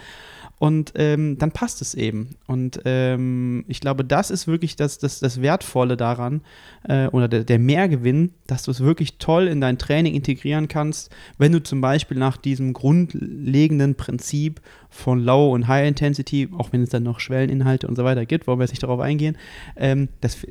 Und 0.62 0.92
ähm, 0.94 1.38
dann 1.38 1.50
passt 1.50 1.82
es 1.82 1.92
eben. 1.96 2.36
Und 2.46 2.82
ähm, 2.84 3.64
ich 3.66 3.80
glaube, 3.80 4.04
das 4.04 4.30
ist 4.30 4.46
wirklich 4.46 4.76
das, 4.76 4.96
das, 4.98 5.18
das 5.18 5.42
Wertvolle 5.42 5.96
daran 5.96 6.40
äh, 6.84 7.08
oder 7.08 7.26
der, 7.26 7.42
der 7.42 7.58
Mehrgewinn, 7.58 8.30
dass 8.46 8.62
du 8.62 8.70
es 8.70 8.78
wirklich 8.78 9.18
toll 9.18 9.48
in 9.48 9.60
dein 9.60 9.76
Training 9.76 10.14
integrieren 10.14 10.68
kannst, 10.68 11.10
wenn 11.36 11.50
du 11.50 11.60
zum 11.60 11.80
Beispiel 11.80 12.16
nach 12.16 12.36
diesem 12.36 12.74
grundlegenden 12.74 13.96
Prinzip 13.96 14.60
von 14.88 15.18
Low 15.18 15.52
und 15.52 15.66
High 15.66 15.88
Intensity, 15.88 16.48
auch 16.56 16.72
wenn 16.72 16.84
es 16.84 16.90
dann 16.90 17.02
noch 17.02 17.18
Schwelleninhalte 17.18 17.88
und 17.88 17.96
so 17.96 18.04
weiter 18.04 18.24
gibt, 18.24 18.46
wollen 18.46 18.60
wir 18.60 18.62
jetzt 18.62 18.70
nicht 18.70 18.84
darauf 18.84 19.00
eingehen, 19.00 19.36
ähm, 19.74 20.10
das, 20.20 20.46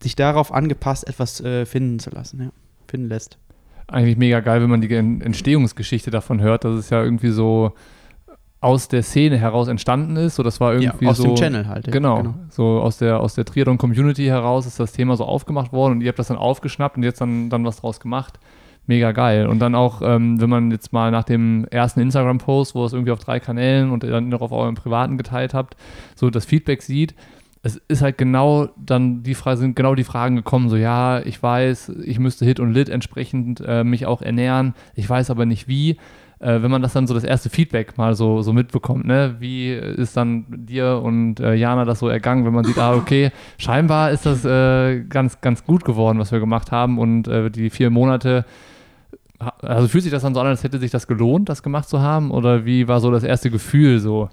sich 0.00 0.14
darauf 0.14 0.54
angepasst 0.54 1.08
etwas 1.08 1.40
äh, 1.40 1.66
finden 1.66 1.98
zu 1.98 2.10
lassen, 2.10 2.40
ja, 2.40 2.52
finden 2.86 3.08
lässt. 3.08 3.36
Eigentlich 3.88 4.16
mega 4.16 4.38
geil, 4.38 4.62
wenn 4.62 4.70
man 4.70 4.80
die 4.80 4.94
Entstehungsgeschichte 4.94 6.12
davon 6.12 6.40
hört. 6.40 6.62
Das 6.62 6.78
ist 6.78 6.90
ja 6.90 7.02
irgendwie 7.02 7.30
so 7.30 7.72
aus 8.60 8.88
der 8.88 9.02
Szene 9.02 9.38
heraus 9.38 9.68
entstanden 9.68 10.16
ist. 10.16 10.36
So, 10.36 10.42
das 10.42 10.60
war 10.60 10.74
irgendwie 10.74 11.04
ja, 11.04 11.10
aus 11.10 11.16
so, 11.16 11.24
dem 11.24 11.34
Channel 11.36 11.66
halt. 11.66 11.86
Ja, 11.86 11.92
genau, 11.92 12.18
genau, 12.18 12.34
So 12.50 12.80
aus 12.80 12.98
der, 12.98 13.20
aus 13.20 13.34
der 13.34 13.44
Triathlon 13.44 13.78
Community 13.78 14.26
heraus 14.26 14.66
ist 14.66 14.78
das 14.78 14.92
Thema 14.92 15.16
so 15.16 15.24
aufgemacht 15.24 15.72
worden 15.72 15.92
und 15.92 16.00
ihr 16.02 16.08
habt 16.08 16.18
das 16.18 16.28
dann 16.28 16.36
aufgeschnappt 16.36 16.96
und 16.96 17.02
jetzt 17.02 17.20
dann, 17.20 17.48
dann 17.48 17.64
was 17.64 17.80
draus 17.80 18.00
gemacht. 18.00 18.38
Mega 18.86 19.12
geil. 19.12 19.46
Und 19.46 19.60
dann 19.60 19.74
auch, 19.74 20.02
ähm, 20.02 20.40
wenn 20.40 20.50
man 20.50 20.70
jetzt 20.70 20.92
mal 20.92 21.10
nach 21.10 21.24
dem 21.24 21.64
ersten 21.70 22.00
Instagram-Post, 22.00 22.74
wo 22.74 22.84
es 22.84 22.92
irgendwie 22.92 23.12
auf 23.12 23.20
drei 23.20 23.40
Kanälen 23.40 23.90
und 23.90 24.02
dann 24.02 24.28
noch 24.28 24.40
auf 24.40 24.52
eurem 24.52 24.74
privaten 24.74 25.16
geteilt 25.16 25.54
habt, 25.54 25.76
so 26.14 26.28
das 26.28 26.44
Feedback 26.44 26.82
sieht, 26.82 27.14
es 27.62 27.76
ist 27.88 28.02
halt 28.02 28.18
genau 28.18 28.70
dann 28.76 29.22
die 29.22 29.34
Frage, 29.34 29.58
sind 29.58 29.76
genau 29.76 29.94
die 29.94 30.04
Fragen 30.04 30.36
gekommen, 30.36 30.70
so 30.70 30.76
ja, 30.76 31.20
ich 31.20 31.42
weiß, 31.42 31.92
ich 32.04 32.18
müsste 32.18 32.46
Hit 32.46 32.58
und 32.58 32.72
Lit 32.72 32.88
entsprechend 32.88 33.62
äh, 33.66 33.84
mich 33.84 34.06
auch 34.06 34.22
ernähren, 34.22 34.74
ich 34.94 35.08
weiß 35.08 35.30
aber 35.30 35.44
nicht 35.44 35.68
wie 35.68 35.98
äh, 36.40 36.62
wenn 36.62 36.70
man 36.70 36.82
das 36.82 36.94
dann 36.94 37.06
so 37.06 37.14
das 37.14 37.24
erste 37.24 37.50
Feedback 37.50 37.98
mal 37.98 38.14
so, 38.14 38.40
so 38.42 38.52
mitbekommt, 38.52 39.04
ne? 39.04 39.36
wie 39.38 39.72
ist 39.72 40.16
dann 40.16 40.46
dir 40.48 41.00
und 41.02 41.38
äh, 41.38 41.54
Jana 41.54 41.84
das 41.84 41.98
so 41.98 42.08
ergangen, 42.08 42.46
wenn 42.46 42.54
man 42.54 42.64
sieht, 42.64 42.78
ah, 42.78 42.94
okay, 42.94 43.30
scheinbar 43.58 44.10
ist 44.10 44.24
das 44.26 44.44
äh, 44.44 45.00
ganz, 45.04 45.40
ganz 45.42 45.64
gut 45.64 45.84
geworden, 45.84 46.18
was 46.18 46.32
wir 46.32 46.40
gemacht 46.40 46.72
haben 46.72 46.98
und 46.98 47.28
äh, 47.28 47.50
die 47.50 47.68
vier 47.68 47.90
Monate, 47.90 48.46
also 49.60 49.86
fühlt 49.88 50.02
sich 50.02 50.12
das 50.12 50.22
dann 50.22 50.34
so 50.34 50.40
an, 50.40 50.46
als 50.46 50.64
hätte 50.64 50.78
sich 50.78 50.90
das 50.90 51.06
gelohnt, 51.06 51.48
das 51.50 51.62
gemacht 51.62 51.88
zu 51.88 52.00
haben 52.00 52.30
oder 52.30 52.64
wie 52.64 52.88
war 52.88 53.00
so 53.00 53.10
das 53.10 53.22
erste 53.22 53.50
Gefühl 53.50 54.00
so? 54.00 54.30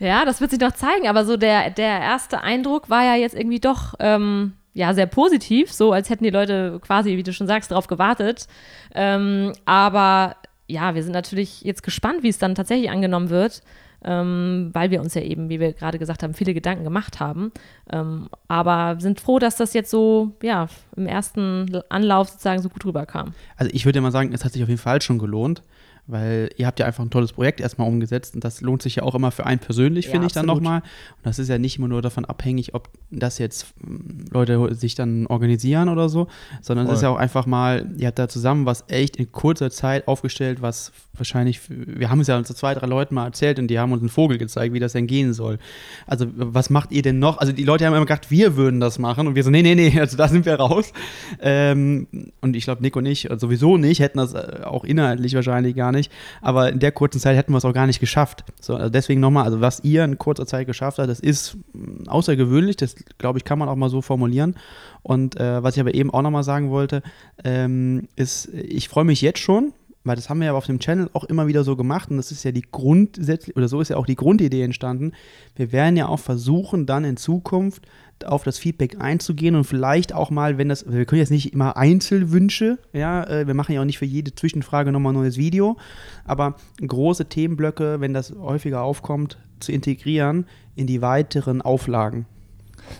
Ja, 0.00 0.24
das 0.24 0.40
wird 0.40 0.50
sich 0.50 0.60
noch 0.60 0.72
zeigen, 0.72 1.08
aber 1.08 1.24
so 1.24 1.36
der, 1.36 1.70
der 1.70 2.00
erste 2.00 2.42
Eindruck 2.42 2.90
war 2.90 3.04
ja 3.04 3.14
jetzt 3.14 3.36
irgendwie 3.36 3.60
doch, 3.60 3.94
ähm, 4.00 4.52
ja, 4.74 4.92
sehr 4.92 5.06
positiv, 5.06 5.72
so 5.72 5.92
als 5.92 6.10
hätten 6.10 6.24
die 6.24 6.30
Leute 6.30 6.78
quasi, 6.80 7.16
wie 7.16 7.22
du 7.22 7.32
schon 7.32 7.46
sagst, 7.46 7.70
darauf 7.70 7.86
gewartet. 7.86 8.46
Ähm, 8.94 9.52
aber 9.64 10.36
ja, 10.68 10.94
wir 10.94 11.02
sind 11.02 11.12
natürlich 11.12 11.62
jetzt 11.62 11.82
gespannt, 11.82 12.22
wie 12.22 12.28
es 12.28 12.38
dann 12.38 12.54
tatsächlich 12.54 12.90
angenommen 12.90 13.30
wird 13.30 13.62
ähm, 14.04 14.70
weil 14.72 14.90
wir 14.90 15.00
uns 15.00 15.14
ja 15.14 15.22
eben, 15.22 15.48
wie 15.48 15.60
wir 15.60 15.72
gerade 15.72 15.98
gesagt 15.98 16.22
haben, 16.22 16.34
viele 16.34 16.54
Gedanken 16.54 16.84
gemacht 16.84 17.20
haben. 17.20 17.52
Ähm, 17.90 18.28
aber 18.46 18.96
sind 19.00 19.20
froh, 19.20 19.38
dass 19.38 19.56
das 19.56 19.74
jetzt 19.74 19.90
so, 19.90 20.36
ja, 20.42 20.68
im 20.96 21.06
ersten 21.06 21.80
Anlauf 21.88 22.28
sozusagen 22.28 22.62
so 22.62 22.68
gut 22.68 22.84
rüberkam. 22.84 23.34
Also 23.56 23.72
ich 23.74 23.84
würde 23.84 23.98
ja 23.98 24.02
mal 24.02 24.12
sagen, 24.12 24.32
es 24.32 24.44
hat 24.44 24.52
sich 24.52 24.62
auf 24.62 24.68
jeden 24.68 24.80
Fall 24.80 25.02
schon 25.02 25.18
gelohnt 25.18 25.62
weil 26.08 26.48
ihr 26.56 26.66
habt 26.66 26.80
ja 26.80 26.86
einfach 26.86 27.04
ein 27.04 27.10
tolles 27.10 27.34
Projekt 27.34 27.60
erstmal 27.60 27.86
umgesetzt 27.86 28.34
und 28.34 28.42
das 28.42 28.62
lohnt 28.62 28.80
sich 28.80 28.96
ja 28.96 29.02
auch 29.02 29.14
immer 29.14 29.30
für 29.30 29.44
einen 29.44 29.60
persönlich, 29.60 30.06
ja, 30.06 30.12
finde 30.12 30.26
ich 30.26 30.32
dann 30.32 30.46
nochmal. 30.46 30.78
Und 30.80 31.24
das 31.24 31.38
ist 31.38 31.48
ja 31.48 31.58
nicht 31.58 31.78
immer 31.78 31.86
nur 31.86 32.00
davon 32.00 32.24
abhängig, 32.24 32.74
ob 32.74 32.88
das 33.10 33.38
jetzt 33.38 33.66
hm, 33.82 34.24
Leute 34.30 34.74
sich 34.74 34.94
dann 34.94 35.26
organisieren 35.26 35.90
oder 35.90 36.08
so, 36.08 36.26
sondern 36.62 36.86
es 36.86 36.94
ist 36.94 37.02
ja 37.02 37.10
auch 37.10 37.18
einfach 37.18 37.44
mal, 37.44 37.90
ihr 37.98 38.06
habt 38.06 38.18
da 38.18 38.28
zusammen 38.28 38.64
was 38.64 38.84
echt 38.88 39.16
in 39.16 39.30
kurzer 39.30 39.70
Zeit 39.70 40.08
aufgestellt, 40.08 40.62
was 40.62 40.92
wahrscheinlich, 41.14 41.60
wir 41.68 42.08
haben 42.08 42.20
es 42.20 42.26
ja 42.28 42.42
zu 42.42 42.54
zwei, 42.54 42.74
drei 42.74 42.86
Leuten 42.86 43.14
mal 43.14 43.26
erzählt 43.26 43.58
und 43.58 43.68
die 43.68 43.78
haben 43.78 43.92
uns 43.92 44.00
einen 44.00 44.08
Vogel 44.08 44.38
gezeigt, 44.38 44.72
wie 44.72 44.80
das 44.80 44.92
denn 44.92 45.06
gehen 45.06 45.34
soll. 45.34 45.58
Also 46.06 46.26
was 46.34 46.70
macht 46.70 46.90
ihr 46.90 47.02
denn 47.02 47.18
noch? 47.18 47.38
Also 47.38 47.52
die 47.52 47.64
Leute 47.64 47.84
haben 47.84 47.92
immer 47.92 48.06
gedacht, 48.06 48.30
wir 48.30 48.56
würden 48.56 48.80
das 48.80 48.98
machen 48.98 49.26
und 49.26 49.34
wir 49.34 49.44
so, 49.44 49.50
nee, 49.50 49.62
nee, 49.62 49.74
nee, 49.74 49.98
also 50.00 50.16
da 50.16 50.28
sind 50.28 50.46
wir 50.46 50.54
raus. 50.54 50.92
Ähm, 51.40 52.06
und 52.40 52.56
ich 52.56 52.64
glaube, 52.64 52.82
Nick 52.82 52.96
und 52.96 53.04
ich 53.04 53.28
sowieso 53.36 53.76
nicht, 53.76 54.00
hätten 54.00 54.18
das 54.18 54.32
äh, 54.32 54.60
auch 54.64 54.84
inhaltlich 54.84 55.34
wahrscheinlich 55.34 55.76
gar 55.76 55.92
nicht 55.92 55.97
nicht. 55.98 56.12
Aber 56.40 56.70
in 56.70 56.78
der 56.78 56.92
kurzen 56.92 57.20
Zeit 57.20 57.36
hätten 57.36 57.52
wir 57.52 57.58
es 57.58 57.64
auch 57.64 57.74
gar 57.74 57.86
nicht 57.86 58.00
geschafft. 58.00 58.44
So, 58.60 58.76
also 58.76 58.88
deswegen 58.88 59.20
nochmal, 59.20 59.44
also 59.44 59.60
was 59.60 59.80
ihr 59.84 60.04
in 60.04 60.18
kurzer 60.18 60.46
Zeit 60.46 60.66
geschafft 60.66 60.98
habt, 60.98 61.08
das 61.08 61.20
ist 61.20 61.56
mm, 61.72 62.08
außergewöhnlich. 62.08 62.76
Das, 62.76 62.96
glaube 63.18 63.38
ich, 63.38 63.44
kann 63.44 63.58
man 63.58 63.68
auch 63.68 63.76
mal 63.76 63.90
so 63.90 64.00
formulieren. 64.00 64.56
Und 65.02 65.38
äh, 65.38 65.62
was 65.62 65.76
ich 65.76 65.80
aber 65.80 65.94
eben 65.94 66.10
auch 66.10 66.22
nochmal 66.22 66.44
sagen 66.44 66.70
wollte, 66.70 67.02
ähm, 67.44 68.08
ist, 68.16 68.48
ich 68.52 68.88
freue 68.88 69.04
mich 69.04 69.20
jetzt 69.20 69.40
schon, 69.40 69.72
weil 70.08 70.16
das 70.16 70.28
haben 70.28 70.40
wir 70.40 70.46
ja 70.46 70.54
auf 70.54 70.66
dem 70.66 70.80
Channel 70.80 71.08
auch 71.12 71.24
immer 71.24 71.46
wieder 71.46 71.62
so 71.62 71.76
gemacht 71.76 72.10
und 72.10 72.16
das 72.16 72.32
ist 72.32 72.42
ja 72.42 72.50
die 72.50 72.64
Grundsätzlich, 72.70 73.56
oder 73.56 73.68
so 73.68 73.80
ist 73.80 73.90
ja 73.90 73.96
auch 73.96 74.06
die 74.06 74.16
Grundidee 74.16 74.62
entstanden. 74.62 75.12
Wir 75.54 75.70
werden 75.70 75.96
ja 75.96 76.08
auch 76.08 76.18
versuchen, 76.18 76.86
dann 76.86 77.04
in 77.04 77.16
Zukunft 77.16 77.86
auf 78.24 78.42
das 78.42 78.58
Feedback 78.58 79.00
einzugehen 79.00 79.54
und 79.54 79.64
vielleicht 79.64 80.12
auch 80.12 80.30
mal, 80.30 80.58
wenn 80.58 80.68
das, 80.68 80.90
wir 80.90 81.04
können 81.04 81.20
jetzt 81.20 81.30
nicht 81.30 81.52
immer 81.52 81.76
Einzelwünsche, 81.76 82.78
ja, 82.92 83.22
äh, 83.24 83.46
wir 83.46 83.54
machen 83.54 83.72
ja 83.72 83.80
auch 83.80 83.84
nicht 83.84 83.98
für 83.98 84.06
jede 84.06 84.34
Zwischenfrage 84.34 84.90
nochmal 84.90 85.12
ein 85.12 85.20
neues 85.20 85.36
Video, 85.36 85.76
aber 86.24 86.56
große 86.84 87.26
Themenblöcke, 87.26 88.00
wenn 88.00 88.14
das 88.14 88.34
häufiger 88.34 88.82
aufkommt, 88.82 89.38
zu 89.60 89.72
integrieren 89.72 90.46
in 90.74 90.86
die 90.86 91.00
weiteren 91.02 91.62
Auflagen. 91.62 92.26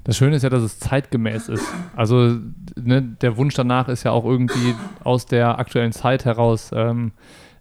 Das 0.04 0.16
Schöne 0.16 0.36
ist 0.36 0.42
ja, 0.42 0.50
dass 0.50 0.62
es 0.62 0.78
zeitgemäß 0.78 1.48
ist. 1.48 1.64
Also 1.96 2.38
ne, 2.76 3.02
der 3.02 3.36
Wunsch 3.36 3.54
danach 3.54 3.88
ist 3.88 4.04
ja 4.04 4.12
auch 4.12 4.24
irgendwie 4.24 4.74
aus 5.04 5.26
der 5.26 5.58
aktuellen 5.58 5.92
Zeit 5.92 6.24
heraus 6.24 6.70
ähm, 6.74 7.12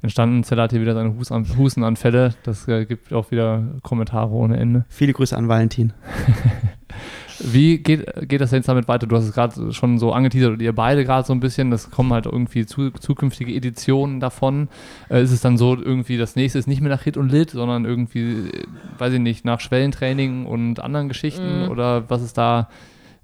entstanden. 0.02 0.44
Zell 0.44 0.60
hatte 0.60 0.82
wieder 0.82 0.94
seine 0.94 1.16
Hustenanfälle. 1.58 2.36
Das 2.44 2.68
äh, 2.68 2.86
gibt 2.86 3.13
auch 3.13 3.32
wieder 3.32 3.63
Kommentare 3.84 4.32
ohne 4.32 4.58
Ende. 4.58 4.86
Viele 4.90 5.13
Grüße 5.13 5.36
an 5.36 5.48
Valentin. 5.48 5.94
Wie 7.39 7.78
geht, 7.78 8.06
geht 8.28 8.41
das 8.41 8.52
jetzt 8.52 8.67
damit 8.67 8.88
weiter? 8.88 9.08
Du 9.08 9.15
hast 9.15 9.26
es 9.26 9.34
gerade 9.34 9.73
schon 9.73 10.00
so 10.00 10.12
angeteasert 10.13 10.54
und 10.54 10.62
ihr 10.62 10.73
beide 10.73 11.06
gerade 11.06 11.26
so 11.26 11.34
ein 11.34 11.39
bisschen, 11.39 11.71
das 11.71 11.91
kommen 11.91 12.13
halt 12.13 12.26
irgendwie 12.26 12.65
zu, 12.65 12.91
zukünftige 12.91 13.54
Editionen 13.54 14.19
davon. 14.19 14.69
Äh, 15.10 15.23
ist 15.23 15.32
es 15.32 15.41
dann 15.41 15.58
so 15.58 15.76
irgendwie, 15.76 16.17
das 16.17 16.36
nächste 16.36 16.60
ist 16.60 16.67
nicht 16.67 16.82
mehr 16.82 16.89
nach 16.89 17.04
Hit 17.04 17.17
und 17.17 17.32
Lit, 17.32 17.52
sondern 17.52 17.86
irgendwie, 17.86 18.50
äh, 18.50 18.63
weiß 18.97 19.13
ich 19.13 19.19
nicht, 19.19 19.45
nach 19.45 19.60
Schwellentraining 19.60 20.45
und 20.45 20.80
anderen 20.80 21.08
Geschichten 21.08 21.63
mhm. 21.63 21.69
oder 21.69 22.10
was 22.10 22.21
ist 22.21 22.38
da 22.38 22.69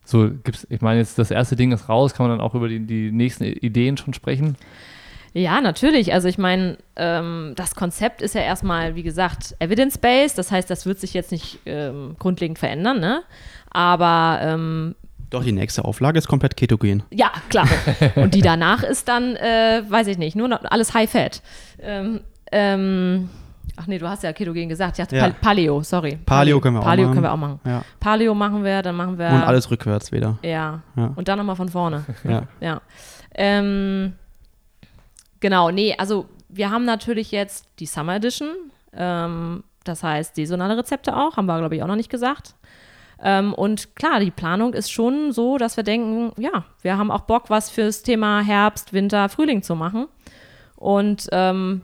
so, 0.06 0.30
gibt's, 0.44 0.68
ich 0.70 0.82
meine, 0.82 1.00
jetzt 1.00 1.18
das 1.18 1.32
erste 1.32 1.56
Ding 1.56 1.72
ist 1.72 1.88
raus, 1.88 2.14
kann 2.14 2.28
man 2.28 2.38
dann 2.38 2.46
auch 2.46 2.56
über 2.56 2.68
die, 2.68 2.86
die 2.86 3.12
nächsten 3.12 3.46
Ideen 3.46 3.98
schon 3.98 4.14
sprechen? 4.14 4.58
Ja, 5.34 5.62
natürlich. 5.62 6.14
Also 6.14 6.28
ich 6.28 6.38
meine, 6.38 6.78
ähm, 6.96 7.54
das 7.56 7.76
Konzept 7.76 8.22
ist 8.22 8.36
ja 8.36 8.42
erstmal, 8.42 8.96
wie 8.96 9.04
gesagt, 9.04 9.56
evidence-based. 9.60 10.38
Das 10.38 10.52
heißt, 10.52 10.70
das 10.70 10.86
wird 10.86 11.00
sich 11.00 11.14
jetzt 11.14 11.32
nicht 11.32 11.60
ähm, 11.66 12.16
grundlegend 12.20 12.60
verändern. 12.60 13.00
Ne? 13.00 13.24
Aber 13.72 14.40
ähm, 14.42 14.96
doch, 15.32 15.44
die 15.44 15.52
nächste 15.52 15.84
Auflage 15.84 16.20
ist 16.20 16.28
komplett 16.28 16.56
ketogen. 16.56 17.02
Ja, 17.10 17.32
klar. 17.50 17.68
Und 18.16 18.36
die 18.36 18.44
danach 18.44 18.84
ist 18.84 19.08
dann, 19.08 19.36
äh, 19.36 19.82
weiß 19.88 20.06
ich 20.06 20.20
nicht, 20.20 20.36
nur 20.36 20.48
noch 20.48 20.64
alles 20.66 20.94
High 20.94 21.10
Fat. 21.10 21.42
Ähm, 21.82 22.20
ähm, 22.52 23.30
ach 23.76 23.88
nee, 23.88 23.98
du 23.98 24.08
hast 24.08 24.22
ja 24.22 24.32
ketogen 24.32 24.70
gesagt. 24.70 25.00
Ich 25.00 25.12
ja. 25.12 25.32
Paleo, 25.32 25.82
sorry. 25.82 26.20
Paleo, 26.24 26.60
können 26.60 26.76
wir 26.76 26.82
Paleo 26.82 27.06
auch 27.06 27.08
machen. 27.08 27.14
können 27.16 27.26
wir 27.26 27.34
auch 27.34 27.38
machen. 27.38 27.60
Ja. 27.66 27.82
Paleo 28.00 28.36
machen 28.36 28.64
wir, 28.64 28.84
dann 28.84 28.96
machen 28.96 29.18
wir. 29.18 29.30
Und 29.30 29.42
alles 29.42 29.72
rückwärts 29.72 30.12
wieder. 30.12 30.38
Ja. 30.44 30.84
ja. 30.96 31.14
Und 31.16 31.28
dann 31.28 31.40
nochmal 31.40 31.56
von 31.56 31.70
vorne. 31.70 32.06
Ja. 32.24 32.44
ja. 32.62 32.82
Ähm, 33.34 34.14
genau, 35.44 35.70
nee, 35.70 35.94
also 35.98 36.26
wir 36.48 36.72
haben 36.72 36.86
natürlich 36.86 37.32
jetzt 37.32 37.68
die 37.80 37.86
Summer 37.86 38.16
Edition. 38.16 38.48
Ähm, 38.96 39.64
das 39.84 40.02
heißt, 40.02 40.36
saisonale 40.36 40.78
Rezepte 40.78 41.16
auch, 41.16 41.36
haben 41.36 41.46
wir, 41.46 41.60
glaube 41.60 41.76
ich, 41.76 41.84
auch 41.84 41.88
noch 41.88 41.98
nicht 41.98 42.10
gesagt. 42.10 42.56
Ähm, 43.22 43.54
und 43.54 43.96
klar, 43.96 44.22
die 44.22 44.32
Planung 44.32 44.74
ist 44.74 44.90
schon 44.90 45.34
so, 45.34 45.58
dass 45.58 45.76
wir 45.76 45.84
denken, 45.84 46.32
ja, 46.42 46.64
wir 46.82 46.98
haben 46.98 47.12
auch 47.12 47.22
Bock, 47.22 47.50
was 47.50 47.70
fürs 47.70 48.04
Thema 48.04 48.42
Herbst, 48.42 48.94
Winter, 48.94 49.28
Frühling 49.28 49.62
zu 49.62 49.76
machen. 49.76 50.08
Und 50.78 51.28
ähm, 51.34 51.82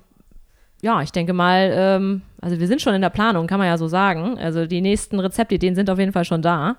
ja, 0.81 1.01
ich 1.01 1.11
denke 1.11 1.33
mal, 1.33 1.71
ähm, 1.73 2.21
also 2.41 2.59
wir 2.59 2.67
sind 2.67 2.81
schon 2.81 2.93
in 2.93 3.01
der 3.01 3.09
Planung, 3.09 3.47
kann 3.47 3.59
man 3.59 3.67
ja 3.67 3.77
so 3.77 3.89
sagen. 3.89 4.39
Also 4.39 4.65
die 4.65 4.81
nächsten 4.81 5.19
Rezeptideen 5.19 5.75
sind 5.75 5.89
auf 5.89 5.99
jeden 5.99 6.13
Fall 6.13 6.25
schon 6.25 6.41
da. 6.41 6.77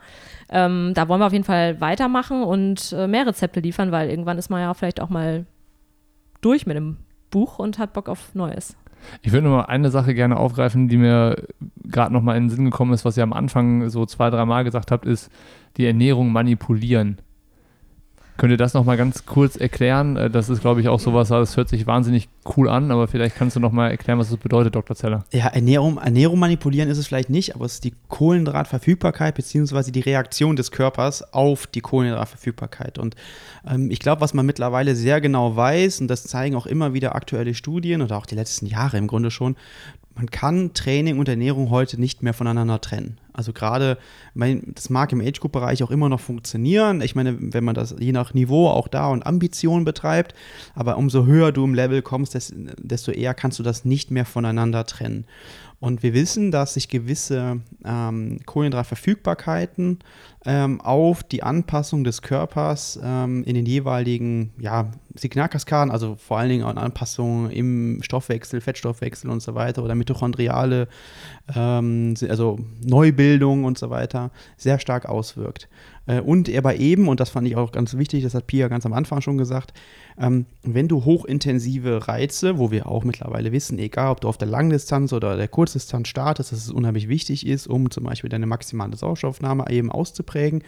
Ähm, 0.49 0.93
da 0.95 1.09
wollen 1.09 1.21
wir 1.21 1.27
auf 1.27 1.33
jeden 1.35 1.45
Fall 1.45 1.79
weitermachen 1.83 2.43
und 2.43 2.93
äh, 2.93 3.07
mehr 3.07 3.27
Rezepte 3.27 3.61
liefern, 3.61 3.93
weil 3.93 4.09
irgendwann 4.09 4.38
ist 4.38 4.49
man 4.49 4.62
ja 4.62 4.73
vielleicht 4.73 5.01
auch 5.01 5.11
mal 5.11 5.45
durch 6.40 6.66
mit 6.66 6.76
dem 6.76 6.98
Buch 7.31 7.59
und 7.59 7.79
hat 7.79 7.92
Bock 7.92 8.09
auf 8.09 8.35
Neues. 8.35 8.76
Ich 9.22 9.33
würde 9.33 9.46
nur 9.46 9.59
mal 9.59 9.64
eine 9.64 9.90
Sache 9.90 10.14
gerne 10.14 10.37
aufgreifen, 10.37 10.88
die 10.88 10.98
mir 10.98 11.46
gerade 11.85 12.12
nochmal 12.12 12.37
in 12.37 12.44
den 12.44 12.50
Sinn 12.50 12.64
gekommen 12.66 12.92
ist, 12.92 13.05
was 13.05 13.16
ihr 13.16 13.22
am 13.22 13.33
Anfang 13.33 13.88
so 13.88 14.05
zwei, 14.07 14.31
drei 14.31 14.44
Mal 14.44 14.64
gesagt 14.64 14.90
habt, 14.90 15.07
ist 15.07 15.31
die 15.76 15.87
Ernährung 15.87 16.33
manipulieren. 16.33 17.18
Könnt 18.40 18.53
ihr 18.53 18.57
das 18.57 18.72
nochmal 18.72 18.96
ganz 18.96 19.26
kurz 19.26 19.57
erklären? 19.57 20.16
Äh, 20.16 20.31
das 20.31 20.48
ist, 20.48 20.62
glaube 20.62 20.81
ich, 20.81 20.88
auch 20.88 20.98
sowas, 20.98 21.29
das 21.29 21.59
hört 21.59 21.68
sich 21.68 21.87
wahnsinnig 21.87 22.31
cool 22.57 22.70
an, 22.70 22.90
aber 22.90 23.07
vielleicht 23.07 23.37
kannst 23.37 23.55
du 23.55 23.61
nochmal 23.61 23.90
erklären, 23.90 24.18
was 24.18 24.31
das 24.31 24.38
bedeutet, 24.38 24.74
Dr. 24.74 24.96
Zeller. 24.96 25.26
Ja, 25.31 25.48
Ernährung, 25.48 25.98
Ernährung 25.98 26.38
manipulieren 26.38 26.88
ist 26.88 26.96
es 26.96 27.07
vielleicht 27.07 27.29
nicht, 27.29 27.55
aber 27.55 27.66
es 27.66 27.74
ist 27.74 27.85
die 27.85 27.92
Kohlenhydratverfügbarkeit 28.09 29.35
beziehungsweise 29.35 29.92
die 29.92 30.00
Reaktion 30.00 30.57
des 30.57 30.70
Körpers 30.70 31.35
auf 31.35 31.66
die 31.66 31.83
Kohlenhydratverfügbarkeit. 31.83 32.98
Und 32.98 33.14
ähm, 33.68 33.90
ich 33.90 33.98
glaube, 33.98 34.22
was 34.22 34.33
man 34.33 34.46
mittlerweile 34.46 34.96
sehr 34.96 35.20
genau 35.20 35.55
weiß, 35.55 36.00
und 36.00 36.09
das 36.09 36.24
zeigen 36.24 36.57
auch 36.57 36.64
immer 36.64 36.94
wieder 36.94 37.14
aktuelle 37.14 37.53
Studien 37.53 38.00
oder 38.00 38.16
auch 38.16 38.24
die 38.24 38.37
letzten 38.37 38.64
Jahre 38.64 38.96
im 38.96 39.07
Grunde 39.07 39.31
schon, 39.31 39.55
man 40.14 40.31
kann 40.31 40.72
Training 40.72 41.18
und 41.18 41.29
Ernährung 41.29 41.68
heute 41.68 42.00
nicht 42.00 42.22
mehr 42.22 42.33
voneinander 42.33 42.81
trennen. 42.81 43.19
Also 43.33 43.53
gerade, 43.53 43.99
das 44.35 44.90
mag 44.90 45.12
im 45.12 45.21
Age-Group-Bereich 45.21 45.83
auch 45.83 45.90
immer 45.90 46.09
noch 46.09 46.21
funktionieren. 46.21 47.01
Ich 47.01 47.14
meine, 47.14 47.37
wenn 47.38 47.64
man 47.64 47.75
das 47.75 47.95
je 47.99 48.12
nach 48.12 48.35
Niveau 48.35 48.69
auch 48.69 48.88
da 48.88 49.09
und 49.09 49.27
Ambition 49.27 49.85
betreibt, 49.85 50.35
aber 50.75 50.97
umso 50.97 51.27
höher 51.27 51.53
du 51.53 51.64
im 51.64 51.75
Level 51.75 52.03
kommst, 52.03 52.37
desto 52.79 53.12
eher 53.12 53.35
kannst 53.35 53.59
du 53.59 53.62
das 53.62 53.85
nicht 53.85 54.11
mehr 54.11 54.25
voneinander 54.25 54.87
trennen. 54.87 55.25
Und 55.81 56.03
wir 56.03 56.12
wissen, 56.12 56.51
dass 56.51 56.75
sich 56.75 56.88
gewisse 56.88 57.61
ähm, 57.87 58.40
Kohlenhydratverfügbarkeiten 58.45 60.01
ähm, 60.45 60.81
auf 60.83 61.23
die 61.23 61.43
Anpassung 61.43 62.05
des 62.05 62.21
Körpers 62.21 63.01
ähm, 63.03 63.45
in 63.45 63.55
den 63.55 63.64
jeweiligen 63.64 64.53
ja, 64.59 64.90
Signalkaskaden, 65.14 65.90
also 65.90 66.16
vor 66.16 66.38
allen 66.38 66.51
Dingen 66.51 66.64
an 66.64 66.79
Anpassungen 66.79 67.51
im 67.51 68.03
Stoffwechsel, 68.03 68.61
Fettstoffwechsel 68.61 69.31
und 69.31 69.42
so 69.42 69.55
weiter 69.55 69.83
oder 69.83 69.94
mitochondriale, 69.94 70.88
ähm, 71.55 72.14
also 72.29 72.59
Neubildung 72.85 73.64
und 73.64 73.79
so 73.79 73.90
weiter, 73.90 74.31
sehr 74.57 74.79
stark 74.79 75.07
auswirkt. 75.07 75.68
Äh, 76.07 76.20
und 76.20 76.49
er 76.49 76.59
aber 76.59 76.77
eben, 76.77 77.09
und 77.09 77.20
das 77.20 77.31
fand 77.31 77.46
ich 77.46 77.57
auch 77.57 77.73
ganz 77.73 77.96
wichtig, 77.96 78.23
das 78.23 78.35
hat 78.35 78.46
Pia 78.46 78.68
ganz 78.68 78.85
am 78.87 78.92
Anfang 78.92 79.20
schon 79.20 79.38
gesagt, 79.38 79.73
ähm, 80.18 80.46
wenn 80.62 80.88
du 80.88 81.05
hochintensive 81.05 82.09
Reize, 82.09 82.59
wo 82.59 82.70
wir 82.70 82.87
auch 82.87 83.05
mittlerweile 83.05 83.53
wissen, 83.53 83.78
egal 83.78 84.11
ob 84.11 84.20
du 84.20 84.28
auf 84.28 84.37
der 84.37 84.49
Langdistanz 84.49 85.12
oder 85.12 85.37
der 85.37 85.49
Kurzdistanz 85.49 86.09
startest, 86.09 86.53
dass 86.53 86.59
es 86.59 86.70
unheimlich 86.70 87.09
wichtig 87.09 87.47
ist, 87.47 87.66
um 87.66 87.91
zum 87.91 88.05
Beispiel 88.05 88.30
deine 88.30 88.47
maximale 88.47 88.97
Sauerstoffnahme 88.97 89.70
eben 89.70 89.91
auszuprägen, 89.91 90.62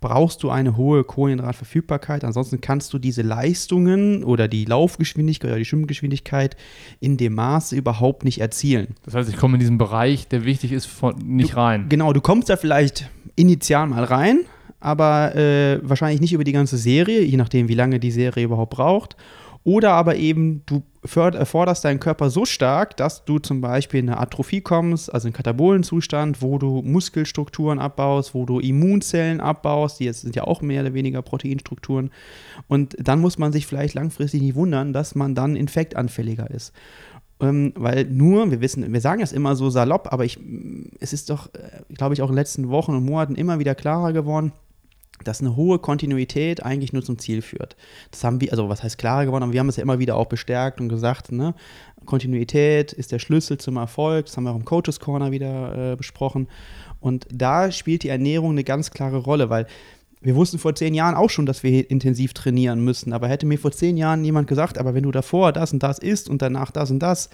brauchst 0.00 0.42
du 0.42 0.50
eine 0.50 0.76
hohe 0.76 1.04
Kohlenhydratverfügbarkeit. 1.04 2.24
Ansonsten 2.24 2.60
kannst 2.60 2.92
du 2.92 2.98
diese 2.98 3.22
Leistungen 3.22 4.24
oder 4.24 4.48
die 4.48 4.64
Laufgeschwindigkeit 4.64 5.50
oder 5.50 5.58
die 5.58 5.64
Schwimmgeschwindigkeit 5.64 6.56
in 7.00 7.16
dem 7.16 7.34
Maße 7.34 7.76
überhaupt 7.76 8.24
nicht 8.24 8.40
erzielen. 8.40 8.94
Das 9.04 9.14
heißt, 9.14 9.28
ich 9.28 9.36
komme 9.36 9.54
in 9.54 9.60
diesen 9.60 9.78
Bereich, 9.78 10.28
der 10.28 10.44
wichtig 10.44 10.72
ist, 10.72 10.88
nicht 11.24 11.52
du, 11.52 11.56
rein. 11.56 11.88
Genau, 11.88 12.12
du 12.12 12.20
kommst 12.20 12.48
da 12.48 12.56
vielleicht 12.56 13.08
initial 13.36 13.86
mal 13.86 14.04
rein, 14.04 14.40
aber 14.80 15.34
äh, 15.34 15.80
wahrscheinlich 15.82 16.20
nicht 16.20 16.32
über 16.32 16.44
die 16.44 16.52
ganze 16.52 16.76
Serie, 16.76 17.22
je 17.22 17.36
nachdem, 17.36 17.68
wie 17.68 17.74
lange 17.74 18.00
die 18.00 18.10
Serie 18.10 18.44
überhaupt 18.44 18.70
braucht. 18.70 19.16
Oder 19.66 19.94
aber 19.94 20.14
eben, 20.14 20.62
du 20.66 20.84
forderst 21.04 21.84
deinen 21.84 21.98
Körper 21.98 22.30
so 22.30 22.44
stark, 22.44 22.96
dass 22.96 23.24
du 23.24 23.40
zum 23.40 23.60
Beispiel 23.60 23.98
in 23.98 24.08
eine 24.08 24.20
Atrophie 24.20 24.60
kommst, 24.60 25.12
also 25.12 25.26
in 25.26 25.34
Katabolenzustand, 25.34 26.40
wo 26.40 26.58
du 26.58 26.82
Muskelstrukturen 26.82 27.80
abbaust, 27.80 28.32
wo 28.32 28.46
du 28.46 28.60
Immunzellen 28.60 29.40
abbaust, 29.40 29.98
die 29.98 30.04
jetzt 30.04 30.20
sind 30.20 30.36
ja 30.36 30.44
auch 30.44 30.62
mehr 30.62 30.82
oder 30.82 30.94
weniger 30.94 31.20
Proteinstrukturen. 31.20 32.12
Und 32.68 32.94
dann 33.00 33.18
muss 33.18 33.38
man 33.38 33.50
sich 33.50 33.66
vielleicht 33.66 33.94
langfristig 33.94 34.40
nicht 34.40 34.54
wundern, 34.54 34.92
dass 34.92 35.16
man 35.16 35.34
dann 35.34 35.56
infektanfälliger 35.56 36.48
ist. 36.48 36.72
Ähm, 37.40 37.72
weil 37.74 38.04
nur, 38.04 38.48
wir 38.52 38.60
wissen, 38.60 38.92
wir 38.92 39.00
sagen 39.00 39.20
das 39.20 39.32
immer 39.32 39.56
so 39.56 39.68
salopp, 39.68 40.12
aber 40.12 40.24
ich, 40.24 40.38
es 41.00 41.12
ist 41.12 41.28
doch, 41.28 41.48
äh, 41.54 41.92
glaube 41.92 42.14
ich, 42.14 42.22
auch 42.22 42.28
in 42.28 42.34
den 42.34 42.38
letzten 42.38 42.68
Wochen 42.68 42.94
und 42.94 43.04
Monaten 43.04 43.34
immer 43.34 43.58
wieder 43.58 43.74
klarer 43.74 44.12
geworden, 44.12 44.52
dass 45.24 45.40
eine 45.40 45.56
hohe 45.56 45.78
Kontinuität 45.78 46.64
eigentlich 46.64 46.92
nur 46.92 47.02
zum 47.02 47.18
Ziel 47.18 47.42
führt. 47.42 47.76
Das 48.10 48.24
haben 48.24 48.40
wir, 48.40 48.50
also 48.50 48.68
was 48.68 48.82
heißt 48.82 48.98
klarer 48.98 49.26
geworden, 49.26 49.44
aber 49.44 49.52
wir 49.52 49.60
haben 49.60 49.68
es 49.68 49.76
ja 49.76 49.82
immer 49.82 49.98
wieder 49.98 50.16
auch 50.16 50.26
bestärkt 50.26 50.80
und 50.80 50.88
gesagt, 50.88 51.32
ne, 51.32 51.54
Kontinuität 52.04 52.92
ist 52.92 53.12
der 53.12 53.18
Schlüssel 53.18 53.58
zum 53.58 53.76
Erfolg. 53.76 54.26
Das 54.26 54.36
haben 54.36 54.44
wir 54.44 54.52
auch 54.52 54.56
im 54.56 54.64
Coaches 54.64 55.00
Corner 55.00 55.30
wieder 55.32 55.92
äh, 55.92 55.96
besprochen. 55.96 56.48
Und 57.00 57.26
da 57.30 57.70
spielt 57.70 58.02
die 58.02 58.08
Ernährung 58.08 58.52
eine 58.52 58.64
ganz 58.64 58.90
klare 58.90 59.18
Rolle, 59.18 59.50
weil 59.50 59.66
wir 60.20 60.34
wussten 60.34 60.58
vor 60.58 60.74
zehn 60.74 60.94
Jahren 60.94 61.14
auch 61.14 61.30
schon, 61.30 61.46
dass 61.46 61.62
wir 61.62 61.90
intensiv 61.90 62.34
trainieren 62.34 62.80
müssen. 62.80 63.12
Aber 63.12 63.28
hätte 63.28 63.46
mir 63.46 63.58
vor 63.58 63.72
zehn 63.72 63.96
Jahren 63.96 64.24
jemand 64.24 64.48
gesagt, 64.48 64.78
aber 64.78 64.94
wenn 64.94 65.04
du 65.04 65.10
davor 65.10 65.52
das 65.52 65.72
und 65.72 65.82
das 65.82 65.98
isst 65.98 66.28
und 66.28 66.42
danach 66.42 66.70
das 66.70 66.90
und 66.90 67.00
das, 67.00 67.30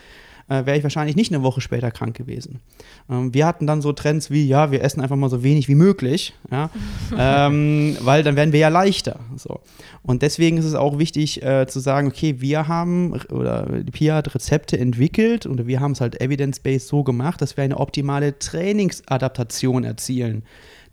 äh, 0.49 0.66
wäre 0.66 0.76
ich 0.76 0.83
wahrscheinlich 0.83 1.16
nicht 1.16 1.33
eine 1.33 1.43
Woche 1.43 1.61
später 1.61 1.91
krank 1.91 2.16
gewesen. 2.16 2.61
Ähm, 3.09 3.33
wir 3.33 3.47
hatten 3.47 3.66
dann 3.66 3.83
so 3.83 3.93
Trends 3.93 4.30
wie, 4.30 4.47
ja, 4.47 4.70
wir 4.70 4.83
essen 4.83 5.01
einfach 5.01 5.16
mal 5.16 5.30
so 5.30 5.43
wenig 5.43 5.68
wie 5.68 5.74
möglich, 5.74 6.35
ja, 6.51 6.70
ähm, 7.18 7.97
weil 8.01 8.22
dann 8.22 8.37
werden 8.37 8.53
wir 8.53 8.61
ja 8.61 8.68
leichter. 8.68 9.20
So. 9.37 9.61
Und 10.03 10.22
deswegen 10.22 10.59
ist 10.59 10.64
es 10.64 10.74
auch 10.74 10.99
wichtig 10.99 11.43
äh, 11.43 11.66
zu 11.66 11.80
sagen, 11.80 12.09
okay, 12.09 12.41
wir 12.41 12.68
haben, 12.68 13.12
oder 13.30 13.66
die 13.83 13.93
Pia 13.93 14.16
hat 14.16 14.35
Rezepte 14.35 14.78
entwickelt 14.78 15.47
und 15.47 15.66
wir 15.66 15.80
haben 15.80 15.93
es 15.93 16.01
halt 16.01 16.20
evidence-based 16.20 16.89
so 16.89 17.03
gemacht, 17.05 17.41
dass 17.41 17.57
wir 17.57 17.64
eine 17.64 17.78
optimale 17.78 18.39
Trainingsadaptation 18.39 19.85
erzielen. 19.85 20.43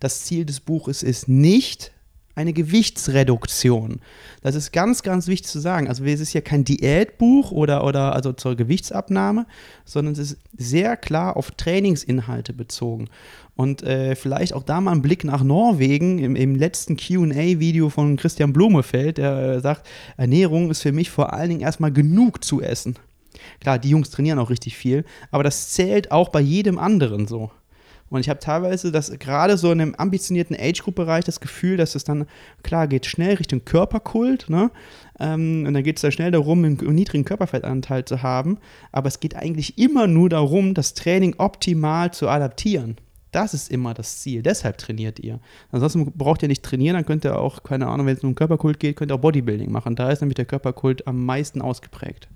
Das 0.00 0.24
Ziel 0.24 0.44
des 0.44 0.60
Buches 0.60 1.02
ist 1.02 1.28
nicht, 1.28 1.92
eine 2.40 2.52
Gewichtsreduktion. 2.52 4.00
Das 4.42 4.54
ist 4.54 4.72
ganz, 4.72 5.02
ganz 5.02 5.26
wichtig 5.26 5.50
zu 5.50 5.60
sagen. 5.60 5.88
Also 5.88 6.04
es 6.04 6.20
ist 6.20 6.32
ja 6.32 6.40
kein 6.40 6.64
Diätbuch 6.64 7.52
oder, 7.52 7.84
oder 7.84 8.14
also 8.14 8.32
zur 8.32 8.56
Gewichtsabnahme, 8.56 9.46
sondern 9.84 10.12
es 10.12 10.18
ist 10.18 10.38
sehr 10.56 10.96
klar 10.96 11.36
auf 11.36 11.50
Trainingsinhalte 11.50 12.52
bezogen. 12.52 13.08
Und 13.56 13.82
äh, 13.82 14.16
vielleicht 14.16 14.54
auch 14.54 14.62
da 14.62 14.80
mal 14.80 14.92
ein 14.92 15.02
Blick 15.02 15.24
nach 15.24 15.42
Norwegen 15.42 16.18
im, 16.18 16.34
im 16.34 16.54
letzten 16.54 16.96
QA-Video 16.96 17.90
von 17.90 18.16
Christian 18.16 18.52
Blumefeld, 18.52 19.18
der 19.18 19.38
äh, 19.38 19.60
sagt, 19.60 19.86
Ernährung 20.16 20.70
ist 20.70 20.82
für 20.82 20.92
mich 20.92 21.10
vor 21.10 21.32
allen 21.32 21.50
Dingen 21.50 21.60
erstmal 21.60 21.92
genug 21.92 22.42
zu 22.42 22.62
essen. 22.62 22.96
Klar, 23.60 23.78
die 23.78 23.90
Jungs 23.90 24.10
trainieren 24.10 24.38
auch 24.38 24.50
richtig 24.50 24.76
viel, 24.76 25.04
aber 25.30 25.42
das 25.42 25.70
zählt 25.70 26.10
auch 26.10 26.30
bei 26.30 26.40
jedem 26.40 26.78
anderen 26.78 27.26
so. 27.26 27.50
Und 28.10 28.20
ich 28.20 28.28
habe 28.28 28.40
teilweise 28.40 28.92
das 28.92 29.16
gerade 29.18 29.56
so 29.56 29.70
in 29.70 29.80
einem 29.80 29.94
ambitionierten 29.94 30.56
Age-Group-Bereich 30.58 31.24
das 31.24 31.40
Gefühl, 31.40 31.76
dass 31.76 31.94
es 31.94 32.04
dann, 32.04 32.26
klar, 32.62 32.88
geht 32.88 33.06
schnell 33.06 33.36
Richtung 33.36 33.64
Körperkult, 33.64 34.50
ne? 34.50 34.70
Ähm, 35.18 35.64
und 35.66 35.74
dann 35.74 35.84
geht 35.84 35.96
es 35.96 36.02
da 36.02 36.10
schnell 36.10 36.32
darum, 36.32 36.64
einen 36.64 36.76
niedrigen 36.76 37.24
Körperfettanteil 37.24 38.04
zu 38.04 38.22
haben. 38.22 38.58
Aber 38.90 39.08
es 39.08 39.20
geht 39.20 39.36
eigentlich 39.36 39.78
immer 39.78 40.06
nur 40.06 40.28
darum, 40.28 40.74
das 40.74 40.94
Training 40.94 41.36
optimal 41.38 42.12
zu 42.12 42.28
adaptieren. 42.28 42.96
Das 43.30 43.54
ist 43.54 43.70
immer 43.70 43.94
das 43.94 44.18
Ziel. 44.18 44.42
Deshalb 44.42 44.78
trainiert 44.78 45.20
ihr. 45.20 45.38
Ansonsten 45.70 46.10
braucht 46.12 46.42
ihr 46.42 46.48
nicht 46.48 46.64
trainieren, 46.64 46.96
dann 46.96 47.06
könnt 47.06 47.24
ihr 47.24 47.38
auch, 47.38 47.62
keine 47.62 47.86
Ahnung, 47.86 48.06
wenn 48.06 48.16
es 48.16 48.24
um 48.24 48.34
Körperkult 48.34 48.80
geht, 48.80 48.96
könnt 48.96 49.12
ihr 49.12 49.14
auch 49.14 49.20
Bodybuilding 49.20 49.70
machen. 49.70 49.94
Da 49.94 50.10
ist 50.10 50.20
nämlich 50.20 50.34
der 50.34 50.46
Körperkult 50.46 51.06
am 51.06 51.24
meisten 51.24 51.62
ausgeprägt. 51.62 52.28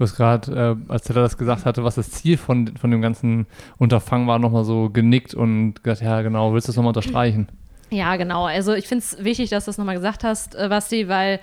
Du 0.00 0.04
hast 0.04 0.16
gerade, 0.16 0.78
äh, 0.88 0.90
als 0.90 1.06
er 1.10 1.14
das 1.14 1.36
gesagt 1.36 1.66
hatte, 1.66 1.84
was 1.84 1.96
das 1.96 2.10
Ziel 2.10 2.38
von, 2.38 2.74
von 2.78 2.90
dem 2.90 3.02
ganzen 3.02 3.46
Unterfangen 3.76 4.26
war, 4.26 4.38
nochmal 4.38 4.64
so 4.64 4.88
genickt 4.88 5.34
und 5.34 5.84
gesagt, 5.84 6.00
ja 6.00 6.22
genau, 6.22 6.54
willst 6.54 6.68
du 6.68 6.70
das 6.70 6.76
nochmal 6.76 6.92
unterstreichen? 6.96 7.48
Ja, 7.90 8.16
genau. 8.16 8.46
Also 8.46 8.72
ich 8.72 8.88
finde 8.88 9.04
es 9.04 9.22
wichtig, 9.22 9.50
dass 9.50 9.66
du 9.66 9.68
das 9.68 9.76
nochmal 9.76 9.96
gesagt 9.96 10.24
hast, 10.24 10.54
äh, 10.54 10.68
Basti, 10.70 11.08
weil 11.08 11.38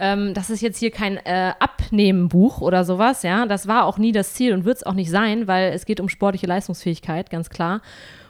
ähm, 0.00 0.34
das 0.34 0.50
ist 0.50 0.60
jetzt 0.60 0.78
hier 0.78 0.90
kein 0.90 1.18
äh, 1.18 1.52
Abnehmenbuch 1.60 2.60
oder 2.62 2.84
sowas, 2.84 3.22
ja. 3.22 3.46
Das 3.46 3.68
war 3.68 3.84
auch 3.84 3.96
nie 3.96 4.10
das 4.10 4.34
Ziel 4.34 4.54
und 4.54 4.64
wird 4.64 4.78
es 4.78 4.82
auch 4.82 4.94
nicht 4.94 5.10
sein, 5.10 5.46
weil 5.46 5.72
es 5.72 5.86
geht 5.86 6.00
um 6.00 6.08
sportliche 6.08 6.48
Leistungsfähigkeit, 6.48 7.30
ganz 7.30 7.48
klar. 7.48 7.80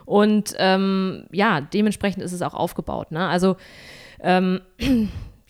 Und 0.05 0.53
ähm, 0.59 1.25
ja, 1.31 1.59
dementsprechend 1.59 2.21
ist 2.21 2.33
es 2.33 2.43
auch 2.43 2.53
aufgebaut. 2.53 3.11
Ne? 3.11 3.27
Also 3.27 3.55
ähm, 4.21 4.61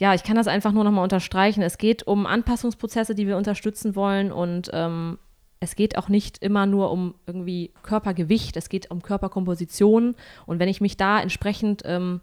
ja, 0.01 0.15
ich 0.15 0.23
kann 0.23 0.35
das 0.35 0.47
einfach 0.47 0.71
nur 0.71 0.83
nochmal 0.83 1.03
unterstreichen. 1.03 1.61
Es 1.61 1.77
geht 1.77 2.07
um 2.07 2.25
Anpassungsprozesse, 2.25 3.13
die 3.13 3.27
wir 3.27 3.37
unterstützen 3.37 3.95
wollen 3.95 4.31
und 4.31 4.71
ähm, 4.73 5.19
es 5.59 5.75
geht 5.75 5.95
auch 5.95 6.09
nicht 6.09 6.39
immer 6.39 6.65
nur 6.65 6.89
um 6.89 7.13
irgendwie 7.27 7.71
Körpergewicht, 7.83 8.57
es 8.57 8.67
geht 8.67 8.89
um 8.89 9.03
Körperkomposition 9.03 10.15
und 10.47 10.57
wenn 10.57 10.69
ich 10.69 10.81
mich 10.81 10.97
da 10.97 11.21
entsprechend 11.21 11.83
ähm, 11.85 12.19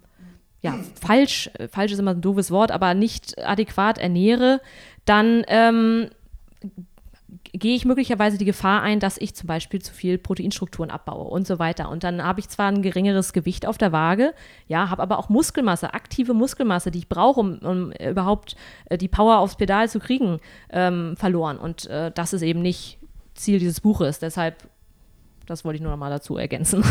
ja, 0.61 0.75
falsch, 1.01 1.51
äh, 1.55 1.69
falsch 1.69 1.93
ist 1.93 2.01
immer 2.01 2.15
ein 2.15 2.21
doofes 2.21 2.51
Wort, 2.51 2.73
aber 2.73 2.95
nicht 2.95 3.39
adäquat 3.39 3.99
ernähre, 3.99 4.61
dann 5.05 5.45
ähm, 5.47 6.11
gehe 7.53 7.75
ich 7.75 7.85
möglicherweise 7.85 8.39
die 8.39 8.45
Gefahr 8.45 8.83
ein, 8.83 9.01
dass 9.01 9.19
ich 9.19 9.35
zum 9.35 9.47
Beispiel 9.47 9.83
zu 9.83 9.93
viel 9.93 10.19
Proteinstrukturen 10.19 10.91
abbaue 10.91 11.25
und 11.25 11.47
so 11.47 11.59
weiter. 11.59 11.91
Und 11.91 12.05
dann 12.05 12.23
habe 12.23 12.41
ich 12.41 12.49
zwar 12.49 12.69
ein 12.69 12.83
geringeres 12.83 13.33
Gewicht 13.33 13.67
auf 13.67 13.77
der 13.77 13.93
Waage, 13.93 14.33
ja, 14.67 14.91
habe 14.91 15.03
aber 15.03 15.19
auch 15.19 15.29
Muskelmasse, 15.29 15.93
aktive 15.93 16.35
Muskelmasse, 16.35 16.91
die 16.91 16.99
ich 16.99 17.09
brauche, 17.09 17.41
um, 17.41 17.59
um 17.59 17.93
überhaupt 17.93 18.57
äh, 18.87 18.97
die 18.97 19.09
Power 19.09 19.39
aufs 19.39 19.57
Pedal 19.57 19.89
zu 19.89 19.99
kriegen, 19.99 20.41
ähm, 20.71 21.17
verloren. 21.17 21.59
Und 21.59 21.87
äh, 21.87 22.11
das 22.15 22.33
ist 22.33 22.43
eben 22.43 22.63
nicht 22.63 22.99
Ziel 23.35 23.59
dieses 23.59 23.81
Buches. 23.81 24.19
Deshalb 24.19 24.69
das 25.49 25.65
wollte 25.65 25.77
ich 25.77 25.83
nur 25.83 25.91
noch 25.91 25.99
mal 25.99 26.11
dazu 26.11 26.37
ergänzen. 26.37 26.85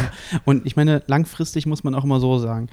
Und 0.45 0.65
ich 0.65 0.75
meine, 0.75 1.03
langfristig 1.05 1.67
muss 1.67 1.83
man 1.83 1.93
auch 1.93 2.03
immer 2.03 2.19
so 2.19 2.39
sagen. 2.39 2.69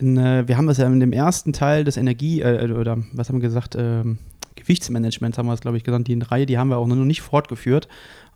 Äh, 0.00 0.48
wir 0.48 0.56
haben 0.56 0.66
das 0.66 0.78
ja 0.78 0.86
in 0.86 1.00
dem 1.00 1.12
ersten 1.12 1.52
Teil 1.52 1.84
des 1.84 1.98
Energie, 1.98 2.40
äh, 2.40 2.72
oder 2.72 2.98
was 3.12 3.28
haben 3.28 3.36
wir 3.36 3.48
gesagt, 3.48 3.76
ähm, 3.78 4.18
Gewichtsmanagement 4.66 5.38
haben 5.38 5.46
wir 5.46 5.52
es, 5.52 5.60
glaube 5.60 5.76
ich, 5.76 5.84
genannt, 5.84 6.08
die 6.08 6.18
Reihe, 6.20 6.44
die 6.44 6.58
haben 6.58 6.70
wir 6.70 6.78
auch 6.78 6.86
noch 6.86 6.96
nicht 6.96 7.22
fortgeführt, 7.22 7.86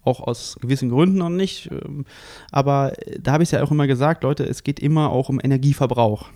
auch 0.05 0.21
aus 0.21 0.57
gewissen 0.61 0.89
Gründen 0.89 1.19
noch 1.19 1.29
nicht. 1.29 1.69
Ähm, 1.71 2.05
aber 2.53 2.93
da 3.21 3.33
habe 3.33 3.43
ich 3.43 3.49
es 3.49 3.51
ja 3.51 3.63
auch 3.63 3.71
immer 3.71 3.87
gesagt, 3.87 4.23
Leute, 4.23 4.45
es 4.45 4.63
geht 4.63 4.81
immer 4.81 5.11
auch 5.11 5.29
um 5.29 5.41
Energieverbrauch. 5.43 6.29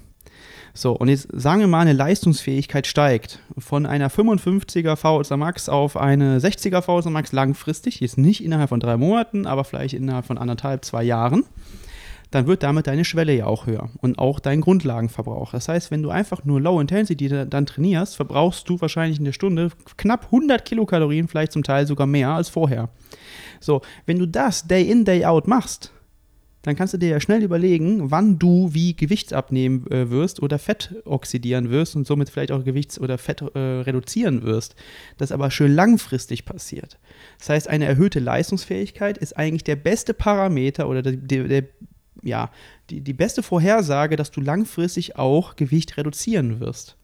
So, 0.77 0.91
und 0.93 1.09
jetzt 1.09 1.29
sagen 1.33 1.61
wir 1.61 1.69
mal, 1.69 1.83
eine 1.83 1.93
Leistungsfähigkeit 1.93 2.89
steigt 2.89 3.39
von 3.57 3.87
einer 3.87 4.11
55er 4.11 4.97
VSA 4.97 5.37
Max 5.37 5.69
auf 5.69 5.97
eine 5.97 6.41
60er 6.41 6.83
VSA 6.83 7.11
Max 7.11 7.31
langfristig, 7.31 8.01
jetzt 8.01 8.19
nicht 8.19 8.43
innerhalb 8.43 8.71
von 8.71 8.81
drei 8.81 8.97
Monaten, 8.97 9.47
aber 9.47 9.63
vielleicht 9.63 9.95
innerhalb 9.95 10.27
von 10.27 10.37
anderthalb, 10.37 10.85
zwei 10.85 11.05
Jahren 11.05 11.45
dann 12.35 12.47
wird 12.49 12.63
damit 12.65 12.89
deine 12.89 13.05
Schwelle 13.05 13.33
ja 13.33 13.47
auch 13.47 13.67
höher 13.67 13.91
und 14.01 14.19
auch 14.19 14.41
dein 14.41 14.61
Grundlagenverbrauch. 14.61 15.53
Das 15.53 15.69
heißt, 15.69 15.91
wenn 15.91 16.03
du 16.03 16.11
einfach 16.11 16.45
nur 16.45 16.61
Low 16.61 16.81
Intensity 16.81 17.29
dann 17.29 17.67
trainierst, 17.67 18.17
verbrauchst 18.17 18.69
du 18.69 18.81
wahrscheinlich 18.81 19.19
in 19.19 19.25
der 19.25 19.33
Stunde 19.33 19.71
knapp 19.97 20.27
100 20.27 20.65
Kilokalorien, 20.65 21.29
vielleicht 21.29 21.53
zum 21.53 21.63
Teil 21.63 21.87
sogar 21.87 22.07
mehr 22.07 22.31
als 22.31 22.49
vorher. 22.49 22.89
So, 23.61 23.83
wenn 24.07 24.19
du 24.19 24.27
das 24.27 24.67
Day 24.67 24.91
in, 24.91 25.05
Day 25.05 25.25
out 25.25 25.47
machst, 25.47 25.93
dann 26.63 26.77
kannst 26.77 26.95
du 26.95 26.99
dir 26.99 27.11
ja 27.11 27.21
schnell 27.21 27.43
überlegen, 27.43 28.11
wann 28.11 28.39
du 28.39 28.71
wie 28.73 28.97
Gewicht 28.97 29.33
abnehmen 29.35 29.87
äh, 29.91 30.11
wirst 30.11 30.43
oder 30.43 30.59
Fett 30.59 30.95
oxidieren 31.05 31.71
wirst 31.71 31.95
und 31.95 32.07
somit 32.07 32.31
vielleicht 32.31 32.53
auch 32.53 32.65
Gewichts- 32.65 32.99
oder 32.99 33.19
Fett 33.19 33.43
äh, 33.43 33.59
reduzieren 33.59 34.43
wirst. 34.43 34.75
Das 35.19 35.31
aber 35.31 35.51
schön 35.51 35.75
langfristig 35.75 36.47
passiert. 36.47 36.99
Das 37.39 37.51
heißt, 37.51 37.69
eine 37.69 37.85
erhöhte 37.85 38.19
Leistungsfähigkeit 38.19 39.19
ist 39.19 39.37
eigentlich 39.37 39.65
der 39.65 39.77
beste 39.77 40.15
Parameter 40.15 40.89
oder 40.89 41.03
der, 41.03 41.45
der, 41.45 41.65
ja, 42.25 42.51
die, 42.91 43.01
die 43.01 43.13
beste 43.13 43.43
Vorhersage, 43.43 44.17
dass 44.17 44.31
du 44.31 44.41
langfristig 44.41 45.17
auch 45.17 45.57
Gewicht 45.57 45.97
reduzieren 45.97 46.61
wirst. 46.61 46.97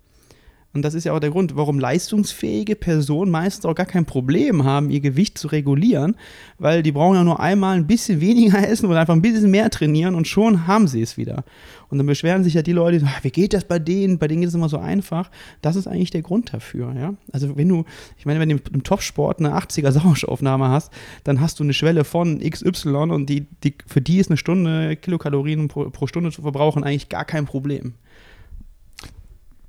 Und 0.72 0.82
das 0.82 0.94
ist 0.94 1.02
ja 1.02 1.12
auch 1.12 1.18
der 1.18 1.30
Grund, 1.30 1.56
warum 1.56 1.80
leistungsfähige 1.80 2.76
Personen 2.76 3.32
meistens 3.32 3.64
auch 3.64 3.74
gar 3.74 3.86
kein 3.86 4.04
Problem 4.04 4.62
haben, 4.64 4.90
ihr 4.90 5.00
Gewicht 5.00 5.36
zu 5.36 5.48
regulieren, 5.48 6.14
weil 6.58 6.84
die 6.84 6.92
brauchen 6.92 7.16
ja 7.16 7.24
nur 7.24 7.40
einmal 7.40 7.76
ein 7.76 7.88
bisschen 7.88 8.20
weniger 8.20 8.68
essen 8.68 8.86
oder 8.86 9.00
einfach 9.00 9.14
ein 9.14 9.22
bisschen 9.22 9.50
mehr 9.50 9.68
trainieren 9.70 10.14
und 10.14 10.28
schon 10.28 10.68
haben 10.68 10.86
sie 10.86 11.02
es 11.02 11.16
wieder. 11.16 11.44
Und 11.88 11.98
dann 11.98 12.06
beschweren 12.06 12.44
sich 12.44 12.54
ja 12.54 12.62
die 12.62 12.72
Leute, 12.72 13.04
ach, 13.04 13.24
wie 13.24 13.30
geht 13.30 13.52
das 13.52 13.64
bei 13.64 13.80
denen? 13.80 14.18
Bei 14.18 14.28
denen 14.28 14.42
geht 14.42 14.48
es 14.48 14.54
immer 14.54 14.68
so 14.68 14.78
einfach. 14.78 15.28
Das 15.60 15.74
ist 15.74 15.88
eigentlich 15.88 16.12
der 16.12 16.22
Grund 16.22 16.54
dafür. 16.54 16.94
Ja? 16.94 17.14
Also 17.32 17.56
wenn 17.56 17.68
du, 17.68 17.84
ich 18.16 18.26
meine, 18.26 18.38
wenn 18.38 18.48
du 18.48 18.58
im 18.72 18.84
Topsport 18.84 19.40
eine 19.40 19.56
80er 19.58 19.90
Sauerstoffaufnahme 19.90 20.68
hast, 20.68 20.92
dann 21.24 21.40
hast 21.40 21.58
du 21.58 21.64
eine 21.64 21.72
Schwelle 21.72 22.04
von 22.04 22.38
XY 22.38 22.90
und 23.10 23.26
die, 23.26 23.46
die, 23.64 23.74
für 23.88 24.00
die 24.00 24.18
ist 24.18 24.30
eine 24.30 24.36
Stunde 24.36 24.94
Kilokalorien 24.94 25.66
pro, 25.66 25.90
pro 25.90 26.06
Stunde 26.06 26.30
zu 26.30 26.42
verbrauchen 26.42 26.84
eigentlich 26.84 27.08
gar 27.08 27.24
kein 27.24 27.44
Problem. 27.44 27.94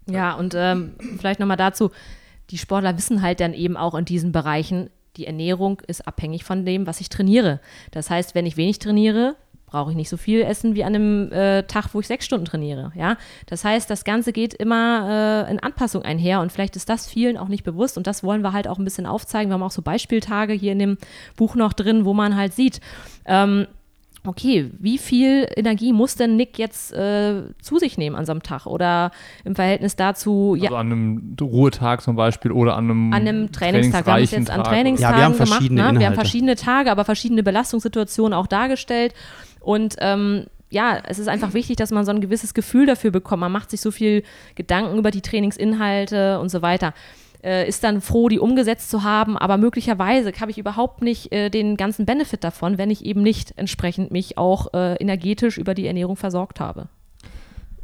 Ja, 0.10 0.34
und 0.34 0.54
ähm, 0.56 0.94
vielleicht 1.20 1.40
nochmal 1.40 1.58
dazu, 1.58 1.92
die 2.50 2.58
Sportler 2.58 2.98
wissen 2.98 3.22
halt 3.22 3.40
dann 3.40 3.54
eben 3.54 3.78
auch 3.78 3.96
in 3.96 4.06
diesen 4.06 4.32
Bereichen, 4.32 4.90
die 5.18 5.28
Ernährung 5.28 5.82
ist 5.88 6.08
abhängig 6.08 6.44
von 6.44 6.66
dem, 6.66 6.88
was 6.88 7.02
ich 7.02 7.10
trainiere. 7.10 7.60
Das 7.92 8.10
heißt, 8.10 8.34
wenn 8.34 8.46
ich 8.46 8.58
wenig 8.58 8.80
trainiere, 8.80 9.36
brauche 9.72 9.92
ich 9.92 9.96
nicht 9.96 10.10
so 10.10 10.18
viel 10.18 10.42
essen 10.42 10.76
wie 10.76 10.84
an 10.84 10.94
einem 10.94 11.32
äh, 11.32 11.64
Tag, 11.64 11.94
wo 11.94 12.02
ich 12.02 12.08
sechs 12.08 12.26
Stunden 12.26 12.46
trainiere. 12.46 12.92
Ja, 12.96 13.18
das 13.46 13.64
heißt, 13.64 13.90
das 13.90 14.04
Ganze 14.04 14.34
geht 14.34 14.54
immer 14.54 15.46
äh, 15.48 15.52
in 15.52 15.60
Anpassung 15.60 16.04
einher 16.04 16.42
und 16.42 16.52
vielleicht 16.52 16.76
ist 16.76 16.90
das 16.90 17.08
vielen 17.08 17.38
auch 17.38 17.48
nicht 17.48 17.64
bewusst 17.64 17.98
und 17.98 18.06
das 18.06 18.24
wollen 18.24 18.42
wir 18.42 18.52
halt 18.52 18.68
auch 18.68 18.78
ein 18.78 18.84
bisschen 18.84 19.06
aufzeigen. 19.06 19.50
Wir 19.50 19.54
haben 19.56 19.64
auch 19.64 19.72
so 19.72 19.82
Beispieltage 19.82 20.54
hier 20.54 20.74
in 20.74 20.80
dem 20.80 20.98
Buch 21.38 21.56
noch 21.56 21.72
drin, 21.72 22.04
wo 22.04 22.14
man 22.14 22.36
halt 22.36 22.54
sieht, 22.54 22.82
ähm, 23.26 23.66
okay, 24.26 24.70
wie 24.78 24.98
viel 24.98 25.48
Energie 25.56 25.94
muss 25.94 26.16
denn 26.16 26.36
Nick 26.36 26.60
jetzt 26.60 26.94
äh, 26.94 27.44
zu 27.62 27.80
sich 27.80 27.98
nehmen 27.98 28.16
an 28.16 28.26
so 28.26 28.32
einem 28.32 28.44
Tag 28.44 28.66
oder 28.68 29.12
im 29.44 29.56
Verhältnis 29.56 29.96
dazu, 29.96 30.56
ja. 30.56 30.66
Also 30.66 30.76
an 30.76 30.92
einem 30.92 31.36
Ruhetag 31.42 32.02
zum 32.02 32.16
Beispiel 32.16 32.52
oder 32.52 32.76
an 32.76 32.86
einem, 32.86 33.14
an 33.14 33.22
einem 33.22 33.52
Trainingstag. 33.52 34.06
Wir 34.06 34.14
haben 34.14 34.24
es 34.24 34.32
jetzt 34.32 34.50
an 34.52 34.64
Trainingstagen 34.64 35.14
ja, 35.14 35.18
wir 35.18 35.26
haben 35.26 35.34
verschiedene 35.34 35.82
gemacht. 35.82 35.94
Ne? 35.94 36.00
Wir 36.00 36.08
haben 36.08 36.16
verschiedene 36.16 36.56
Tage, 36.56 36.92
aber 36.92 37.06
verschiedene 37.06 37.44
Belastungssituationen 37.44 38.34
auch 38.34 38.48
dargestellt. 38.48 39.14
Und 39.60 39.96
ähm, 40.00 40.46
ja, 40.70 41.00
es 41.06 41.20
ist 41.20 41.28
einfach 41.28 41.54
wichtig, 41.54 41.76
dass 41.78 41.92
man 41.92 42.06
so 42.06 42.12
ein 42.12 42.22
gewisses 42.22 42.54
Gefühl 42.54 42.86
dafür 42.86 43.12
bekommt. 43.12 43.42
Man 43.42 43.52
macht 43.52 43.72
sich 43.72 43.82
so 43.82 43.92
viel 43.92 44.24
Gedanken 44.56 44.98
über 44.98 45.12
die 45.12 45.22
Trainingsinhalte 45.22 46.40
und 46.40 46.50
so 46.50 46.62
weiter 46.62 46.94
äh, 47.44 47.68
ist 47.68 47.84
dann 47.84 48.02
froh, 48.02 48.30
die 48.30 48.40
umgesetzt 48.40 48.90
zu 48.90 49.04
haben, 49.04 49.38
aber 49.38 49.58
möglicherweise 49.58 50.32
habe 50.40 50.52
ich 50.52 50.58
überhaupt 50.58 51.02
nicht 51.02 51.32
äh, 51.32 51.50
den 51.50 51.78
ganzen 51.78 52.06
Benefit 52.06 52.44
davon, 52.44 52.78
wenn 52.78 52.90
ich 52.90 53.06
eben 53.06 53.22
nicht 53.22 53.54
entsprechend 53.58 54.12
mich 54.12 54.38
auch 54.38 54.74
äh, 54.74 54.96
energetisch 54.96 55.58
über 55.58 55.74
die 55.74 55.88
Ernährung 55.88 56.16
versorgt 56.16 56.60
habe. 56.60 56.88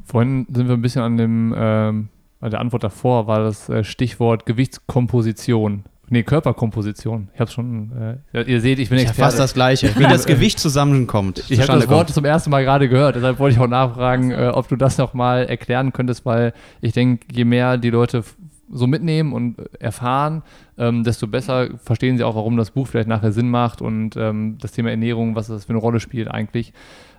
Vorhin 0.05 0.47
sind 0.53 0.68
wir 0.68 0.76
ein 0.76 0.82
bisschen 0.82 1.01
an 1.01 1.18
dem, 1.18 1.53
ähm, 1.58 2.10
bei 2.39 2.49
der 2.49 2.60
Antwort 2.60 2.84
davor 2.84 3.28
war 3.28 3.39
das 3.39 3.68
äh, 3.70 3.84
Stichwort 3.84 4.45
Gewichtskomposition. 4.45 5.84
Nee, 6.10 6.24
Körperkomposition. 6.24 7.28
Ich 7.34 7.39
habe 7.41 7.51
schon, 7.51 8.18
äh, 8.32 8.41
ihr 8.43 8.62
seht, 8.62 8.80
ich 8.80 8.89
bin 8.89 8.97
Experte. 8.97 9.20
Ja, 9.20 9.26
fast 9.26 9.39
das 9.39 9.53
Gleiche. 9.53 9.93
Wie 9.97 10.03
das 10.03 10.26
Gewicht 10.26 10.58
zusammenkommt. 10.58 11.43
Ich 11.49 11.60
habe 11.60 11.80
das 11.80 11.89
Wort 11.89 12.08
kommt. 12.08 12.14
zum 12.14 12.24
ersten 12.24 12.49
Mal 12.49 12.64
gerade 12.64 12.88
gehört, 12.88 13.18
deshalb 13.18 13.39
wollte 13.39 13.55
ich 13.55 13.62
auch 13.62 13.68
nachfragen, 13.68 14.32
äh, 14.32 14.51
ob 14.53 14.70
du 14.70 14.78
das 14.78 14.97
nochmal 14.97 15.45
erklären 15.45 15.91
könntest, 15.91 16.26
weil 16.26 16.53
ich 16.80 16.93
denke, 16.93 17.26
je 17.32 17.43
mehr 17.43 17.78
die 17.78 17.89
Leute 17.89 18.24
so 18.70 18.88
mitnehmen 18.88 19.34
und 19.34 19.57
erfahren, 19.80 20.43
ähm, 20.78 21.03
desto 21.03 21.28
besser 21.28 21.78
verstehen 21.78 22.18
sie 22.18 22.24
auch, 22.24 22.36
warum 22.36 22.57
das 22.57 22.72
Buch 22.72 22.88
vielleicht 22.88 23.07
nachher 23.07 23.32
Sinn 23.32 23.49
macht 23.49 23.82
und 23.82 24.15
ähm, 24.18 24.57
das 24.59 24.72
Thema 24.72 24.89
Ernährung, 24.89 25.36
was 25.36 25.47
das 25.47 25.65
für 25.65 25.72
eine 25.72 25.80
Rolle 25.80 25.99
spielt 25.99 26.30
eigentlich. 26.30 26.74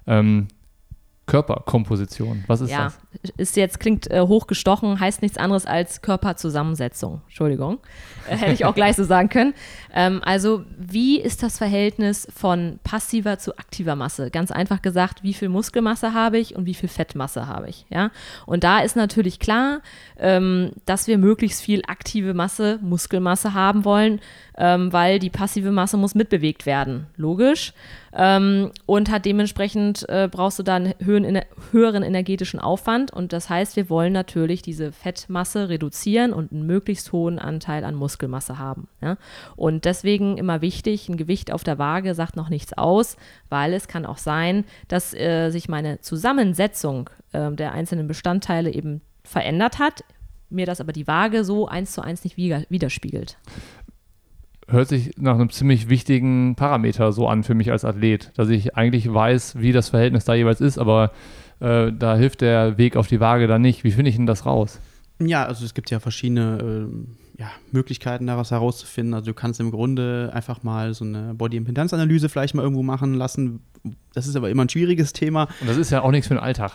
Ähm, 0.07 0.49
Körperkomposition, 1.29 2.43
was 2.47 2.63
ist 2.63 2.71
ja, 2.71 2.85
das? 2.85 3.31
Ist 3.37 3.57
jetzt, 3.57 3.79
klingt 3.79 4.11
äh, 4.11 4.23
hochgestochen, 4.23 4.99
heißt 4.99 5.21
nichts 5.21 5.37
anderes 5.37 5.67
als 5.67 6.01
Körperzusammensetzung. 6.01 7.21
Entschuldigung, 7.27 7.79
äh, 8.29 8.37
hätte 8.37 8.53
ich 8.55 8.65
auch 8.65 8.75
gleich 8.75 8.97
so 8.97 9.05
sagen 9.05 9.29
können. 9.29 9.55
Ähm, 9.95 10.23
also, 10.25 10.65
wie 10.79 11.21
ist 11.21 11.43
das 11.43 11.59
Verhältnis 11.59 12.27
von 12.35 12.81
passiver 12.83 13.39
zu 13.39 13.57
aktiver 13.59 13.95
Masse? 13.95 14.31
Ganz 14.31 14.51
einfach 14.51 14.81
gesagt, 14.81 15.23
wie 15.23 15.35
viel 15.35 15.51
Muskelmasse 15.51 16.15
habe 16.15 16.39
ich 16.39 16.57
und 16.57 16.65
wie 16.65 16.75
viel 16.75 16.89
Fettmasse 16.89 17.47
habe 17.47 17.69
ich? 17.69 17.85
Ja? 17.91 18.11
Und 18.47 18.65
da 18.65 18.81
ist 18.81 18.97
natürlich 18.97 19.39
klar, 19.39 19.83
ähm, 20.19 20.73
dass 20.87 21.09
wir 21.09 21.19
möglichst 21.19 21.61
viel 21.61 21.83
aktive 21.87 22.33
Masse, 22.33 22.79
Muskelmasse 22.81 23.53
haben 23.53 23.85
wollen, 23.85 24.21
ähm, 24.59 24.93
weil 24.93 25.21
die 25.21 25.31
passive 25.31 25.71
Masse 25.71 25.97
muss 25.97 26.15
mitbewegt 26.17 26.67
werden. 26.67 27.07
Logisch 27.17 27.73
ähm, 28.13 28.73
und 28.87 29.11
hat 29.11 29.25
dementsprechend 29.25 30.07
äh, 30.09 30.29
brauchst 30.31 30.59
du 30.59 30.65
dann 30.65 30.95
höheren, 30.99 31.41
höheren 31.71 32.03
energetischen 32.03 32.59
Aufwand 32.59 33.13
und 33.13 33.33
das 33.33 33.49
heißt, 33.49 33.77
wir 33.77 33.89
wollen 33.89 34.13
natürlich 34.13 34.61
diese 34.61 34.91
Fettmasse 34.91 35.69
reduzieren 35.69 36.33
und 36.33 36.51
einen 36.51 36.67
möglichst 36.67 37.13
hohen 37.13 37.39
Anteil 37.39 37.85
an 37.85 37.95
Muskelmasse 37.95 38.59
haben. 38.59 38.89
Ja? 39.01 39.17
Und 39.55 39.85
deswegen 39.85 40.37
immer 40.37 40.61
wichtig, 40.61 41.09
ein 41.09 41.17
Gewicht 41.17 41.53
auf 41.53 41.63
der 41.63 41.79
Waage 41.79 42.15
sagt 42.15 42.35
noch 42.35 42.49
nichts 42.49 42.73
aus, 42.73 43.17
weil 43.49 43.73
es 43.73 43.87
kann 43.87 44.05
auch 44.05 44.19
sein, 44.19 44.65
dass 44.89 45.15
äh, 45.15 45.51
sich 45.51 45.69
meine 45.69 46.01
Zusammensetzung 46.01 47.11
äh, 47.33 47.53
der 47.53 47.73
einzelnen 47.73 48.09
Bestandteile 48.09 48.73
eben 48.73 49.03
verändert 49.23 49.79
hat, 49.79 50.03
mir 50.51 50.67
das 50.67 50.81
aber 50.81 50.93
die 50.93 51.07
Waage 51.07 51.45
so 51.45 51.69
eins 51.69 51.93
zu 51.93 52.01
eins 52.01 52.25
nicht 52.25 52.39
widerspiegelt 52.39 53.37
hört 54.69 54.89
sich 54.89 55.13
nach 55.17 55.35
einem 55.35 55.51
ziemlich 55.51 55.89
wichtigen 55.89 56.55
Parameter 56.55 57.13
so 57.13 57.29
an 57.29 57.43
für 57.43 57.55
mich 57.55 57.73
als 57.73 57.85
Athlet, 57.85 58.33
dass 58.37 58.49
ich 58.49 58.77
eigentlich 58.77 59.13
weiß, 59.13 59.59
wie 59.59 59.73
das 59.73 59.89
Verhältnis 59.89 60.25
da 60.25 60.35
jeweils 60.35 60.61
ist, 60.61 60.79
aber 60.79 61.13
äh, 61.61 61.91
da 61.93 62.17
hilft 62.17 62.43
der 62.43 62.79
Weg 62.79 62.97
auf 62.97 63.09
die 63.09 63.21
Waage 63.21 63.47
dann 63.47 63.63
nicht. 63.63 63.85
Wie 63.85 63.91
finde 63.91 64.11
ich 64.11 64.17
denn 64.17 64.27
das 64.27 64.47
raus? 64.47 64.81
Ja, 65.21 65.45
also 65.47 65.65
es 65.65 65.75
gibt 65.75 65.91
ja 65.91 65.99
verschiedene 65.99 66.89
äh, 66.89 67.41
ja, 67.43 67.51
Möglichkeiten, 67.73 68.27
daraus 68.27 68.51
herauszufinden. 68.51 69.15
Also 69.15 69.27
du 69.27 69.35
kannst 69.35 69.59
im 69.61 69.71
Grunde 69.71 70.31
einfach 70.33 70.63
mal 70.63 70.95
so 70.95 71.05
eine 71.05 71.35
Body-Impedanz-Analyse 71.35 72.29
vielleicht 72.29 72.55
mal 72.55 72.63
irgendwo 72.63 72.83
machen 72.83 73.15
lassen. 73.15 73.61
Das 74.13 74.27
ist 74.27 74.37
aber 74.37 74.51
immer 74.51 74.65
ein 74.65 74.69
schwieriges 74.69 75.13
Thema. 75.13 75.49
Und 75.61 75.69
das 75.69 75.77
ist 75.77 75.91
ja 75.91 76.03
auch 76.03 76.11
nichts 76.11 76.29
für 76.29 76.35
den 76.35 76.43
Alltag. 76.43 76.73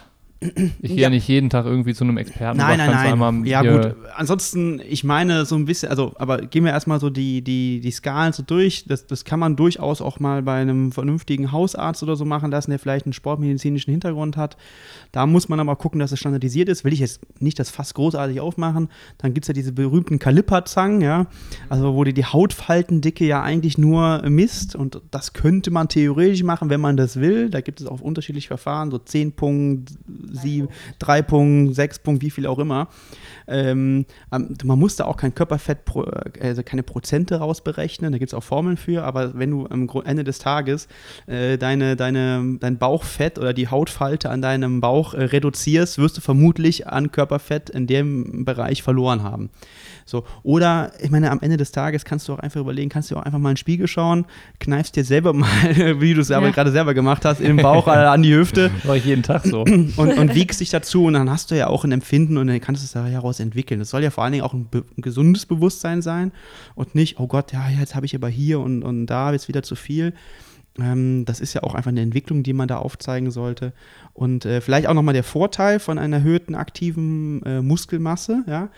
Ich 0.81 0.91
gehe 0.91 1.01
ja. 1.01 1.09
nicht 1.09 1.27
jeden 1.27 1.49
Tag 1.49 1.65
irgendwie 1.65 1.93
zu 1.93 2.03
einem 2.03 2.17
Experten. 2.17 2.57
Nein, 2.57 2.77
nein, 2.77 2.91
nein. 2.91 3.13
Einmal 3.13 3.47
ja 3.47 3.61
gut, 3.61 3.95
ansonsten, 4.15 4.81
ich 4.87 5.03
meine 5.03 5.45
so 5.45 5.55
ein 5.55 5.65
bisschen, 5.65 5.89
also, 5.89 6.13
aber 6.17 6.39
gehen 6.41 6.63
wir 6.65 6.71
erstmal 6.71 6.99
so 6.99 7.09
die, 7.09 7.41
die, 7.41 7.79
die 7.79 7.91
Skalen 7.91 8.33
so 8.33 8.43
durch. 8.43 8.85
Das, 8.87 9.07
das 9.07 9.25
kann 9.25 9.39
man 9.39 9.55
durchaus 9.55 10.01
auch 10.01 10.19
mal 10.19 10.41
bei 10.41 10.59
einem 10.61 10.91
vernünftigen 10.91 11.51
Hausarzt 11.51 12.03
oder 12.03 12.15
so 12.15 12.25
machen 12.25 12.51
lassen, 12.51 12.71
der 12.71 12.79
vielleicht 12.79 13.05
einen 13.05 13.13
sportmedizinischen 13.13 13.91
Hintergrund 13.91 14.37
hat. 14.37 14.57
Da 15.11 15.25
muss 15.25 15.49
man 15.49 15.59
aber 15.59 15.75
gucken, 15.75 15.99
dass 15.99 16.11
es 16.11 16.19
standardisiert 16.19 16.69
ist. 16.69 16.83
Will 16.83 16.93
ich 16.93 16.99
jetzt 16.99 17.21
nicht 17.39 17.59
das 17.59 17.69
Fass 17.69 17.93
großartig 17.93 18.39
aufmachen. 18.39 18.89
Dann 19.17 19.33
gibt 19.33 19.45
es 19.45 19.47
ja 19.47 19.53
diese 19.53 19.71
berühmten 19.71 20.19
Kaliperzangen, 20.19 21.01
ja, 21.01 21.27
also 21.69 21.95
wo 21.95 22.03
die, 22.03 22.13
die 22.13 22.25
Hautfaltendicke 22.25 23.25
ja 23.25 23.41
eigentlich 23.41 23.77
nur 23.77 24.21
misst 24.29 24.75
und 24.75 25.01
das 25.11 25.33
könnte 25.33 25.71
man 25.71 25.87
theoretisch 25.87 26.43
machen, 26.43 26.69
wenn 26.69 26.81
man 26.81 26.97
das 26.97 27.19
will. 27.19 27.49
Da 27.49 27.61
gibt 27.61 27.81
es 27.81 27.87
auch 27.87 28.01
unterschiedliche 28.01 28.47
Verfahren, 28.47 28.91
so 28.91 28.97
10 28.97 29.33
Punkte. 29.33 29.93
7, 30.33 30.67
3 30.99 31.21
Punkten, 31.21 31.73
6 31.73 31.99
Punkten, 31.99 32.21
wie 32.25 32.31
viel 32.31 32.47
auch 32.47 32.59
immer. 32.59 32.87
Ähm, 33.47 34.05
man 34.29 34.79
muss 34.79 34.95
da 34.95 35.05
auch 35.05 35.17
kein 35.17 35.33
Körperfett, 35.33 35.79
äh, 35.95 36.47
also 36.47 36.63
keine 36.63 36.83
Prozente 36.83 37.35
rausberechnen, 37.35 38.11
da 38.11 38.17
gibt 38.17 38.29
es 38.29 38.33
auch 38.33 38.43
Formeln 38.43 38.77
für, 38.77 39.03
aber 39.03 39.37
wenn 39.37 39.51
du 39.51 39.67
am 39.67 39.89
Ende 40.05 40.23
des 40.23 40.39
Tages 40.39 40.87
äh, 41.27 41.57
deine, 41.57 41.95
deine, 41.95 42.57
dein 42.59 42.77
Bauchfett 42.77 43.37
oder 43.37 43.53
die 43.53 43.67
Hautfalte 43.67 44.29
an 44.29 44.41
deinem 44.41 44.81
Bauch 44.81 45.13
äh, 45.13 45.23
reduzierst, 45.23 45.97
wirst 45.97 46.17
du 46.17 46.21
vermutlich 46.21 46.87
an 46.87 47.11
Körperfett 47.11 47.69
in 47.69 47.87
dem 47.87 48.45
Bereich 48.45 48.83
verloren 48.83 49.23
haben. 49.23 49.49
So. 50.05 50.23
Oder, 50.43 50.91
ich 51.01 51.11
meine, 51.11 51.31
am 51.31 51.39
Ende 51.41 51.57
des 51.57 51.71
Tages 51.71 52.05
kannst 52.05 52.27
du 52.27 52.33
auch 52.33 52.39
einfach 52.39 52.59
überlegen, 52.59 52.89
kannst 52.89 53.11
du 53.11 53.17
auch 53.17 53.23
einfach 53.23 53.39
mal 53.39 53.49
in 53.49 53.53
den 53.53 53.57
Spiegel 53.57 53.87
schauen, 53.87 54.25
kneifst 54.59 54.95
dir 54.95 55.03
selber 55.03 55.33
mal, 55.33 55.49
wie 55.99 56.13
du 56.13 56.21
es 56.21 56.31
aber 56.31 56.47
ja. 56.47 56.51
gerade 56.51 56.71
selber 56.71 56.93
gemacht 56.93 57.25
hast, 57.25 57.39
in 57.39 57.47
den 57.47 57.57
Bauch, 57.57 57.87
an 57.87 58.23
die 58.23 58.33
Hüfte. 58.33 58.71
War 58.83 58.95
ich 58.95 59.05
jeden 59.05 59.23
Tag 59.23 59.45
so. 59.45 59.61
Und, 59.95 60.17
und 60.17 60.35
wiegst 60.35 60.59
dich 60.59 60.69
dazu 60.69 61.05
und 61.05 61.13
dann 61.13 61.29
hast 61.29 61.51
du 61.51 61.57
ja 61.57 61.67
auch 61.67 61.83
ein 61.83 61.91
Empfinden 61.91 62.37
und 62.37 62.47
dann 62.47 62.59
kannst 62.61 62.81
du 62.81 62.85
es 62.85 62.91
da 62.93 63.05
heraus 63.05 63.39
entwickeln. 63.39 63.79
Das 63.79 63.89
soll 63.89 64.01
ja 64.03 64.09
vor 64.09 64.23
allen 64.23 64.33
Dingen 64.33 64.43
auch 64.43 64.53
ein, 64.53 64.67
ein 64.73 65.01
gesundes 65.01 65.45
Bewusstsein 65.45 66.01
sein 66.01 66.31
und 66.75 66.95
nicht, 66.95 67.19
oh 67.19 67.27
Gott, 67.27 67.51
ja, 67.51 67.69
jetzt 67.69 67.95
habe 67.95 68.05
ich 68.05 68.15
aber 68.15 68.29
hier 68.29 68.59
und, 68.59 68.83
und 68.83 69.07
da 69.07 69.31
jetzt 69.31 69.47
wieder 69.47 69.63
zu 69.63 69.75
viel. 69.75 70.13
Ähm, 70.79 71.25
das 71.25 71.39
ist 71.39 71.53
ja 71.53 71.63
auch 71.63 71.75
einfach 71.75 71.91
eine 71.91 72.01
Entwicklung, 72.01 72.43
die 72.43 72.53
man 72.53 72.67
da 72.67 72.77
aufzeigen 72.77 73.31
sollte. 73.31 73.73
Und 74.13 74.45
äh, 74.45 74.61
vielleicht 74.61 74.87
auch 74.87 74.93
nochmal 74.93 75.13
der 75.13 75.23
Vorteil 75.23 75.79
von 75.79 75.97
einer 75.97 76.17
erhöhten 76.17 76.55
aktiven 76.55 77.43
äh, 77.43 77.61
Muskelmasse, 77.61 78.43
ja, 78.47 78.69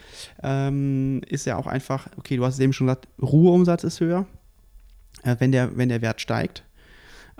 ähm, 0.44 1.22
ist 1.28 1.46
ja 1.46 1.58
auch 1.58 1.68
einfach, 1.68 2.08
okay, 2.18 2.38
du 2.38 2.46
hast 2.46 2.56
es 2.56 2.60
eben 2.60 2.74
schon 2.74 2.88
gesagt, 2.88 3.08
Ruheumsatz 3.22 3.84
ist 3.84 4.00
höher, 4.00 4.26
äh, 5.24 5.36
wenn, 5.40 5.52
der, 5.52 5.78
wenn 5.78 5.90
der 5.90 6.02
Wert 6.02 6.20
steigt. 6.22 6.64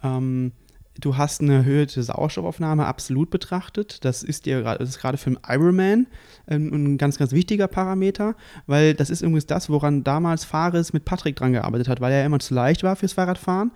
Ähm, 0.04 0.54
du 1.00 1.18
hast 1.18 1.42
eine 1.42 1.56
erhöhte 1.56 2.02
Sauerstoffaufnahme 2.02 2.86
absolut 2.86 3.30
betrachtet. 3.30 4.04
Das 4.06 4.24
ist 4.24 4.46
dir 4.46 4.62
das 4.62 4.90
ist 4.90 5.00
gerade 5.00 5.18
für 5.18 5.28
einen 5.28 5.40
Ironman 5.48 6.08
ähm, 6.48 6.72
ein 6.74 6.98
ganz, 6.98 7.18
ganz 7.18 7.32
wichtiger 7.32 7.68
Parameter, 7.68 8.36
weil 8.68 8.94
das 8.94 9.10
ist 9.10 9.22
übrigens 9.22 9.46
das, 9.46 9.70
woran 9.70 10.04
damals 10.04 10.46
Fares 10.46 10.94
mit 10.94 11.06
Patrick 11.06 11.36
dran 11.36 11.54
gearbeitet 11.54 11.88
hat, 11.90 12.02
weil 12.02 12.14
er 12.14 12.26
immer 12.26 12.40
zu 12.40 12.54
leicht 12.54 12.84
war 12.84 12.96
fürs 12.96 13.14
Fahrradfahren. 13.14 13.72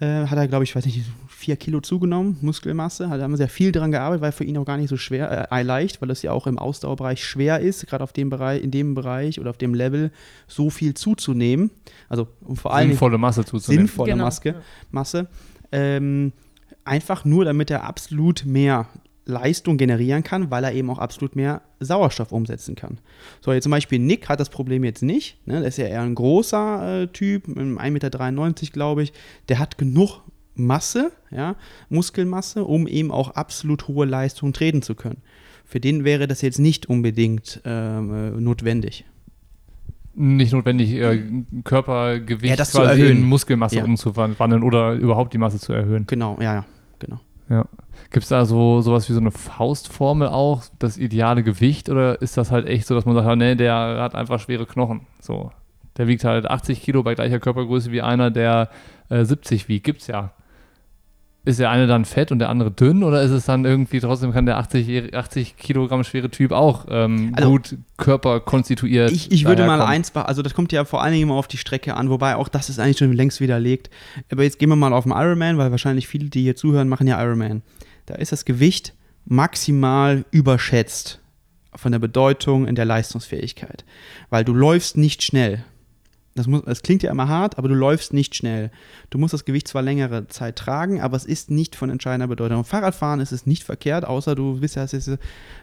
Äh, 0.00 0.26
hat 0.26 0.36
er, 0.36 0.48
glaube 0.48 0.64
ich, 0.64 0.74
weiß 0.74 0.84
nicht, 0.86 1.02
vier 1.28 1.56
Kilo 1.56 1.80
zugenommen, 1.80 2.36
Muskelmasse. 2.40 3.04
Da 3.04 3.20
haben 3.20 3.30
wir 3.30 3.36
sehr 3.36 3.48
viel 3.48 3.70
dran 3.70 3.92
gearbeitet, 3.92 4.22
weil 4.22 4.32
für 4.32 4.42
ihn 4.42 4.58
auch 4.58 4.64
gar 4.64 4.76
nicht 4.76 4.88
so 4.88 4.96
schwer, 4.96 5.48
äh, 5.52 5.62
leicht, 5.62 6.02
weil 6.02 6.10
es 6.10 6.22
ja 6.22 6.32
auch 6.32 6.48
im 6.48 6.58
Ausdauerbereich 6.58 7.24
schwer 7.24 7.60
ist, 7.60 7.86
gerade 7.86 8.02
auf 8.02 8.12
dem 8.12 8.28
Bereich, 8.28 8.62
in 8.62 8.72
dem 8.72 8.94
Bereich 8.94 9.38
oder 9.38 9.50
auf 9.50 9.58
dem 9.58 9.72
Level 9.74 10.10
so 10.48 10.70
viel 10.70 10.94
zuzunehmen. 10.94 11.70
Also 12.08 12.26
vor 12.54 12.74
allem 12.74 12.88
sinnvolle 12.88 13.18
Masse 13.18 13.44
zuzunehmen. 13.44 13.86
Sinnvolle 13.86 14.12
genau. 14.12 14.24
Maske, 14.24 14.56
Masse. 14.90 15.28
Ähm, 15.70 16.32
einfach 16.84 17.24
nur, 17.24 17.44
damit 17.44 17.70
er 17.70 17.84
absolut 17.84 18.44
mehr 18.44 18.88
Leistung 19.26 19.78
generieren 19.78 20.22
kann, 20.22 20.50
weil 20.50 20.64
er 20.64 20.72
eben 20.72 20.90
auch 20.90 20.98
absolut 20.98 21.34
mehr 21.34 21.62
Sauerstoff 21.80 22.30
umsetzen 22.30 22.74
kann. 22.74 22.98
So, 23.40 23.52
jetzt 23.52 23.64
zum 23.64 23.70
Beispiel 23.70 23.98
Nick 23.98 24.28
hat 24.28 24.40
das 24.40 24.50
Problem 24.50 24.84
jetzt 24.84 25.02
nicht. 25.02 25.38
Ne? 25.46 25.60
Der 25.60 25.68
ist 25.68 25.78
ja 25.78 25.86
eher 25.86 26.02
ein 26.02 26.14
großer 26.14 27.02
äh, 27.02 27.06
Typ, 27.08 27.48
1,93 27.48 27.90
Meter, 27.90 28.10
glaube 28.72 29.02
ich. 29.02 29.12
Der 29.48 29.58
hat 29.58 29.78
genug 29.78 30.20
Masse, 30.56 31.10
ja, 31.30 31.56
Muskelmasse, 31.88 32.64
um 32.64 32.86
eben 32.86 33.10
auch 33.10 33.30
absolut 33.30 33.88
hohe 33.88 34.06
Leistung 34.06 34.52
treten 34.52 34.82
zu 34.82 34.94
können. 34.94 35.22
Für 35.64 35.80
den 35.80 36.04
wäre 36.04 36.28
das 36.28 36.42
jetzt 36.42 36.58
nicht 36.58 36.86
unbedingt 36.86 37.60
äh, 37.64 38.00
notwendig 38.00 39.04
nicht 40.16 40.52
notwendig, 40.52 40.92
äh, 40.92 41.22
Körpergewicht 41.64 42.58
ja, 42.58 42.64
quasi 42.64 43.06
in 43.06 43.22
Muskelmasse 43.22 43.76
ja. 43.76 43.84
umzuwandeln 43.84 44.62
oder 44.62 44.92
überhaupt 44.92 45.32
die 45.32 45.38
Masse 45.38 45.58
zu 45.58 45.72
erhöhen. 45.72 46.06
Genau, 46.06 46.38
ja, 46.40 46.54
ja, 46.54 46.64
genau. 47.04 47.20
Ja. 47.48 47.66
Gibt 48.10 48.24
es 48.24 48.28
da 48.28 48.44
so 48.44 48.80
sowas 48.80 49.08
wie 49.08 49.12
so 49.12 49.20
eine 49.20 49.30
Faustformel 49.30 50.28
auch, 50.28 50.62
das 50.78 50.96
ideale 50.96 51.42
Gewicht 51.42 51.90
oder 51.90 52.20
ist 52.22 52.36
das 52.36 52.50
halt 52.50 52.66
echt 52.66 52.86
so, 52.86 52.94
dass 52.94 53.04
man 53.04 53.14
sagt, 53.14 53.38
nee, 53.38 53.54
der 53.54 53.74
hat 54.00 54.14
einfach 54.14 54.40
schwere 54.40 54.66
Knochen? 54.66 55.06
So, 55.20 55.50
der 55.96 56.06
wiegt 56.06 56.24
halt 56.24 56.46
80 56.46 56.82
Kilo 56.82 57.02
bei 57.02 57.14
gleicher 57.14 57.40
Körpergröße 57.40 57.92
wie 57.92 58.02
einer, 58.02 58.30
der 58.30 58.70
äh, 59.10 59.24
70 59.24 59.68
wiegt. 59.68 59.84
Gibt's 59.84 60.06
ja. 60.06 60.32
Ist 61.46 61.58
der 61.58 61.70
eine 61.70 61.86
dann 61.86 62.06
fett 62.06 62.32
und 62.32 62.38
der 62.38 62.48
andere 62.48 62.70
dünn 62.70 63.02
oder 63.02 63.22
ist 63.22 63.30
es 63.30 63.44
dann 63.44 63.66
irgendwie 63.66 64.00
trotzdem 64.00 64.32
kann 64.32 64.46
der 64.46 64.56
80, 64.56 65.14
80 65.14 65.56
Kilogramm 65.58 66.02
schwere 66.02 66.30
Typ 66.30 66.52
auch 66.52 66.86
ähm, 66.88 67.32
Also, 67.36 67.50
gut 67.50 67.76
körperkonstituiert? 67.98 69.12
Ich, 69.12 69.30
ich 69.30 69.44
würde 69.44 69.66
mal 69.66 69.82
eins, 69.82 70.16
also 70.16 70.40
das 70.40 70.54
kommt 70.54 70.72
ja 70.72 70.86
vor 70.86 71.02
allen 71.02 71.12
Dingen 71.12 71.24
immer 71.24 71.34
auf 71.34 71.46
die 71.46 71.58
Strecke 71.58 71.96
an, 71.96 72.08
wobei 72.08 72.36
auch 72.36 72.48
das 72.48 72.70
ist 72.70 72.78
eigentlich 72.78 72.96
schon 72.96 73.12
längst 73.12 73.40
widerlegt. 73.40 73.90
Aber 74.32 74.42
jetzt 74.42 74.58
gehen 74.58 74.70
wir 74.70 74.76
mal 74.76 74.94
auf 74.94 75.04
den 75.04 75.12
Ironman, 75.12 75.58
weil 75.58 75.70
wahrscheinlich 75.70 76.08
viele, 76.08 76.30
die 76.30 76.42
hier 76.42 76.56
zuhören, 76.56 76.88
machen 76.88 77.06
ja 77.06 77.22
Ironman. 77.22 77.62
Da 78.06 78.14
ist 78.14 78.32
das 78.32 78.46
Gewicht 78.46 78.94
maximal 79.26 80.24
überschätzt 80.30 81.20
von 81.74 81.92
der 81.92 81.98
Bedeutung 81.98 82.66
in 82.66 82.74
der 82.74 82.84
Leistungsfähigkeit, 82.84 83.84
weil 84.30 84.44
du 84.44 84.54
läufst 84.54 84.96
nicht 84.96 85.22
schnell. 85.22 85.64
Das, 86.34 86.48
muss, 86.48 86.62
das 86.64 86.82
klingt 86.82 87.02
ja 87.04 87.12
immer 87.12 87.28
hart, 87.28 87.58
aber 87.58 87.68
du 87.68 87.74
läufst 87.74 88.12
nicht 88.12 88.34
schnell. 88.34 88.70
Du 89.10 89.18
musst 89.18 89.32
das 89.32 89.44
Gewicht 89.44 89.68
zwar 89.68 89.82
längere 89.82 90.26
Zeit 90.26 90.56
tragen, 90.56 91.00
aber 91.00 91.16
es 91.16 91.24
ist 91.24 91.50
nicht 91.50 91.76
von 91.76 91.90
entscheidender 91.90 92.26
Bedeutung. 92.26 92.64
Fahrradfahren 92.64 93.20
ist 93.20 93.30
es 93.30 93.46
nicht 93.46 93.62
verkehrt, 93.62 94.04
außer 94.04 94.34
du 94.34 94.58
bist 94.58 94.74
ja, 94.74 94.82
das 94.82 94.94
ist, 94.94 95.06
das 95.06 95.18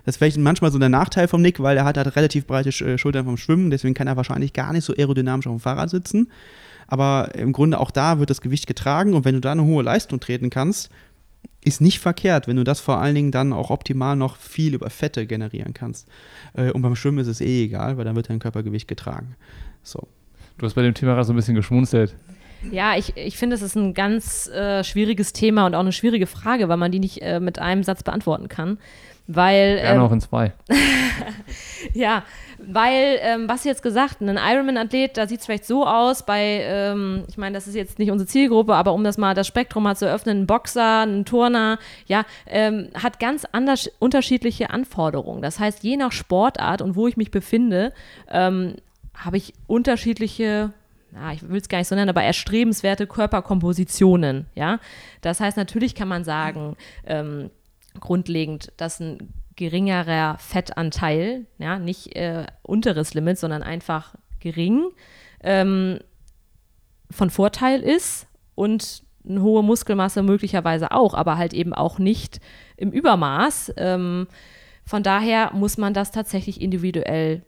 ist 0.05 0.17
vielleicht 0.17 0.38
manchmal 0.38 0.72
so 0.72 0.80
der 0.80 0.89
Nachteil 0.89 1.28
vom 1.28 1.41
Nick, 1.41 1.61
weil 1.61 1.76
er 1.76 1.84
hat 1.84 1.97
halt 1.97 2.15
relativ 2.15 2.47
breite 2.47 2.69
äh, 2.69 2.97
Schultern 2.97 3.26
vom 3.26 3.38
Schwimmen, 3.38 3.69
deswegen 3.69 3.93
kann 3.93 4.07
er 4.07 4.15
wahrscheinlich 4.15 4.53
gar 4.53 4.72
nicht 4.72 4.86
so 4.86 4.93
aerodynamisch 4.93 5.47
auf 5.47 5.55
dem 5.55 5.59
Fahrrad 5.59 5.89
sitzen. 5.89 6.32
Aber 6.88 7.36
im 7.36 7.51
Grunde 7.53 7.80
auch 7.80 7.91
da 7.91 8.19
wird 8.19 8.30
das 8.30 8.41
Gewicht 8.41 8.67
getragen 8.67 9.13
und 9.13 9.26
wenn 9.26 9.36
du 9.36 9.41
da 9.41 9.51
eine 9.51 9.65
hohe 9.65 9.84
Leistung 9.84 10.19
treten 10.19 10.49
kannst, 10.49 10.89
ist 11.63 11.82
nicht 11.82 11.99
verkehrt, 11.99 12.47
wenn 12.47 12.55
du 12.55 12.63
das 12.63 12.80
vor 12.80 12.99
allen 12.99 13.15
Dingen 13.15 13.32
dann 13.32 13.53
auch 13.53 13.69
optimal 13.69 14.15
noch 14.15 14.36
viel 14.38 14.74
über 14.74 14.89
Fette 14.89 15.28
generieren 15.28 15.74
kannst. 15.74 16.07
Äh, 16.53 16.72
Und 16.72 16.82
beim 16.82 16.95
Schwimmen 16.95 17.19
ist 17.19 17.28
es 17.28 17.41
eh 17.41 17.65
egal, 17.65 17.97
weil 17.97 18.05
dann 18.05 18.15
wird 18.15 18.30
dein 18.30 18.39
Körpergewicht 18.39 18.88
getragen. 18.88 19.36
So. 19.84 20.07
Du 20.58 20.66
hast 20.66 20.74
bei 20.76 20.82
dem 20.82 20.93
Thema 20.93 21.14
gerade 21.14 21.26
so 21.26 21.34
ein 21.34 21.36
bisschen 21.36 21.56
geschmunzelt. 21.56 22.16
Ja, 22.70 22.95
ich, 22.95 23.18
ich 23.18 23.38
finde, 23.38 23.56
es 23.56 23.62
ist 23.62 23.76
ein 23.76 23.93
ganz 23.93 24.47
äh, 24.49 24.84
schwieriges 24.84 25.34
Thema 25.34 25.66
und 25.66 25.74
auch 25.74 25.80
eine 25.80 25.91
schwierige 25.91 26.28
Frage, 26.28 26.70
weil 26.70 26.78
man 26.78 26.91
die 26.91 26.99
nicht 26.99 27.22
äh, 27.22 27.39
mit 27.39 27.58
einem 27.58 27.84
Satz 27.84 28.04
beantworten 28.04 28.47
kann. 28.49 28.78
Weil, 29.28 29.78
Gerne 29.78 29.99
ähm, 29.99 30.02
auch 30.02 30.12
in 30.12 30.20
zwei. 30.20 30.52
ja, 31.93 32.24
weil, 32.58 33.20
ähm, 33.22 33.47
was 33.47 33.64
jetzt 33.64 33.82
gesagt, 33.82 34.20
ein 34.20 34.38
Ironman-Athlet, 34.38 35.16
da 35.16 35.28
sieht 35.28 35.39
es 35.39 35.45
vielleicht 35.45 35.66
so 35.66 35.86
aus, 35.88 36.26
bei, 36.26 36.62
ähm, 36.66 37.24
ich 37.30 37.38
meine, 37.38 37.54
das 37.54 37.68
ist 37.68 37.76
jetzt 37.76 37.97
nicht 37.97 38.12
unsere 38.12 38.28
Zielgruppe, 38.28 38.76
aber 38.76 38.93
um 38.93 39.04
das 39.04 39.18
mal 39.18 39.34
das 39.34 39.47
Spektrum 39.47 39.84
mal 39.84 39.95
zu 39.95 40.06
eröffnen, 40.06 40.41
ein 40.41 40.47
Boxer, 40.47 41.06
ein 41.06 41.24
Turner, 41.24 41.80
ja, 42.08 42.26
ähm, 42.47 42.89
hat 42.93 43.20
ganz 43.20 43.45
anders, 43.52 43.89
unterschiedliche 43.99 44.70
Anforderungen. 44.70 45.41
Das 45.41 45.60
heißt, 45.60 45.84
je 45.84 45.97
nach 45.97 46.12
Sportart 46.12 46.82
und 46.82 46.95
wo 46.95 47.08
ich 47.08 47.16
mich 47.16 47.32
befinde, 47.32 47.93
ähm, 48.30 48.76
habe 49.24 49.38
ich 49.38 49.53
unterschiedliche 49.67 50.74
ja, 51.13 51.34
ich 51.34 51.47
will 51.47 51.59
es 51.59 51.69
gar 51.69 51.80
nicht 51.80 51.88
so 51.88 51.95
nennen, 51.95 52.09
aber 52.09 52.24
erstrebenswerte 52.24 53.05
Körperkompositionen, 53.05 54.45
ja. 54.55 54.80
Das 55.22 55.39
heißt, 55.39 55.57
natürlich 55.57 55.93
kann 55.93 56.07
man 56.07 56.24
sagen, 56.24 56.78
ähm, 57.05 57.49
grundlegend, 57.99 58.72
dass 58.78 58.99
ein 58.99 59.34
geringerer 59.55 60.38
Fettanteil, 60.39 61.45
ja, 61.57 61.80
nicht 61.80 62.15
äh, 62.15 62.45
unteres 62.63 63.13
Limit, 63.13 63.38
sondern 63.38 63.63
einfach 63.63 64.15
gering, 64.39 64.86
ähm, 65.43 65.99
von 67.09 67.30
Vorteil 67.30 67.82
ist 67.82 68.28
und 68.55 69.03
eine 69.28 69.41
hohe 69.41 69.63
Muskelmasse 69.63 70.24
möglicherweise 70.24 70.91
auch, 70.91 71.13
aber 71.13 71.38
halt 71.38 71.53
eben 71.53 71.74
auch 71.74 71.99
nicht 71.99 72.39
im 72.78 72.91
Übermaß. 72.91 73.74
Ähm, 73.78 74.28
von 74.86 75.03
daher 75.03 75.51
muss 75.53 75.78
man 75.78 75.93
das 75.93 76.11
tatsächlich 76.11 76.59
individuell 76.61 77.43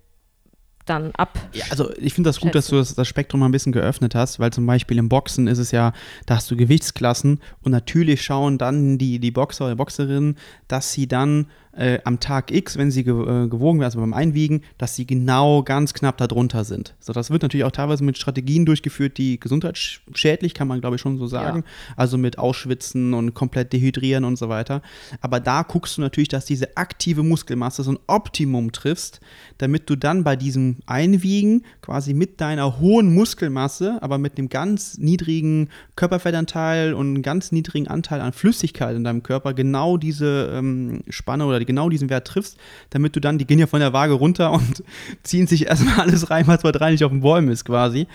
dann 0.86 1.12
ab. 1.16 1.40
Ja, 1.54 1.66
also 1.70 1.92
ich 1.98 2.14
finde 2.14 2.30
das 2.30 2.40
gut, 2.40 2.56
dass 2.56 2.68
du 2.68 2.78
das, 2.78 3.08
Spektrum 3.08 3.40
mal 3.40 3.48
ein 3.48 3.52
bisschen 3.52 3.72
geöffnet 3.72 4.16
hast, 4.16 4.40
weil 4.40 4.52
zum 4.52 4.66
Beispiel 4.66 4.98
im 4.98 5.10
Boxen 5.10 5.48
ist 5.48 5.60
es 5.60 5.72
ja, 5.72 5.94
da 6.26 6.36
hast 6.36 6.50
du 6.50 6.56
Gewichtsklassen 6.56 7.40
und 7.62 7.72
natürlich 7.72 8.22
schauen 8.22 8.58
dann 8.58 8.98
die, 8.98 9.20
die 9.20 9.32
Boxer 9.32 9.66
oder 9.66 9.76
Boxerinnen, 9.76 10.38
dass 10.68 10.92
sie 10.92 11.08
dann 11.08 11.48
äh, 11.76 12.00
am 12.04 12.20
Tag 12.20 12.52
X, 12.52 12.78
wenn 12.78 12.92
sie 12.92 13.04
ge 13.04 13.14
äh, 13.14 13.48
gewogen 13.48 13.80
werden, 13.80 13.86
also 13.86 14.00
beim 14.00 14.14
Einwiegen, 14.14 14.62
dass 14.78 14.96
sie 14.96 15.06
genau 15.08 15.64
ganz 15.64 15.94
knapp 15.94 16.18
darunter 16.18 16.64
sind. 16.64 16.96
So, 17.00 17.14
das 17.14 17.32
wird 17.32 17.42
natürlich 17.42 17.66
auch 17.66 17.72
teilweise 17.72 18.04
mit 18.04 18.18
Strategien 18.18 18.66
durchgeführt, 18.66 19.18
die 19.18 19.40
gesundheitsschädlich, 19.40 20.54
kann 20.54 20.68
man 20.68 20.82
glaube 20.82 20.98
ich 20.98 21.02
schon 21.02 21.18
so 21.18 21.28
sagen. 21.28 21.64
Also 21.96 22.18
mit 22.18 22.38
Ausschwitzen 22.38 23.14
und 23.14 23.34
komplett 23.34 23.74
dehydrieren 23.74 24.24
und 24.24 24.38
so 24.38 24.50
weiter. 24.50 24.82
Aber 25.22 25.40
da 25.40 25.64
guckst 25.64 25.98
du 25.98 26.02
natürlich, 26.02 26.30
dass 26.30 26.46
diese 26.46 26.78
aktive 26.78 27.24
Muskelmasse 27.24 27.84
so 27.84 27.92
ein 27.92 28.00
Optimum 28.08 28.72
triffst, 28.72 29.20
damit 29.58 29.90
du 29.90 29.96
dann 29.96 30.24
bei 30.24 30.36
diesem 30.36 30.78
Einwiegen 30.86 31.64
quasi 31.82 32.14
mit 32.14 32.40
deiner 32.42 32.80
hohen 32.80 33.14
Muskelmasse, 33.14 33.98
aber 34.02 34.18
mit 34.18 34.38
einem 34.38 34.50
ganz 34.50 34.98
niedrigen 34.98 35.70
Körperfettanteil 35.96 36.94
und 36.94 37.08
einem 37.08 37.22
ganz 37.22 37.52
niedrigen 37.52 37.88
Anteil 37.88 38.22
an 38.22 38.34
Flüssigkeit 38.34 38.96
in 38.96 39.04
deinem 39.04 39.24
Körper 39.24 39.54
genau 39.54 39.98
diese 39.98 40.52
ähm, 40.54 41.04
Spanne 41.10 41.46
oder 41.46 41.63
genau 41.66 41.90
diesen 41.90 42.10
Wert 42.10 42.28
triffst, 42.28 42.58
damit 42.90 43.16
du 43.16 43.20
dann, 43.20 43.38
die 43.38 43.46
gehen 43.46 43.60
ja 43.60 43.68
von 43.68 43.80
der 43.80 43.94
Waage 43.94 44.14
runter 44.14 44.52
und 44.52 44.84
ziehen 45.24 45.48
sich 45.48 45.68
erstmal 45.68 46.02
alles 46.02 46.30
rein, 46.30 46.48
was 46.48 46.62
bei 46.62 46.72
drei 46.72 46.92
nicht 46.92 47.04
auf 47.04 47.12
den 47.12 47.22
Bäumen 47.22 47.50
ist 47.50 47.66
quasi. 47.66 48.08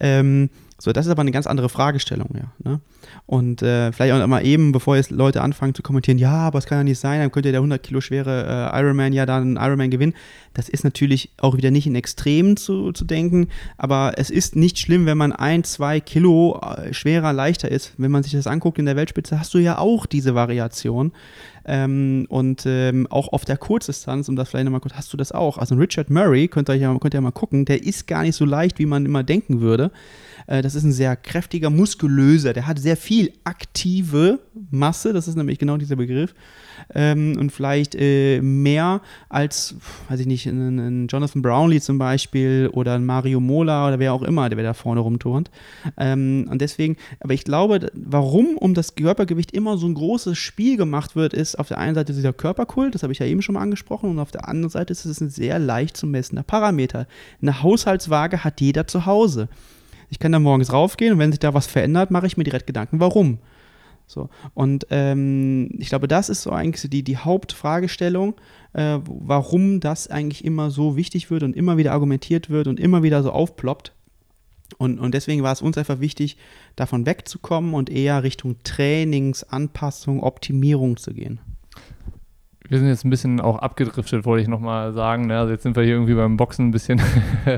Ähm, 0.00 0.50
so, 0.80 0.92
das 0.92 1.06
ist 1.06 1.10
aber 1.10 1.22
eine 1.22 1.32
ganz 1.32 1.48
andere 1.48 1.68
Fragestellung, 1.68 2.28
ja. 2.34 2.52
Ne? 2.62 2.80
Und 3.26 3.62
äh, 3.62 3.90
vielleicht 3.90 4.12
auch 4.12 4.26
mal 4.28 4.46
eben, 4.46 4.70
bevor 4.70 4.94
jetzt 4.94 5.10
Leute 5.10 5.42
anfangen 5.42 5.74
zu 5.74 5.82
kommentieren, 5.82 6.18
ja, 6.18 6.30
aber 6.30 6.58
es 6.60 6.66
kann 6.66 6.78
ja 6.78 6.84
nicht 6.84 7.00
sein, 7.00 7.20
dann 7.20 7.32
könnte 7.32 7.50
der 7.50 7.58
100 7.58 7.82
Kilo 7.82 8.00
schwere 8.00 8.70
äh, 8.72 8.78
Ironman 8.80 9.12
ja 9.12 9.26
dann 9.26 9.56
Ironman 9.56 9.90
gewinnen. 9.90 10.14
Das 10.54 10.68
ist 10.68 10.84
natürlich 10.84 11.30
auch 11.38 11.56
wieder 11.56 11.72
nicht 11.72 11.88
in 11.88 11.96
Extremen 11.96 12.56
zu, 12.56 12.92
zu 12.92 13.04
denken, 13.04 13.48
aber 13.76 14.12
es 14.16 14.30
ist 14.30 14.54
nicht 14.54 14.78
schlimm, 14.78 15.04
wenn 15.04 15.18
man 15.18 15.32
ein, 15.32 15.64
zwei 15.64 15.98
Kilo 15.98 16.60
äh, 16.60 16.94
schwerer, 16.94 17.32
leichter 17.32 17.70
ist. 17.70 17.94
Wenn 17.96 18.12
man 18.12 18.22
sich 18.22 18.32
das 18.32 18.46
anguckt 18.46 18.78
in 18.78 18.86
der 18.86 18.94
Weltspitze, 18.94 19.40
hast 19.40 19.52
du 19.54 19.58
ja 19.58 19.78
auch 19.78 20.06
diese 20.06 20.36
Variation. 20.36 21.12
Ähm, 21.70 22.24
und 22.30 22.64
ähm, 22.64 23.06
auch 23.10 23.28
auf 23.34 23.44
der 23.44 23.58
Kurzdistanz, 23.58 24.28
um 24.30 24.36
das 24.36 24.48
vielleicht 24.48 24.64
nochmal 24.64 24.80
kurz, 24.80 24.94
hast 24.94 25.12
du 25.12 25.18
das 25.18 25.32
auch. 25.32 25.58
Also 25.58 25.74
Richard 25.74 26.08
Murray, 26.08 26.48
könnt 26.48 26.70
ihr, 26.70 26.78
könnt 26.98 27.12
ihr 27.12 27.18
ja 27.18 27.20
mal 27.20 27.30
gucken, 27.30 27.66
der 27.66 27.82
ist 27.82 28.06
gar 28.06 28.22
nicht 28.22 28.36
so 28.36 28.46
leicht, 28.46 28.78
wie 28.78 28.86
man 28.86 29.04
immer 29.04 29.22
denken 29.22 29.60
würde. 29.60 29.90
Äh, 30.48 30.62
das 30.62 30.74
ist 30.74 30.82
ein 30.82 30.92
sehr 30.92 31.14
kräftiger, 31.14 31.70
muskulöser, 31.70 32.52
der 32.52 32.66
hat 32.66 32.78
sehr 32.78 32.96
viel 32.96 33.32
aktive 33.44 34.40
Masse, 34.70 35.12
das 35.12 35.28
ist 35.28 35.36
nämlich 35.36 35.58
genau 35.58 35.76
dieser 35.76 35.96
Begriff. 35.96 36.34
Ähm, 36.94 37.36
und 37.38 37.50
vielleicht 37.50 37.94
äh, 37.94 38.40
mehr 38.40 39.02
als, 39.28 39.76
weiß 40.08 40.20
ich 40.20 40.26
nicht, 40.26 40.46
ein, 40.46 41.06
Jonathan 41.08 41.42
Brownlee 41.42 41.80
zum 41.80 41.98
Beispiel 41.98 42.70
oder 42.72 42.94
ein 42.94 43.04
Mario 43.04 43.40
Mola 43.40 43.88
oder 43.88 43.98
wer 43.98 44.12
auch 44.12 44.22
immer, 44.22 44.48
der 44.48 44.62
da 44.62 44.74
vorne 44.74 45.00
rumturnt. 45.00 45.50
Ähm, 45.96 46.46
und 46.50 46.60
deswegen, 46.60 46.96
aber 47.20 47.34
ich 47.34 47.44
glaube, 47.44 47.90
warum 47.94 48.56
um 48.56 48.74
das 48.74 48.94
Körpergewicht 48.94 49.52
immer 49.52 49.76
so 49.76 49.86
ein 49.86 49.94
großes 49.94 50.38
Spiel 50.38 50.76
gemacht 50.76 51.14
wird, 51.14 51.34
ist 51.34 51.58
auf 51.58 51.68
der 51.68 51.78
einen 51.78 51.94
Seite 51.94 52.12
dieser 52.12 52.32
Körperkult, 52.32 52.94
das 52.94 53.02
habe 53.02 53.12
ich 53.12 53.18
ja 53.18 53.26
eben 53.26 53.42
schon 53.42 53.54
mal 53.54 53.62
angesprochen, 53.62 54.10
und 54.10 54.18
auf 54.18 54.30
der 54.30 54.48
anderen 54.48 54.70
Seite 54.70 54.92
ist 54.92 55.04
es 55.04 55.20
ein 55.20 55.30
sehr 55.30 55.58
leicht 55.58 55.96
zu 55.96 56.06
messender 56.06 56.42
Parameter. 56.42 57.06
Eine 57.42 57.62
Haushaltswaage 57.62 58.44
hat 58.44 58.60
jeder 58.60 58.86
zu 58.86 59.04
Hause. 59.04 59.48
Ich 60.10 60.18
kann 60.18 60.32
da 60.32 60.38
morgens 60.38 60.72
raufgehen 60.72 61.12
und 61.12 61.18
wenn 61.18 61.32
sich 61.32 61.40
da 61.40 61.54
was 61.54 61.66
verändert, 61.66 62.10
mache 62.10 62.26
ich 62.26 62.36
mir 62.36 62.44
direkt 62.44 62.66
Gedanken, 62.66 63.00
warum. 63.00 63.38
So. 64.06 64.30
Und 64.54 64.86
ähm, 64.90 65.70
ich 65.78 65.90
glaube, 65.90 66.08
das 66.08 66.30
ist 66.30 66.42
so 66.42 66.50
eigentlich 66.50 66.90
die, 66.90 67.02
die 67.02 67.18
Hauptfragestellung, 67.18 68.34
äh, 68.72 68.98
warum 69.04 69.80
das 69.80 70.08
eigentlich 70.08 70.44
immer 70.44 70.70
so 70.70 70.96
wichtig 70.96 71.30
wird 71.30 71.42
und 71.42 71.54
immer 71.54 71.76
wieder 71.76 71.92
argumentiert 71.92 72.48
wird 72.48 72.68
und 72.68 72.80
immer 72.80 73.02
wieder 73.02 73.22
so 73.22 73.30
aufploppt. 73.30 73.92
Und, 74.78 74.98
und 74.98 75.12
deswegen 75.12 75.42
war 75.42 75.52
es 75.52 75.62
uns 75.62 75.78
einfach 75.78 76.00
wichtig, 76.00 76.36
davon 76.76 77.06
wegzukommen 77.06 77.74
und 77.74 77.90
eher 77.90 78.22
Richtung 78.22 78.56
Trainingsanpassung, 78.64 80.22
Optimierung 80.22 80.96
zu 80.96 81.12
gehen. 81.12 81.40
Wir 82.68 82.78
sind 82.78 82.88
jetzt 82.88 83.04
ein 83.04 83.10
bisschen 83.10 83.40
auch 83.40 83.58
abgedriftet, 83.58 84.26
wollte 84.26 84.42
ich 84.42 84.48
nochmal 84.48 84.92
sagen. 84.92 85.26
Ne? 85.26 85.38
Also 85.38 85.52
jetzt 85.52 85.62
sind 85.62 85.74
wir 85.74 85.82
hier 85.82 85.94
irgendwie 85.94 86.14
beim 86.14 86.36
Boxen 86.36 86.68
ein 86.68 86.70
bisschen 86.70 87.00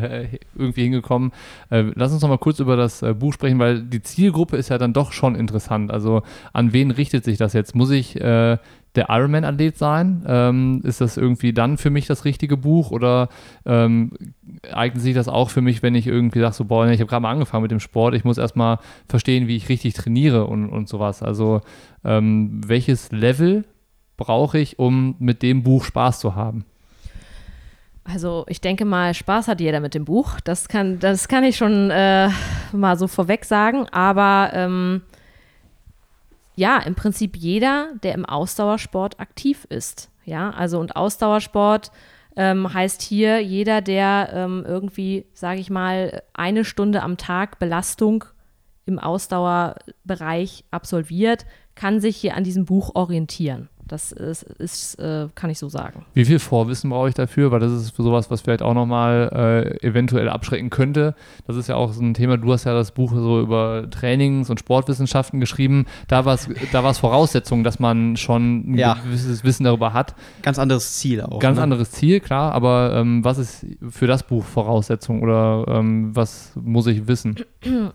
irgendwie 0.54 0.82
hingekommen. 0.82 1.32
Äh, 1.68 1.90
lass 1.94 2.12
uns 2.12 2.22
nochmal 2.22 2.38
kurz 2.38 2.60
über 2.60 2.76
das 2.76 3.02
äh, 3.02 3.12
Buch 3.12 3.32
sprechen, 3.32 3.58
weil 3.58 3.82
die 3.82 4.02
Zielgruppe 4.02 4.56
ist 4.56 4.68
ja 4.68 4.78
dann 4.78 4.92
doch 4.92 5.12
schon 5.12 5.34
interessant. 5.34 5.90
Also 5.90 6.22
an 6.52 6.72
wen 6.72 6.92
richtet 6.92 7.24
sich 7.24 7.38
das 7.38 7.54
jetzt? 7.54 7.74
Muss 7.74 7.90
ich 7.90 8.20
äh, 8.20 8.58
der 8.94 9.08
Ironman-Athlet 9.08 9.76
sein? 9.76 10.24
Ähm, 10.26 10.80
ist 10.84 11.00
das 11.00 11.16
irgendwie 11.16 11.52
dann 11.52 11.76
für 11.76 11.90
mich 11.90 12.06
das 12.06 12.24
richtige 12.24 12.56
Buch 12.56 12.92
oder 12.92 13.28
ähm, 13.66 14.12
eignet 14.72 15.02
sich 15.02 15.14
das 15.14 15.28
auch 15.28 15.50
für 15.50 15.60
mich, 15.60 15.82
wenn 15.82 15.94
ich 15.94 16.06
irgendwie 16.06 16.40
sage, 16.40 16.54
so, 16.54 16.64
boah, 16.64 16.86
ich 16.88 17.00
habe 17.00 17.08
gerade 17.08 17.22
mal 17.22 17.32
angefangen 17.32 17.62
mit 17.62 17.70
dem 17.70 17.80
Sport, 17.80 18.14
ich 18.14 18.24
muss 18.24 18.38
erstmal 18.38 18.78
verstehen, 19.08 19.48
wie 19.48 19.56
ich 19.56 19.68
richtig 19.68 19.94
trainiere 19.94 20.46
und, 20.46 20.68
und 20.68 20.88
sowas. 20.88 21.22
Also 21.22 21.60
ähm, 22.04 22.60
welches 22.66 23.12
Level 23.12 23.64
brauche 24.20 24.58
ich, 24.58 24.78
um 24.78 25.16
mit 25.18 25.42
dem 25.42 25.64
Buch 25.64 25.82
Spaß 25.82 26.20
zu 26.20 26.36
haben? 26.36 26.64
Also 28.04 28.44
ich 28.48 28.60
denke 28.60 28.84
mal, 28.84 29.14
Spaß 29.14 29.48
hat 29.48 29.60
jeder 29.60 29.80
mit 29.80 29.94
dem 29.94 30.04
Buch. 30.04 30.40
Das 30.40 30.68
kann, 30.68 31.00
das 31.00 31.26
kann 31.26 31.42
ich 31.42 31.56
schon 31.56 31.90
äh, 31.90 32.28
mal 32.72 32.96
so 32.96 33.08
vorweg 33.08 33.44
sagen. 33.44 33.88
Aber 33.88 34.50
ähm, 34.52 35.02
ja, 36.54 36.78
im 36.78 36.94
Prinzip 36.94 37.36
jeder, 37.36 37.88
der 38.02 38.14
im 38.14 38.26
Ausdauersport 38.26 39.18
aktiv 39.18 39.66
ist. 39.70 40.10
Ja, 40.24 40.50
also 40.50 40.78
und 40.78 40.96
Ausdauersport 40.96 41.90
ähm, 42.36 42.72
heißt 42.72 43.02
hier 43.02 43.40
jeder, 43.40 43.80
der 43.80 44.30
ähm, 44.32 44.64
irgendwie, 44.66 45.26
sage 45.32 45.60
ich 45.60 45.70
mal, 45.70 46.22
eine 46.34 46.64
Stunde 46.64 47.02
am 47.02 47.16
Tag 47.16 47.58
Belastung 47.58 48.24
im 48.86 48.98
Ausdauerbereich 48.98 50.64
absolviert, 50.70 51.46
kann 51.74 52.00
sich 52.00 52.16
hier 52.16 52.36
an 52.36 52.44
diesem 52.44 52.66
Buch 52.66 52.94
orientieren. 52.94 53.68
Das 53.90 54.12
ist, 54.12 54.44
ist 54.44 55.00
äh, 55.00 55.26
kann 55.34 55.50
ich 55.50 55.58
so 55.58 55.68
sagen. 55.68 56.04
Wie 56.14 56.24
viel 56.24 56.38
Vorwissen 56.38 56.90
brauche 56.90 57.08
ich 57.08 57.14
dafür? 57.16 57.50
Weil 57.50 57.58
das 57.58 57.72
ist 57.72 57.96
sowas, 57.96 58.30
was 58.30 58.40
vielleicht 58.40 58.62
auch 58.62 58.72
nochmal 58.72 59.74
äh, 59.82 59.84
eventuell 59.84 60.28
abschrecken 60.28 60.70
könnte. 60.70 61.16
Das 61.48 61.56
ist 61.56 61.68
ja 61.68 61.74
auch 61.74 61.92
so 61.92 62.00
ein 62.00 62.14
Thema, 62.14 62.36
du 62.36 62.52
hast 62.52 62.62
ja 62.62 62.72
das 62.72 62.92
Buch 62.92 63.12
so 63.12 63.40
über 63.40 63.90
Trainings- 63.90 64.48
und 64.48 64.60
Sportwissenschaften 64.60 65.40
geschrieben. 65.40 65.86
Da 66.06 66.24
war 66.24 66.34
es 66.34 66.48
da 66.70 66.92
Voraussetzung, 66.92 67.64
dass 67.64 67.80
man 67.80 68.16
schon 68.16 68.74
ein 68.74 68.78
Ja. 68.78 68.94
gewisses 68.94 69.42
Wissen 69.42 69.64
darüber 69.64 69.92
hat. 69.92 70.14
Ganz 70.42 70.60
anderes 70.60 70.98
Ziel 70.98 71.22
auch. 71.22 71.40
Ganz 71.40 71.56
ne? 71.56 71.64
anderes 71.64 71.90
Ziel, 71.90 72.20
klar, 72.20 72.52
aber 72.52 72.92
ähm, 72.94 73.24
was 73.24 73.38
ist 73.38 73.66
für 73.88 74.06
das 74.06 74.22
Buch 74.22 74.44
Voraussetzung 74.44 75.20
oder 75.20 75.64
ähm, 75.66 76.14
was 76.14 76.52
muss 76.54 76.86
ich 76.86 77.08
wissen? 77.08 77.34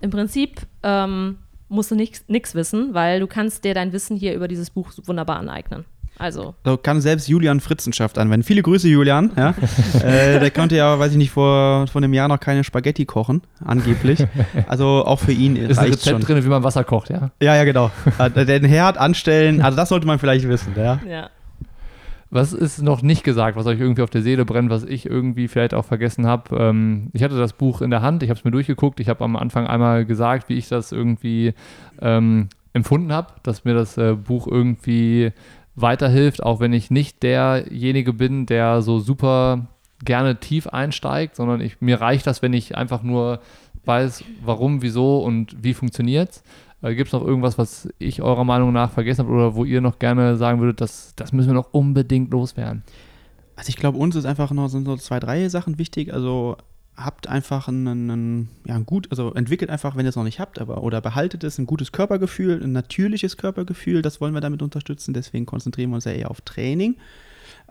Im 0.02 0.10
Prinzip 0.10 0.60
ähm, 0.84 1.38
musst 1.70 1.92
du 1.92 1.96
nichts 1.96 2.56
wissen, 2.56 2.94
weil 2.94 3.20
du 3.20 3.28
kannst 3.28 3.64
dir 3.64 3.74
dein 3.74 3.94
Wissen 3.94 4.16
hier 4.18 4.34
über 4.36 4.48
dieses 4.48 4.70
Buch 4.70 4.92
wunderbar 5.06 5.38
aneignen. 5.38 5.86
Also, 6.18 6.56
So 6.64 6.78
kann 6.78 7.02
selbst 7.02 7.28
Julian 7.28 7.60
Fritzenschaft 7.60 8.18
anwenden. 8.18 8.46
Viele 8.46 8.62
Grüße, 8.62 8.88
Julian. 8.88 9.32
Ja? 9.36 9.54
äh, 10.02 10.40
der 10.40 10.50
konnte 10.52 10.76
ja, 10.78 10.98
weiß 10.98 11.12
ich 11.12 11.18
nicht, 11.18 11.32
vor, 11.32 11.88
vor 11.88 12.02
einem 12.02 12.14
Jahr 12.14 12.30
noch 12.30 12.40
keine 12.40 12.64
Spaghetti 12.64 13.06
kochen, 13.06 13.42
angeblich. 13.64 14.26
Also 14.68 15.04
auch 15.06 15.20
für 15.20 15.34
ihn 15.34 15.58
Ist 15.58 15.78
ein 15.78 15.90
Rezept 15.92 16.04
schon. 16.06 16.22
drin, 16.22 16.44
wie 16.46 16.48
man 16.48 16.64
Wasser 16.64 16.86
kocht, 16.86 17.10
ja? 17.10 17.32
Ja, 17.42 17.56
ja, 17.56 17.64
genau. 17.66 17.92
Äh, 18.18 18.46
Den 18.46 18.64
Herd 18.64 18.98
anstellen, 18.98 19.62
also 19.62 19.76
das 19.76 19.90
sollte 19.90 20.08
man 20.08 20.18
vielleicht 20.18 20.48
wissen. 20.48 20.74
Ja? 20.78 21.00
ja. 21.06 21.30
Was 22.36 22.52
ist 22.52 22.82
noch 22.82 23.02
nicht 23.02 23.24
gesagt, 23.24 23.56
was 23.56 23.66
euch 23.66 23.80
irgendwie 23.80 24.02
auf 24.02 24.10
der 24.10 24.22
Seele 24.22 24.44
brennt, 24.44 24.70
was 24.70 24.84
ich 24.84 25.06
irgendwie 25.06 25.48
vielleicht 25.48 25.74
auch 25.74 25.86
vergessen 25.86 26.28
habe? 26.28 26.54
Ähm, 26.58 27.10
ich 27.14 27.24
hatte 27.24 27.38
das 27.38 27.54
Buch 27.54 27.82
in 27.82 27.92
der 27.92 28.02
Hand, 28.02 28.24
ich 28.24 28.30
habe 28.30 28.38
es 28.38 28.44
mir 28.44 28.52
durchgeguckt, 28.52 29.00
ich 29.00 29.08
habe 29.08 29.24
am 29.24 29.38
Anfang 29.38 29.68
einmal 29.68 30.04
gesagt, 30.04 30.50
wie 30.50 30.56
ich 30.56 30.68
das 30.68 30.92
irgendwie 30.92 31.54
ähm, 32.02 32.50
empfunden 32.74 33.14
habe, 33.14 33.30
dass 33.44 33.64
mir 33.64 33.74
das 33.74 33.98
äh, 33.98 34.16
Buch 34.16 34.48
irgendwie 34.48 35.32
weiterhilft, 35.76 36.44
auch 36.44 36.60
wenn 36.60 36.74
ich 36.74 36.92
nicht 36.92 37.24
derjenige 37.24 38.12
bin, 38.12 38.46
der 38.46 38.82
so 38.82 39.00
super 39.00 39.68
gerne 40.04 40.36
tief 40.38 40.68
einsteigt, 40.68 41.38
sondern 41.38 41.62
ich, 41.62 41.80
mir 41.80 42.02
reicht 42.02 42.28
das, 42.28 42.42
wenn 42.42 42.52
ich 42.52 42.76
einfach 42.76 43.02
nur 43.02 43.40
weiß, 43.86 44.26
warum, 44.44 44.82
wieso 44.82 45.20
und 45.20 45.64
wie 45.64 45.74
funktioniert 45.74 46.42
äh, 46.86 46.96
Gibt 46.96 47.08
es 47.08 47.14
noch 47.14 47.26
irgendwas, 47.26 47.58
was 47.58 47.90
ich 48.00 48.22
eurer 48.22 48.44
Meinung 48.44 48.72
nach 48.72 48.92
vergessen 48.92 49.26
habe 49.26 49.34
oder 49.34 49.56
wo 49.56 49.66
ihr 49.66 49.82
noch 49.82 50.00
gerne 50.00 50.38
sagen 50.38 50.60
würdet, 50.60 50.82
das, 50.82 51.14
das 51.16 51.34
müssen 51.34 51.50
wir 51.50 51.56
noch 51.56 51.74
unbedingt 51.74 52.32
loswerden? 52.32 52.84
Also 53.56 53.70
ich 53.70 53.78
glaube, 53.78 53.98
uns 53.98 54.16
ist 54.16 54.26
einfach 54.26 54.52
noch 54.52 54.68
sind 54.68 54.86
so 54.86 54.96
zwei, 54.98 55.20
drei 55.20 55.48
Sachen 55.50 55.80
wichtig. 55.80 56.14
Also 56.14 56.58
habt 56.96 57.28
einfach 57.28 57.68
einen, 57.68 58.50
ja, 58.66 58.76
ein 58.76 58.86
gut, 58.86 59.08
also 59.10 59.34
entwickelt 59.34 59.70
einfach, 59.70 59.96
wenn 59.96 60.06
ihr 60.06 60.10
es 60.10 60.16
noch 60.16 60.24
nicht 60.24 60.40
habt, 60.40 60.60
aber 60.60 60.84
oder 60.84 61.02
behaltet 61.02 61.44
es 61.44 61.58
ein 61.58 61.66
gutes 61.66 61.92
Körpergefühl, 61.92 62.62
ein 62.64 62.72
natürliches 62.72 63.38
Körpergefühl, 63.38 64.02
das 64.02 64.22
wollen 64.22 64.34
wir 64.34 64.42
damit 64.42 64.62
unterstützen. 64.62 65.14
Deswegen 65.14 65.46
konzentrieren 65.46 65.90
wir 65.90 65.96
uns 65.96 66.06
ja 66.06 66.12
eher 66.12 66.32
auf 66.32 66.42
Training. 66.42 66.96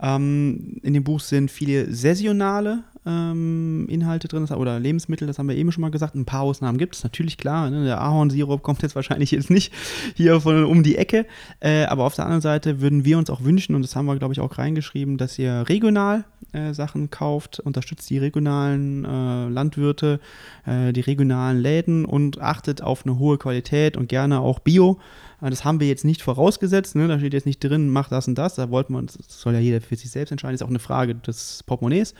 Ähm, 0.01 0.79
in 0.83 0.93
dem 0.93 1.03
Buch 1.03 1.19
sind 1.19 1.51
viele 1.51 1.93
saisonale 1.93 2.83
ähm, 3.05 3.85
Inhalte 3.89 4.27
drin 4.27 4.45
oder 4.45 4.79
Lebensmittel, 4.79 5.27
das 5.27 5.37
haben 5.37 5.47
wir 5.47 5.55
eben 5.55 5.71
schon 5.71 5.81
mal 5.81 5.91
gesagt. 5.91 6.15
Ein 6.15 6.25
paar 6.25 6.41
Ausnahmen 6.41 6.77
gibt 6.77 6.95
es, 6.95 7.03
natürlich 7.03 7.37
klar. 7.37 7.69
Ne? 7.69 7.85
Der 7.85 8.01
Ahornsirup 8.01 8.63
kommt 8.63 8.81
jetzt 8.81 8.95
wahrscheinlich 8.95 9.31
jetzt 9.31 9.49
nicht 9.49 9.71
hier 10.15 10.41
von 10.41 10.65
um 10.65 10.83
die 10.83 10.97
Ecke. 10.97 11.25
Äh, 11.59 11.85
aber 11.85 12.03
auf 12.03 12.15
der 12.15 12.25
anderen 12.25 12.41
Seite 12.41 12.81
würden 12.81 13.05
wir 13.05 13.17
uns 13.17 13.29
auch 13.29 13.43
wünschen, 13.43 13.75
und 13.75 13.83
das 13.83 13.95
haben 13.95 14.05
wir, 14.05 14.15
glaube 14.15 14.33
ich, 14.33 14.39
auch 14.39 14.57
reingeschrieben, 14.57 15.17
dass 15.17 15.37
ihr 15.37 15.65
regional 15.69 16.25
äh, 16.51 16.73
Sachen 16.73 17.09
kauft, 17.09 17.59
unterstützt 17.59 18.09
die 18.09 18.17
regionalen 18.17 19.05
äh, 19.05 19.49
Landwirte, 19.49 20.19
äh, 20.65 20.91
die 20.91 21.01
regionalen 21.01 21.59
Läden 21.59 22.05
und 22.05 22.41
achtet 22.41 22.81
auf 22.81 23.05
eine 23.05 23.19
hohe 23.19 23.37
Qualität 23.37 23.97
und 23.97 24.09
gerne 24.09 24.39
auch 24.39 24.59
Bio. 24.59 24.99
Das 25.41 25.65
haben 25.65 25.79
wir 25.79 25.87
jetzt 25.87 26.05
nicht 26.05 26.21
vorausgesetzt, 26.21 26.95
ne? 26.95 27.07
da 27.07 27.19
steht 27.19 27.33
jetzt 27.33 27.45
nicht 27.45 27.63
drin, 27.63 27.89
mach 27.89 28.09
das 28.09 28.27
und 28.27 28.35
das. 28.35 28.55
Da 28.55 28.69
wollten 28.69 28.93
wir 28.93 28.99
uns, 28.99 29.17
das 29.17 29.41
soll 29.41 29.53
ja 29.53 29.59
jeder 29.59 29.81
für 29.81 29.95
sich 29.95 30.09
selbst 30.09 30.31
entscheiden, 30.31 30.55
ist 30.55 30.63
auch 30.63 30.69
eine 30.69 30.79
Frage 30.79 31.15
des 31.15 31.63
Portemonnaies 31.63 32.13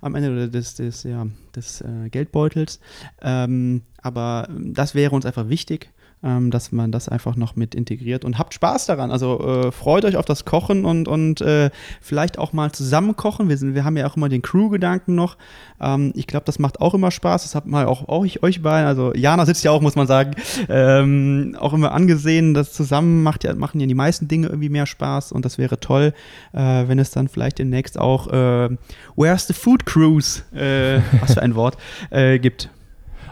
am 0.00 0.14
Ende 0.14 0.30
oder 0.30 0.48
des, 0.48 0.76
des, 0.76 1.02
ja, 1.02 1.26
des 1.54 1.80
äh, 1.80 2.08
Geldbeutels. 2.10 2.80
Ähm, 3.20 3.82
aber 4.02 4.48
das 4.50 4.94
wäre 4.94 5.14
uns 5.14 5.26
einfach 5.26 5.48
wichtig, 5.48 5.90
ähm, 6.22 6.50
dass 6.50 6.70
man 6.70 6.92
das 6.92 7.08
einfach 7.08 7.36
noch 7.36 7.56
mit 7.56 7.74
integriert 7.74 8.24
und 8.24 8.38
habt 8.38 8.52
Spaß 8.52 8.86
daran. 8.86 9.10
Also 9.10 9.40
äh, 9.40 9.72
freut 9.72 10.04
euch 10.04 10.16
auf 10.16 10.26
das 10.26 10.44
Kochen 10.44 10.84
und, 10.84 11.08
und 11.08 11.40
äh, 11.40 11.70
vielleicht 12.00 12.38
auch 12.38 12.52
mal 12.52 12.72
zusammen 12.72 13.16
kochen. 13.16 13.48
Wir, 13.48 13.56
sind, 13.56 13.74
wir 13.74 13.84
haben 13.84 13.96
ja 13.96 14.06
auch 14.06 14.16
immer 14.16 14.28
den 14.28 14.42
Crew-Gedanken 14.42 15.14
noch. 15.14 15.38
Ähm, 15.80 16.12
ich 16.14 16.26
glaube, 16.26 16.44
das 16.44 16.58
macht 16.58 16.80
auch 16.80 16.92
immer 16.92 17.10
Spaß. 17.10 17.42
Das 17.42 17.54
hat 17.54 17.66
mal 17.66 17.86
auch, 17.86 18.08
auch 18.08 18.24
ich, 18.24 18.42
euch 18.42 18.62
beiden, 18.62 18.86
also 18.86 19.14
Jana 19.14 19.46
sitzt 19.46 19.64
ja 19.64 19.70
auch, 19.70 19.80
muss 19.80 19.96
man 19.96 20.06
sagen, 20.06 20.32
ähm, 20.68 21.56
auch 21.58 21.72
immer 21.72 21.92
angesehen. 21.92 22.52
Das 22.52 22.72
zusammen 22.72 23.22
macht 23.22 23.44
ja, 23.44 23.54
machen 23.54 23.80
ja 23.80 23.86
die 23.86 23.94
meisten 23.94 24.28
Dinge 24.28 24.48
irgendwie 24.48 24.68
mehr 24.68 24.86
Spaß 24.86 25.32
und 25.32 25.44
das 25.44 25.56
wäre 25.56 25.80
toll, 25.80 26.12
äh, 26.52 26.58
wenn 26.58 26.98
es 26.98 27.10
dann 27.10 27.28
vielleicht 27.28 27.58
demnächst 27.58 27.98
auch 27.98 28.28
äh, 28.28 28.76
Where's 29.16 29.46
the 29.46 29.54
Food 29.54 29.86
Cruise, 29.86 30.42
äh, 30.52 31.00
was 31.20 31.34
für 31.34 31.42
ein 31.42 31.54
Wort, 31.54 31.78
äh, 32.10 32.38
gibt. 32.38 32.68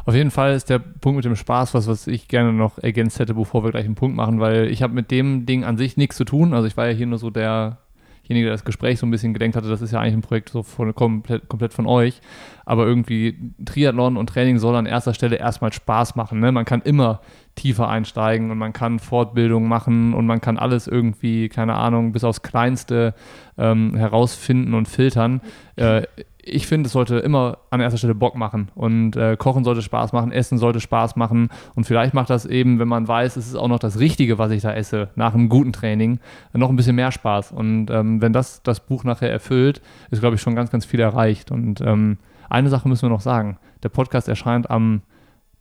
Auf 0.09 0.15
jeden 0.15 0.31
Fall 0.31 0.55
ist 0.55 0.71
der 0.71 0.79
Punkt 0.79 1.17
mit 1.17 1.27
dem 1.27 1.37
Spaß 1.37 1.75
was, 1.75 1.87
was 1.87 2.07
ich 2.07 2.29
gerne 2.29 2.55
noch 2.55 2.79
ergänzt 2.79 3.19
hätte, 3.19 3.35
bevor 3.35 3.63
wir 3.63 3.73
gleich 3.73 3.85
einen 3.85 3.95
Punkt 3.95 4.17
machen, 4.17 4.41
weil 4.41 4.69
ich 4.69 4.83
habe 4.83 4.95
mit 4.95 5.11
dem 5.11 5.45
Ding 5.45 5.65
an 5.65 5.77
sich 5.77 5.99
nichts 5.99 6.17
zu 6.17 6.25
tun. 6.25 6.55
Also 6.55 6.67
ich 6.67 6.79
war 6.79 6.87
ja 6.87 6.95
hier 6.95 7.05
nur 7.05 7.19
so 7.19 7.29
derjenige, 7.29 8.47
der 8.47 8.53
das 8.53 8.65
Gespräch 8.65 8.99
so 8.99 9.05
ein 9.05 9.11
bisschen 9.11 9.35
gedenkt 9.35 9.55
hatte, 9.55 9.69
das 9.69 9.83
ist 9.83 9.93
ja 9.93 10.01
eigentlich 10.01 10.15
ein 10.15 10.23
Projekt 10.23 10.49
so 10.49 10.63
von, 10.63 10.95
komplett, 10.95 11.51
komplett 11.51 11.75
von 11.75 11.87
euch. 11.87 12.23
Aber 12.65 12.87
irgendwie 12.87 13.53
Triathlon 13.67 14.17
und 14.17 14.31
Training 14.31 14.59
soll 14.59 14.77
an 14.77 14.87
erster 14.87 15.13
Stelle 15.13 15.37
erstmal 15.37 15.75
Spaß 15.75 16.17
machen. 16.17 16.41
Ne? 16.41 16.53
Man 16.53 16.65
kann 16.65 16.81
immer 16.81 17.21
tiefer 17.55 17.91
einsteigen 17.91 18.51
und 18.51 18.57
man 18.57 18.73
kann 18.73 19.01
Fortbildung 19.01 19.69
machen 19.69 20.15
und 20.15 20.25
man 20.25 20.41
kann 20.41 20.57
alles 20.57 20.87
irgendwie, 20.87 21.51
keine 21.51 21.75
Ahnung, 21.75 22.13
bis 22.13 22.25
aufs 22.25 22.41
Kleinste 22.41 23.15
ähm, 23.59 23.95
herausfinden 23.95 24.73
und 24.73 24.89
filtern. 24.89 25.43
Äh, 25.77 26.05
ich 26.49 26.67
finde, 26.67 26.87
es 26.87 26.93
sollte 26.93 27.19
immer 27.19 27.59
an 27.71 27.81
erster 27.81 27.99
Stelle 27.99 28.15
Bock 28.15 28.35
machen 28.35 28.71
und 28.75 29.17
äh, 29.17 29.37
Kochen 29.37 29.65
sollte 29.65 29.83
Spaß 29.83 30.13
machen, 30.13 30.33
Essen 30.33 30.59
sollte 30.59 30.81
Spaß 30.81 31.17
machen 31.17 31.49
und 31.75 31.85
vielleicht 31.85 32.15
macht 32.15 32.31
das 32.31 32.47
eben, 32.47 32.79
wenn 32.79 32.89
man 32.89 33.07
weiß, 33.07 33.37
es 33.37 33.47
ist 33.47 33.57
auch 33.57 33.69
noch 33.69 33.79
das 33.79 33.99
Richtige, 33.99 34.39
was 34.39 34.51
ich 34.51 34.63
da 34.63 34.73
esse, 34.73 35.09
nach 35.15 35.35
einem 35.35 35.49
guten 35.49 35.73
Training, 35.73 36.21
noch 36.53 36.71
ein 36.71 36.77
bisschen 36.77 36.97
mehr 36.97 37.13
Spaß. 37.13 37.53
Und 37.53 37.91
ähm, 37.91 38.21
wenn 38.21 38.33
das 38.33 38.63
das 38.63 38.81
Buch 38.81 39.05
nachher 39.05 39.31
erfüllt, 39.31 39.81
ist, 40.11 40.21
glaube 40.21 40.37
ich, 40.37 40.43
schon 40.43 40.55
ganz, 40.55 40.71
ganz 40.71 40.85
viel 40.85 41.01
erreicht. 41.01 41.51
Und 41.51 41.81
ähm, 41.81 42.19
eine 42.49 42.69
Sache 42.69 42.89
müssen 42.89 43.03
wir 43.03 43.11
noch 43.11 43.21
sagen. 43.21 43.59
Der 43.83 43.89
Podcast 43.89 44.29
erscheint 44.29 44.71
am 44.71 45.03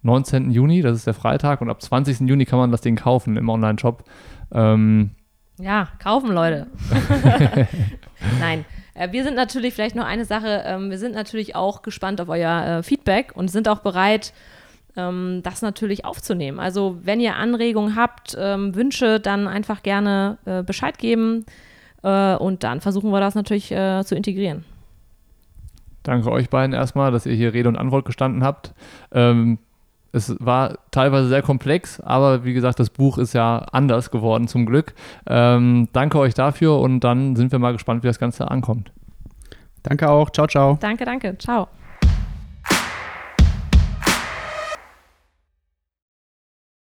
19. 0.03 0.51
Juni, 0.51 0.81
das 0.81 0.95
ist 0.95 1.07
der 1.07 1.13
Freitag, 1.13 1.61
und 1.61 1.69
ab 1.69 1.81
20. 1.81 2.21
Juni 2.21 2.45
kann 2.45 2.59
man 2.59 2.71
das 2.71 2.81
Ding 2.81 2.95
kaufen 2.95 3.38
im 3.38 3.49
Online-Shop. 3.49 4.03
Ähm, 4.51 5.11
Ja, 5.59 5.89
kaufen, 5.99 6.31
Leute. 6.31 6.67
Nein. 8.39 8.65
Äh, 8.98 9.12
Wir 9.12 9.24
sind 9.24 9.36
natürlich 9.36 9.74
vielleicht 9.74 9.95
noch 9.95 10.06
eine 10.06 10.26
Sache, 10.26 10.64
ähm, 10.66 10.89
wir 10.89 10.98
sind 10.98 11.14
natürlich 11.14 11.56
auch 11.56 11.82
gespannt 11.82 12.20
auf 12.20 12.30
euer 12.30 12.80
äh, 12.80 12.84
Feedback 12.84 13.32
und 13.36 13.50
sind 13.50 13.70
auch 13.70 13.80
bereit, 13.80 14.34
ähm, 14.95 15.41
das 15.43 15.62
natürlich 15.62 16.06
aufzunehmen. 16.06 16.60
Also 16.60 16.98
wenn 17.04 17.20
ihr 17.20 17.36
Anregungen 17.36 17.95
habt, 17.95 18.36
ähm, 18.39 18.76
Wünsche, 18.76 19.20
dann 19.20 19.48
einfach 19.48 19.84
gerne 19.84 20.38
äh, 20.45 20.64
Bescheid 20.64 20.98
geben 20.98 21.45
und 22.04 22.64
dann 22.64 22.80
versuchen 22.80 23.10
wir 23.10 23.20
das 23.20 23.34
natürlich 23.34 23.70
zu 23.70 24.16
integrieren. 24.16 24.64
Danke 26.04 26.32
euch 26.32 26.48
beiden 26.48 26.74
erstmal, 26.74 27.12
dass 27.12 27.26
ihr 27.26 27.34
hier 27.34 27.54
Rede 27.54 27.68
und 27.68 27.76
Antwort 27.76 28.06
gestanden 28.06 28.43
habt. 28.43 28.74
Es 30.18 30.36
war 30.39 30.80
teilweise 30.91 31.30
sehr 31.30 31.41
komplex, 31.41 31.99
aber 32.01 32.43
wie 32.43 32.53
gesagt, 32.53 32.80
das 32.80 32.89
Buch 32.89 33.18
ist 33.18 33.34
ja 33.34 33.59
anders 33.72 34.11
geworden 34.11 34.47
zum 34.47 34.65
Glück. 34.65 34.93
Ähm, 35.28 35.88
danke 35.93 36.20
euch 36.20 36.34
dafür 36.34 36.80
und 36.80 36.99
dann 37.01 37.36
sind 37.36 37.51
wir 37.51 37.59
mal 37.59 37.72
gespannt, 37.72 38.03
wie 38.03 38.07
das 38.07 38.20
Ganze 38.20 38.51
ankommt. 38.51 38.91
Danke 39.84 40.09
auch. 40.09 40.30
Ciao, 40.32 40.47
ciao. 40.47 40.78
Danke, 40.82 41.05
danke. 41.05 41.38
Ciao. 41.38 41.68